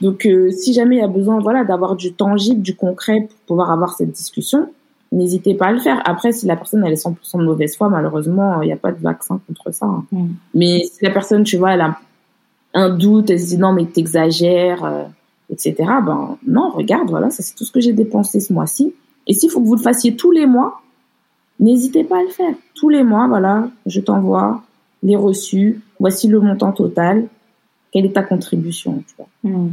[0.00, 3.38] Donc, euh, si jamais il y a besoin, voilà, d'avoir du tangible, du concret pour
[3.46, 4.68] pouvoir avoir cette discussion,
[5.14, 6.02] n'hésitez pas à le faire.
[6.04, 8.92] Après, si la personne, elle est 100% de mauvaise foi, malheureusement, il n'y a pas
[8.92, 9.86] de vaccin contre ça.
[9.86, 10.04] Hein.
[10.12, 10.26] Mm.
[10.54, 11.98] Mais si la personne, tu vois, elle a
[12.74, 15.04] un doute, elle se dit non, mais t'exagères, euh,
[15.50, 18.92] etc., ben, non, regarde, voilà, ça c'est tout ce que j'ai dépensé ce mois-ci.
[19.26, 20.82] Et s'il faut que vous le fassiez tous les mois,
[21.60, 22.54] n'hésitez pas à le faire.
[22.74, 24.62] Tous les mois, voilà, je t'envoie
[25.02, 27.28] les reçus, voici le montant total,
[27.92, 29.28] quelle est ta contribution, tu vois.
[29.44, 29.70] Hmm.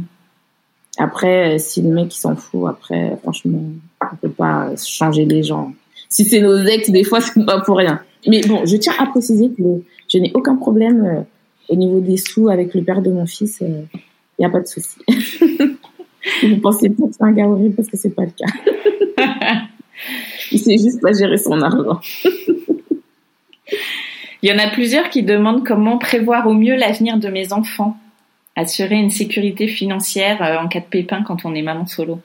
[0.98, 3.62] Après, euh, si le mec il s'en fout, après, franchement,
[4.00, 5.72] on peut pas changer les gens.
[6.08, 8.00] Si c'est nos ex, des fois, c'est pas pour rien.
[8.26, 9.62] Mais bon, je tiens à préciser que
[10.08, 11.22] je n'ai aucun problème euh,
[11.72, 13.58] au niveau des sous avec le père de mon fils.
[13.60, 13.98] Il euh,
[14.38, 14.98] n'y a pas de souci.
[16.42, 18.46] Vous pensez pas que c'est un gars horrible parce que c'est pas le cas.
[20.52, 22.00] Il sait juste pas gérer son argent.
[24.42, 27.96] Il y en a plusieurs qui demandent comment prévoir au mieux l'avenir de mes enfants,
[28.56, 32.20] assurer une sécurité financière euh, en cas de pépin quand on est maman solo.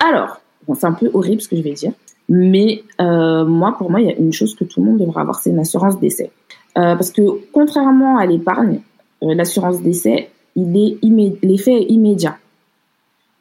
[0.00, 0.40] Alors,
[0.74, 1.92] c'est un peu horrible ce que je vais dire,
[2.28, 5.20] mais euh, moi, pour moi, il y a une chose que tout le monde devrait
[5.20, 6.30] avoir, c'est une assurance d'essai.
[6.78, 7.22] Euh, parce que
[7.52, 8.80] contrairement à l'épargne,
[9.20, 12.38] l'assurance d'essai, il est l'effet est immédiat.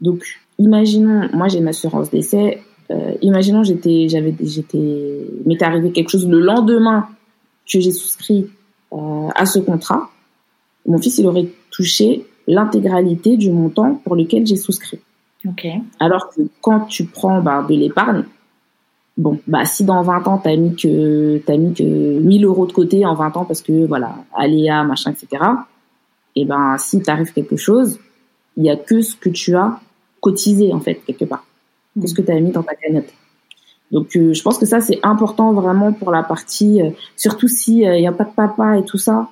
[0.02, 0.24] Donc,
[0.60, 6.28] imaginons, moi j'ai une assurance d'essai, euh, imaginons j'étais j'avais j'étais m'était arrivé quelque chose
[6.28, 7.08] le lendemain
[7.72, 8.50] que j'ai souscrit
[8.92, 10.10] euh, à ce contrat
[10.86, 15.00] mon fils il aurait touché l'intégralité du montant pour lequel j'ai souscrit
[16.00, 18.24] alors que quand tu prends bah, de l'épargne
[19.18, 22.74] bon bah si dans 20 ans t'as mis que t'as mis que 1000 euros de
[22.74, 25.44] côté en 20 ans parce que voilà aléa machin etc
[26.36, 28.00] et ben si t'arrive quelque chose
[28.58, 29.80] il y a que ce que tu as
[30.20, 31.46] cotisé en fait quelque part
[32.00, 33.14] Qu'est-ce que tu as mis dans ta cagnotte.
[33.92, 37.80] Donc euh, je pense que ça c'est important vraiment pour la partie, euh, surtout si
[37.80, 39.30] il euh, n'y a pas de papa et tout ça.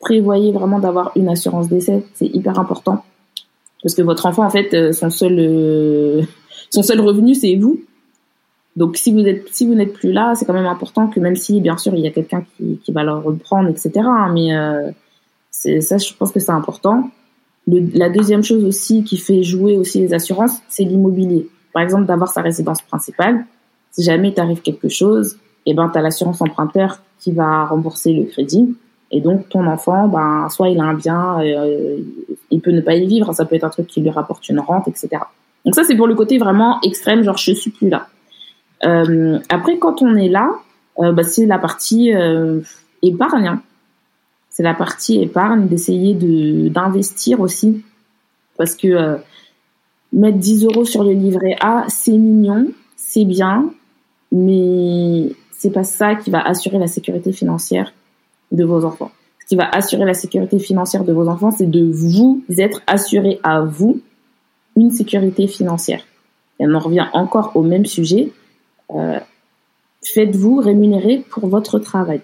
[0.00, 3.04] Prévoyez vraiment d'avoir une assurance d'essai, c'est hyper important
[3.82, 6.26] parce que votre enfant en fait son seul
[6.70, 7.80] son seul revenu c'est vous.
[8.76, 11.36] Donc si vous êtes si vous n'êtes plus là, c'est quand même important que même
[11.36, 13.92] si bien sûr il y a quelqu'un qui, qui va le reprendre etc.
[13.98, 14.50] Hein, mais
[15.50, 17.10] c'est ça je pense que c'est important.
[17.66, 22.32] la deuxième chose aussi qui fait jouer aussi les assurances, c'est l'immobilier par exemple, d'avoir
[22.32, 23.46] sa résidence principale.
[23.92, 28.24] Si jamais t'arrive quelque chose, et eh ben, t'as l'assurance emprunteur qui va rembourser le
[28.24, 28.76] crédit.
[29.10, 31.98] Et donc, ton enfant, ben, soit il a un bien, euh,
[32.50, 34.60] il peut ne pas y vivre, ça peut être un truc qui lui rapporte une
[34.60, 35.08] rente, etc.
[35.64, 38.06] Donc ça, c'est pour le côté vraiment extrême, genre je suis plus là.
[38.84, 40.50] Euh, après, quand on est là,
[41.00, 42.60] euh, bah, c'est la partie euh,
[43.02, 43.46] épargne.
[43.46, 43.62] Hein.
[44.50, 47.84] C'est la partie épargne, d'essayer de d'investir aussi,
[48.56, 49.16] parce que euh,
[50.12, 52.66] mettre 10 euros sur le livret A, c'est mignon,
[52.96, 53.70] c'est bien,
[54.32, 57.92] mais c'est pas ça qui va assurer la sécurité financière
[58.52, 59.10] de vos enfants.
[59.40, 63.40] Ce qui va assurer la sécurité financière de vos enfants, c'est de vous être assuré
[63.42, 64.00] à vous
[64.76, 66.02] une sécurité financière.
[66.60, 68.32] Et on en revient encore au même sujet.
[68.94, 69.18] Euh,
[70.02, 72.20] faites-vous rémunérer pour votre travail.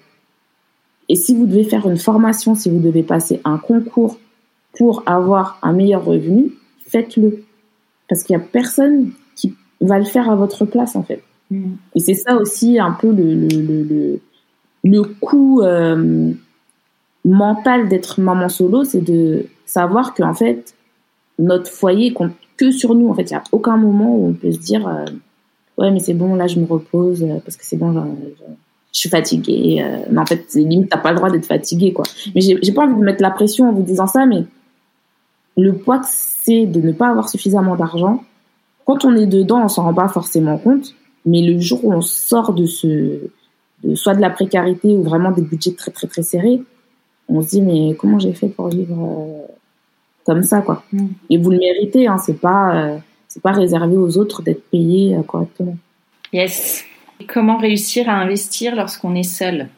[1.08, 4.18] Et si vous devez faire une formation, si vous devez passer un concours
[4.76, 6.52] pour avoir un meilleur revenu,
[6.86, 7.44] faites-le.
[8.08, 11.22] Parce qu'il n'y a personne qui va le faire à votre place, en fait.
[11.50, 11.74] Mm.
[11.94, 14.20] Et c'est ça aussi un peu le, le, le, le
[15.20, 16.32] coût euh,
[17.24, 20.74] mental d'être maman solo, c'est de savoir qu'en fait,
[21.38, 23.08] notre foyer compte que sur nous.
[23.08, 25.04] En fait, il n'y a aucun moment où on peut se dire euh,
[25.76, 29.08] Ouais, mais c'est bon, là, je me repose euh, parce que c'est bon, je, suis
[29.08, 29.84] fatiguée.
[30.08, 32.04] mais en fait, limite, t'as pas le droit d'être fatiguée, quoi.
[32.32, 34.44] Mais j'ai pas envie de mettre la pression en vous disant ça, mais
[35.56, 38.22] le poids que c'est de ne pas avoir suffisamment d'argent,
[38.84, 40.94] quand on est dedans, on s'en rend pas forcément compte.
[41.26, 43.18] Mais le jour où on sort de ce,
[43.94, 46.62] soit de la précarité ou vraiment des budgets très très très serrés,
[47.28, 49.52] on se dit mais comment j'ai fait pour vivre euh,
[50.24, 50.84] comme ça quoi?
[50.92, 51.06] Mm.
[51.30, 52.98] Et vous le méritez, hein, c'est pas euh,
[53.28, 55.76] c'est pas réservé aux autres d'être payés euh, correctement.
[56.32, 56.84] Yes.
[57.28, 59.68] comment réussir à investir lorsqu'on est seul?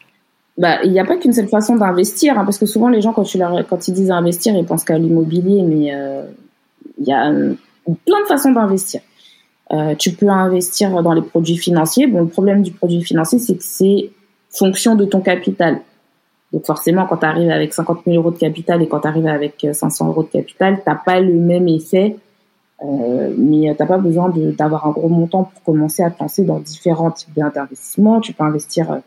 [0.57, 3.13] Bah, il n'y a pas qu'une seule façon d'investir, hein, parce que souvent les gens
[3.13, 5.93] quand, tu leur, quand ils disent investir, ils pensent qu'à l'immobilier, mais
[6.99, 9.03] il y a plein de façons d'investir.
[9.73, 12.07] Euh, tu peux investir dans les produits financiers.
[12.07, 14.11] Bon, le problème du produit financier, c'est que c'est
[14.51, 15.81] fonction de ton capital.
[16.53, 19.27] Donc forcément, quand tu arrives avec 50 000 euros de capital et quand tu arrives
[19.27, 22.17] avec 500 euros de capital, t'as pas le même effet,
[22.85, 27.11] euh, mais t'as pas besoin d'avoir un gros montant pour commencer à penser dans différents
[27.11, 28.21] types d'investissements.
[28.21, 28.99] Tu peux investir euh,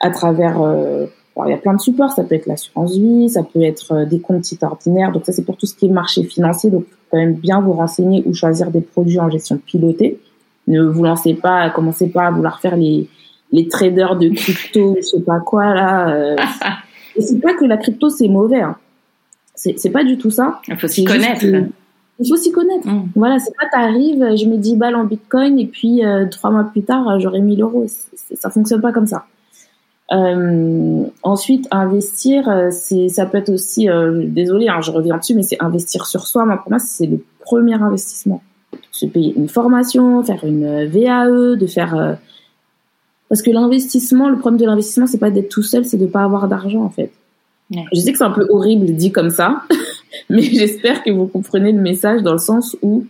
[0.00, 1.06] à travers, euh,
[1.44, 4.04] il y a plein de supports, ça peut être l'assurance vie, ça peut être euh,
[4.04, 5.12] des comptes titres ordinaires.
[5.12, 6.70] Donc ça, c'est pour tout ce qui est marché financier.
[6.70, 6.84] Donc
[7.14, 10.18] quand même bien vous renseigner ou choisir des produits en gestion pilotée.
[10.66, 13.08] Ne vous lancez pas, commencez pas à vouloir faire les,
[13.52, 16.08] les traders de crypto, je sais pas quoi là.
[16.08, 16.36] Euh.
[17.16, 18.62] Et c'est pas que la crypto c'est mauvais.
[18.62, 18.76] Hein.
[19.54, 20.60] C'est pas du tout ça.
[20.66, 21.44] Il faut s'y connaître.
[21.44, 22.88] il faut s'y connaître.
[22.88, 23.10] Mm.
[23.14, 26.64] Voilà, c'est pas t'arrives, je mets 10 balles en bitcoin et puis euh, trois mois
[26.64, 27.86] plus tard j'aurai 1000 euros.
[28.34, 29.26] Ça fonctionne pas comme ça.
[30.12, 35.34] Euh, ensuite, investir, euh, c'est, ça peut être aussi, euh, désolé, hein, je reviens dessus,
[35.34, 36.44] mais c'est investir sur soi.
[36.44, 38.42] Moi, pour moi, c'est le premier investissement.
[38.92, 41.96] Se payer une formation, faire une VAE, de faire.
[41.96, 42.14] Euh,
[43.28, 46.22] parce que l'investissement, le problème de l'investissement, c'est pas d'être tout seul, c'est de pas
[46.22, 47.10] avoir d'argent en fait.
[47.70, 49.62] Je sais que c'est un peu horrible dit comme ça,
[50.30, 53.06] mais j'espère que vous comprenez le message dans le sens où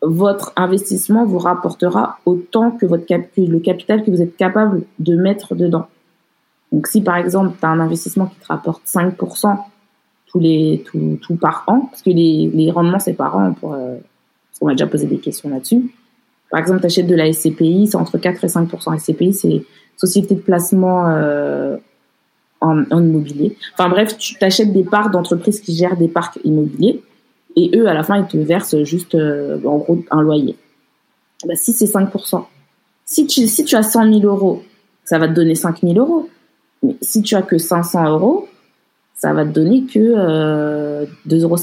[0.00, 5.16] votre investissement vous rapportera autant que votre cap le capital que vous êtes capable de
[5.16, 5.86] mettre dedans.
[6.72, 9.58] Donc si par exemple tu as un investissement qui te rapporte 5%
[10.26, 13.74] tous les tout, tout, par an, parce que les, les rendements c'est par an, pour,
[13.74, 13.96] euh,
[14.58, 15.92] qu'on m'a déjà posé des questions là-dessus.
[16.50, 18.98] Par exemple, tu achètes de la SCPI, c'est entre 4 et 5%.
[18.98, 19.64] SCPI, c'est
[19.96, 21.76] Société de placement euh,
[22.60, 23.56] en, en, immobilier.
[23.74, 27.02] Enfin bref, tu t'achètes des parts d'entreprises qui gèrent des parcs immobiliers
[27.56, 30.56] et eux, à la fin, ils te versent juste, euh, en gros, un loyer.
[31.46, 32.44] Bah, si c'est 5%.
[33.04, 34.62] Si tu, si tu as 100 000 euros,
[35.04, 36.28] ça va te donner 5 000 euros.
[36.82, 38.48] Mais si tu as que 500 euros,
[39.14, 41.56] ça va te donner que euh, 2,50 euros.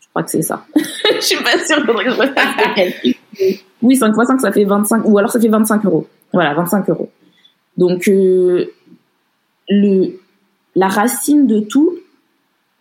[0.00, 0.64] Je crois que c'est ça.
[0.74, 3.14] je suis pas sûre que je
[3.82, 6.06] Oui, 5 fois 5, ça fait 25, ou alors ça fait 25 euros.
[6.32, 7.10] Voilà, 25 euros.
[7.76, 8.72] Donc, euh,
[9.68, 10.18] le,
[10.74, 11.98] la racine de tout,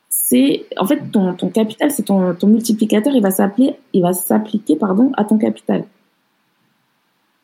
[0.10, 4.78] c'est, en fait, ton, capital, c'est ton, ton multiplicateur, il va s'appliquer,
[5.18, 5.86] à ton capital.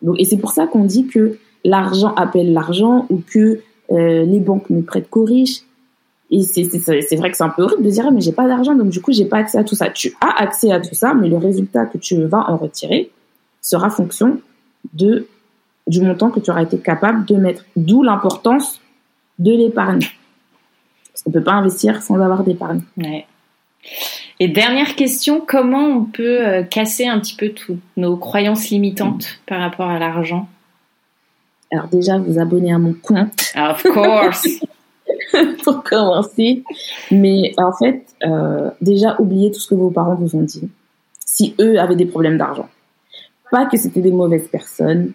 [0.02, 3.62] Donc, et c'est pour ça qu'on dit que l'argent appelle l'argent ou que
[3.92, 5.62] euh, les banques ne prêtent qu'aux riches.
[6.32, 8.90] Et c'est vrai que c'est un peu horrible de dire mais j'ai pas d'argent donc
[8.90, 9.90] du coup j'ai pas accès à tout ça.
[9.90, 13.10] Tu as accès à tout ça mais le résultat que tu vas en retirer
[13.62, 14.40] sera fonction
[14.94, 15.28] de
[15.88, 17.66] du montant que tu auras été capable de mettre.
[17.76, 18.80] D'où l'importance
[19.40, 20.02] de l'épargne.
[21.12, 22.82] Parce qu'on peut pas investir sans avoir d'épargne.
[24.40, 29.40] Et dernière question, comment on peut euh, casser un petit peu toutes nos croyances limitantes
[29.48, 30.48] par rapport à l'argent?
[31.72, 33.54] Alors déjà, vous abonner à mon compte.
[33.56, 34.48] Of course.
[35.64, 36.64] pour commencer.
[37.12, 40.70] Mais en fait, euh, déjà, oubliez tout ce que vos parents vous ont dit.
[41.26, 42.68] Si eux avaient des problèmes d'argent.
[43.52, 45.14] Pas que c'était des mauvaises personnes,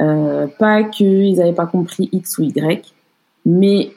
[0.00, 2.94] euh, pas qu'ils n'avaient pas compris X ou Y,
[3.44, 3.92] mais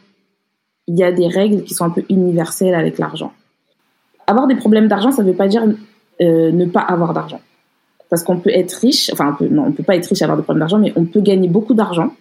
[0.87, 3.33] il y a des règles qui sont un peu universelles avec l'argent.
[4.27, 5.63] Avoir des problèmes d'argent, ça ne veut pas dire
[6.21, 7.39] euh, ne pas avoir d'argent
[8.11, 10.25] parce qu'on peut être riche, enfin on peut, non, on peut pas être riche et
[10.25, 12.13] avoir des problèmes d'argent, mais on peut gagner beaucoup d'argent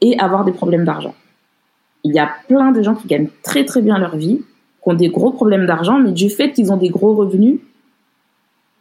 [0.00, 1.16] et avoir des problèmes d'argent.
[2.04, 4.94] Il y a plein de gens qui gagnent très très bien leur vie, qui ont
[4.94, 7.58] des gros problèmes d'argent, mais du fait qu'ils ont des gros revenus,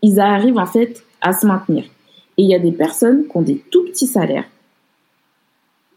[0.03, 1.85] ils arrivent en fait à se maintenir.
[2.37, 4.45] Et il y a des personnes qui ont des tout petits salaires,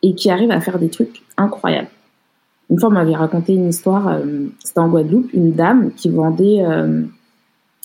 [0.03, 1.89] et qui arrivent à faire des trucs incroyables.
[2.71, 6.65] Une fois, on m'avait raconté une histoire, euh, c'était en Guadeloupe, une dame qui vendait
[6.65, 7.03] euh,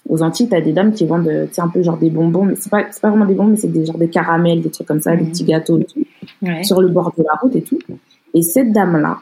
[0.07, 2.69] aux Antilles, t'as des dames qui vendent, c'est un peu genre des bonbons, mais c'est
[2.69, 5.01] pas, c'est pas vraiment des bonbons, mais c'est des genre des caramels, des trucs comme
[5.01, 6.05] ça, des petits gâteaux et tout,
[6.63, 7.79] sur le bord de la route et tout.
[8.33, 9.19] Et cette dame-là,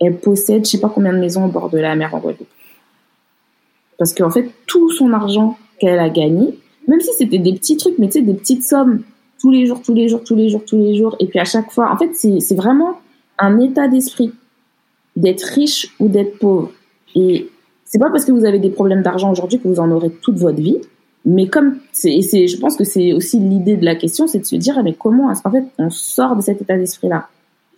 [0.00, 2.48] elle possède, je sais pas combien de maisons au bord de la mer en Guadeloupe.
[3.98, 7.98] Parce qu'en fait, tout son argent qu'elle a gagné, même si c'était des petits trucs,
[7.98, 9.02] mais tu sais, des petites sommes,
[9.40, 11.44] tous les jours, tous les jours, tous les jours, tous les jours, et puis à
[11.44, 13.00] chaque fois, en fait, c'est, c'est vraiment
[13.38, 14.32] un état d'esprit
[15.16, 16.72] d'être riche ou d'être pauvre.
[17.14, 17.48] Et
[17.88, 20.36] c'est pas parce que vous avez des problèmes d'argent aujourd'hui que vous en aurez toute
[20.36, 20.78] votre vie.
[21.24, 24.44] Mais comme c'est, c'est, je pense que c'est aussi l'idée de la question, c'est de
[24.44, 27.28] se dire, ah, mais comment est-ce qu'en fait on sort de cet état d'esprit-là?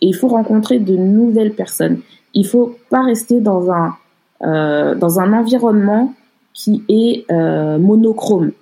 [0.03, 2.01] Et il faut rencontrer de nouvelles personnes.
[2.35, 3.95] Il faut pas rester dans un
[4.43, 6.15] euh, dans un environnement
[6.55, 8.53] qui est euh, monochrome,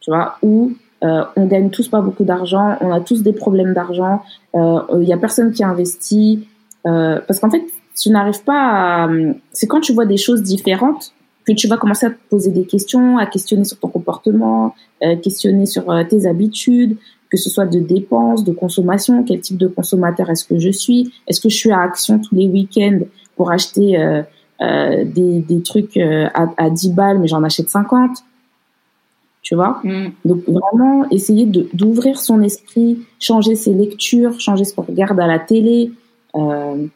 [0.00, 0.72] tu vois, où
[1.04, 4.22] euh, on gagne tous pas beaucoup d'argent, on a tous des problèmes d'argent,
[4.54, 6.46] euh, il y a personne qui investit,
[6.86, 7.64] euh, parce qu'en fait,
[7.96, 9.08] tu n'arrives pas à...
[9.52, 11.12] C'est quand tu vois des choses différentes
[11.46, 15.16] que tu vas commencer à te poser des questions, à questionner sur ton comportement, euh,
[15.16, 16.96] questionner sur euh, tes habitudes,
[17.30, 21.12] que ce soit de dépenses, de consommation, quel type de consommateur est-ce que je suis,
[21.26, 23.00] est-ce que je suis à Action tous les week-ends
[23.36, 24.22] pour acheter euh,
[24.60, 28.24] euh des, des, trucs à, à 10 balles mais j'en achète 50
[29.42, 29.80] tu vois?
[29.84, 30.06] Mm.
[30.24, 35.38] donc vraiment essayer d'ouvrir son esprit changer ses lectures changer ce qu'on regarde à la
[35.38, 35.92] télé
[36.36, 36.86] euh,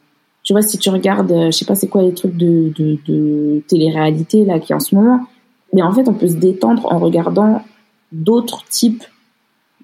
[0.43, 2.97] tu vois, si tu regardes, euh, je sais pas c'est quoi les trucs de, de,
[3.07, 5.27] de télé-réalité là qui en ce moment,
[5.73, 7.63] mais en fait on peut se détendre en regardant
[8.11, 9.03] d'autres types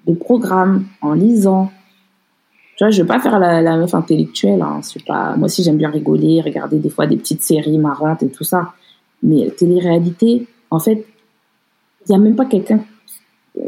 [0.06, 1.70] de programmes, en lisant.
[2.76, 4.62] Tu vois, je veux pas faire la, la meuf intellectuelle.
[4.62, 8.28] Hein, pas, moi aussi j'aime bien rigoler, regarder des fois des petites séries marrantes et
[8.28, 8.72] tout ça.
[9.22, 11.04] Mais télé-réalité, en fait,
[12.06, 12.80] il y a même pas quelqu'un.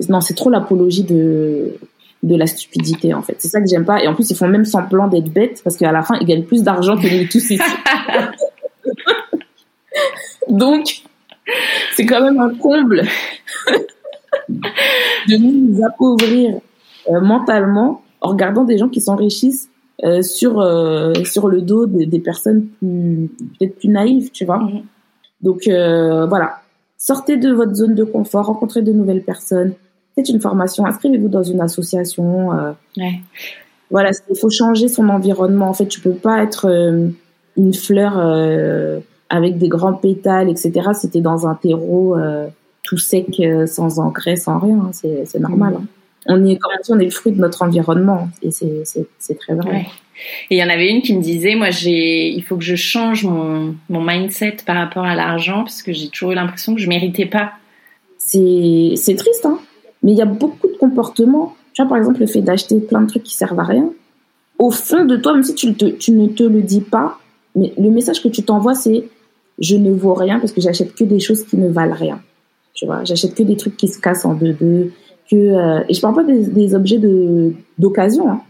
[0.09, 1.75] Non, c'est trop l'apologie de
[2.22, 3.36] de la stupidité en fait.
[3.38, 4.02] C'est ça que j'aime pas.
[4.02, 6.44] Et en plus, ils font même semblant d'être bêtes parce qu'à la fin, ils gagnent
[6.44, 7.59] plus d'argent que nous tous ici.
[10.48, 11.02] Donc,
[11.94, 13.05] c'est quand même un comble
[15.28, 16.60] de nous appauvrir
[17.09, 19.70] euh, mentalement en regardant des gens qui s'enrichissent
[20.05, 24.59] euh, sur euh, sur le dos des personnes peut-être plus naïves, tu vois.
[24.59, 24.82] Mm-hmm.
[25.42, 25.62] Donc
[26.28, 26.60] voilà,
[26.98, 29.72] sortez de votre zone de confort, rencontrez de nouvelles personnes,
[30.15, 32.53] faites une formation, inscrivez-vous dans une association.
[32.53, 32.73] Euh,
[33.91, 35.69] voilà, il faut changer son environnement.
[35.69, 37.09] En fait, tu peux pas être euh,
[37.57, 40.91] une fleur euh, avec des grands pétales, etc.
[40.95, 42.16] Si tu dans un terreau
[42.82, 44.91] tout sec, sans engrais, sans rien, hein.
[44.93, 45.74] c'est normal.
[45.78, 45.85] Hein.
[46.27, 49.87] On est, comme on est le fruit de notre environnement, et c'est très vrai.
[50.51, 52.74] Et il y en avait une qui me disait, moi, j'ai, il faut que je
[52.74, 56.81] change mon, mon mindset par rapport à l'argent, parce que j'ai toujours eu l'impression que
[56.81, 57.53] je méritais pas.
[58.19, 59.61] C'est triste, hein.
[60.02, 61.55] Mais il y a beaucoup de comportements.
[61.72, 63.90] Tu vois, par exemple, le fait d'acheter plein de trucs qui servent à rien.
[64.59, 67.18] Au fond de toi, même si tu, ne te le dis pas,
[67.55, 69.09] mais le message que tu t'envoies, c'est
[69.59, 72.20] je ne vaux rien parce que j'achète que des choses qui ne valent rien.
[72.74, 74.93] Tu vois, j'achète que des trucs qui se cassent en deux deux.
[75.31, 78.31] Que, euh, et je parle pas des, objets de d'occasion.
[78.31, 78.40] Hein.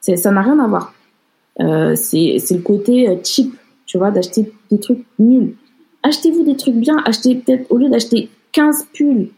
[0.00, 0.94] Ça n'a rien à voir.
[1.60, 3.52] Euh, c'est le côté euh, cheap,
[3.86, 5.54] tu vois, d'acheter des trucs nuls.
[6.02, 6.96] Achetez-vous des trucs bien.
[7.04, 9.28] Achetez peut-être, au lieu d'acheter 15 pulls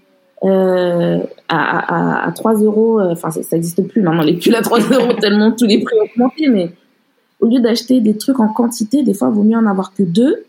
[0.43, 1.19] euh,
[1.49, 4.79] à, à, à 3 euros, euh, enfin ça n'existe plus maintenant les pulls à 3
[4.93, 6.73] euros tellement tous les prix ont augmenté, mais
[7.41, 10.03] au lieu d'acheter des trucs en quantité, des fois il vaut mieux en avoir que
[10.03, 10.45] deux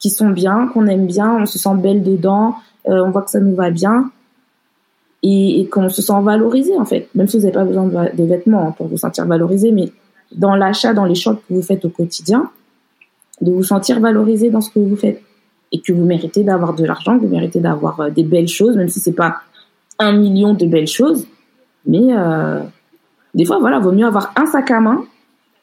[0.00, 2.56] qui sont bien, qu'on aime bien, on se sent belle dedans,
[2.88, 4.10] euh, on voit que ça nous va bien
[5.22, 8.24] et, et qu'on se sent valorisé en fait, même si vous n'avez pas besoin de,
[8.24, 9.92] vêtements pour vous sentir valorisé, mais
[10.32, 12.50] dans l'achat, dans les choix que vous faites au quotidien,
[13.40, 15.22] de vous sentir valorisé dans ce que vous faites
[15.72, 18.76] et que vous méritez d'avoir de l'argent, que vous méritez d'avoir euh, des belles choses,
[18.76, 19.40] même si c'est pas
[19.98, 21.26] un million de belles choses.
[21.86, 22.60] Mais euh,
[23.34, 25.04] des fois, voilà, vaut mieux avoir un sac à main,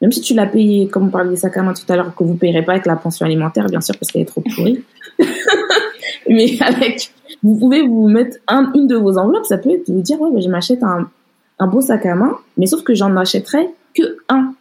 [0.02, 2.14] même si tu l'as payé, comme on parlait des sacs à main tout à l'heure,
[2.15, 4.84] que vous payerez pas avec la pension alimentaire, bien sûr, parce qu'elle est trop pourrie.
[6.30, 7.11] Mais avec,
[7.44, 10.41] vous pouvez vous mettre un, une de vos enveloppes, ça peut être vous dire, ouais,
[10.41, 11.10] je m'achète un,
[11.60, 14.53] un beau sac à main, mais sauf que j'en achèterai que un.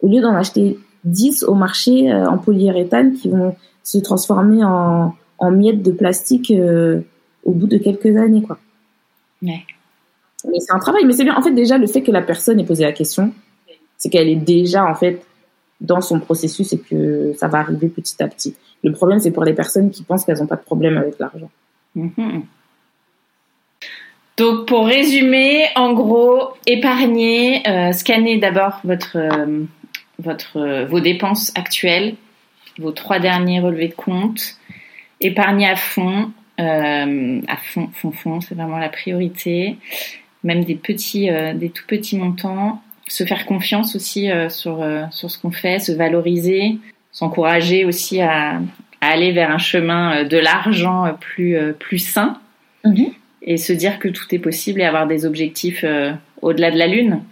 [0.00, 5.14] Au lieu d'en acheter 10 au marché euh, en polyuréthane qui vont se transformer en,
[5.38, 7.00] en miettes de plastique euh,
[7.44, 8.58] au bout de quelques années, quoi.
[9.42, 9.64] Ouais.
[10.48, 11.36] Mais c'est un travail, mais c'est bien.
[11.36, 13.32] En fait, déjà, le fait que la personne ait posé la question,
[13.96, 15.24] c'est qu'elle est déjà, en fait,
[15.80, 18.54] dans son processus et que ça va arriver petit à petit.
[18.84, 21.50] Le problème, c'est pour les personnes qui pensent qu'elles n'ont pas de problème avec l'argent.
[21.96, 22.42] Mm-hmm.
[24.38, 29.64] Donc, pour résumer, en gros, épargner, euh, scanner d'abord votre, euh,
[30.18, 32.14] votre, vos dépenses actuelles,
[32.78, 34.56] vos trois derniers relevés de compte,
[35.20, 39.76] épargnez à fond, euh, à fond, fond, fond, c'est vraiment la priorité.
[40.44, 42.82] Même des petits, euh, des tout petits montants.
[43.08, 46.78] se faire confiance aussi sur, sur ce qu'on fait, se valoriser,
[47.10, 48.60] s'encourager aussi à,
[49.00, 52.38] aller vers un chemin de l'argent plus, plus sain
[52.84, 53.08] mhm.
[53.42, 55.84] et se dire que tout est possible et avoir des objectifs
[56.40, 57.22] au-delà de la lune.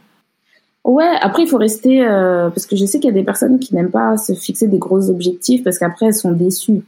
[0.84, 3.74] Ouais, après il faut rester parce que je sais qu'il y a des personnes qui
[3.74, 6.82] n'aiment pas se fixer des gros objectifs parce qu'après elles sont déçues.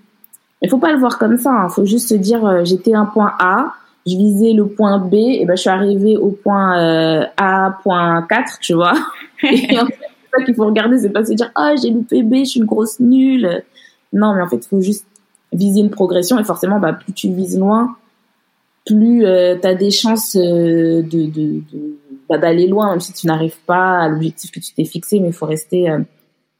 [0.62, 1.50] Il faut pas le voir comme ça.
[1.50, 1.68] Il hein.
[1.68, 3.74] faut juste se dire euh, j'étais un point A,
[4.06, 8.24] je visais le point B, et ben je suis arrivée au point euh, A point
[8.28, 8.94] 4, tu vois.
[9.42, 12.22] et en fait, c'est ça qu'il faut regarder, c'est pas se dire ah j'ai loupé
[12.22, 13.62] B, je suis une grosse nulle.
[14.12, 15.04] Non, mais en fait, il faut juste
[15.52, 17.96] viser une progression et forcément, bah plus tu vises loin,
[18.86, 21.96] plus euh, tu as des chances euh, de, de, de
[22.38, 25.34] d'aller loin, même si tu n'arrives pas à l'objectif que tu t'es fixé, mais il
[25.34, 25.88] faut rester,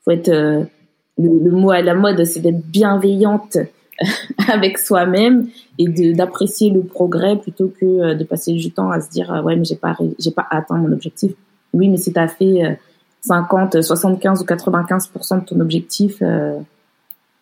[0.05, 0.69] faut être le,
[1.17, 3.59] le mot à la mode, c'est d'être bienveillante
[4.49, 9.11] avec soi-même et d'apprécier le progrès plutôt que euh, de passer du temps à se
[9.11, 11.33] dire euh, ouais mais j'ai pas j'ai pas atteint mon objectif.
[11.73, 12.79] Oui mais si tu as fait
[13.23, 16.23] 50, euh, 75 ou 95% de ton objectif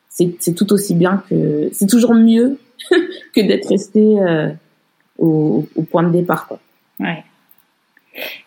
[0.08, 2.58] c'est tout aussi bien que c'est toujours mieux
[2.90, 4.16] que d'être resté
[5.18, 6.58] au, au, point de départ quoi.
[6.98, 7.24] Ouais.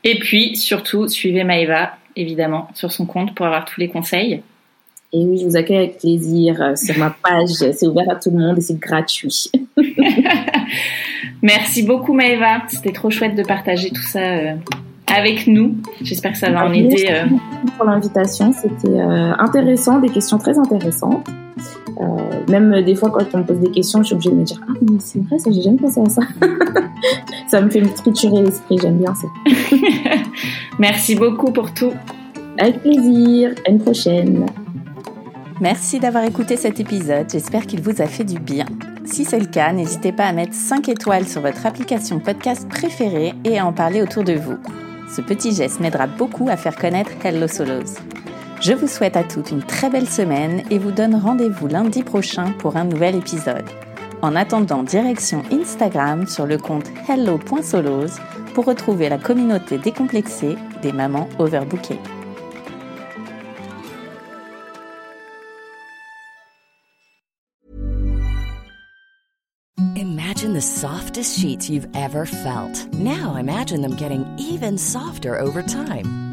[0.03, 4.41] Et puis surtout suivez Maëva évidemment sur son compte pour avoir tous les conseils.
[5.15, 7.49] Et oui, je vous accueille avec plaisir euh, sur ma page.
[7.49, 9.52] C'est ouvert à tout le monde et c'est gratuit.
[11.44, 12.64] Merci beaucoup Maëva.
[12.68, 14.56] C'était trop chouette de partager tout ça euh,
[15.06, 15.76] avec nous.
[16.02, 17.07] J'espère que ça va en aider.
[17.10, 17.26] Euh...
[17.77, 18.52] pour l'invitation.
[18.53, 21.27] C'était euh, intéressant, des questions très intéressantes.
[22.49, 24.60] Même des fois quand on me pose des questions, je suis obligée de me dire
[24.68, 26.22] ah mais c'est vrai ça j'ai jamais pensé à ça.
[27.48, 28.78] ça me fait me triturer l'esprit.
[28.82, 29.28] J'aime bien ça.
[30.80, 31.94] Merci beaucoup pour tout.
[32.57, 33.52] Avec plaisir.
[33.68, 34.45] À une prochaine.
[35.61, 38.65] Merci d'avoir écouté cet épisode, j'espère qu'il vous a fait du bien.
[39.06, 43.34] Si c'est le cas, n'hésitez pas à mettre 5 étoiles sur votre application podcast préférée
[43.45, 44.57] et à en parler autour de vous.
[45.15, 47.95] Ce petit geste m'aidera beaucoup à faire connaître Hello Solos.
[48.64, 52.53] Je vous souhaite à toutes une très belle semaine et vous donne rendez-vous lundi prochain
[52.60, 53.65] pour un nouvel épisode.
[54.22, 58.22] En attendant, direction Instagram sur le compte hello.solos
[58.53, 61.99] pour retrouver la communauté décomplexée des mamans overbookées.
[69.98, 72.88] Imagine the softest sheets you've ever felt.
[72.94, 76.32] Now imagine them getting even softer over time.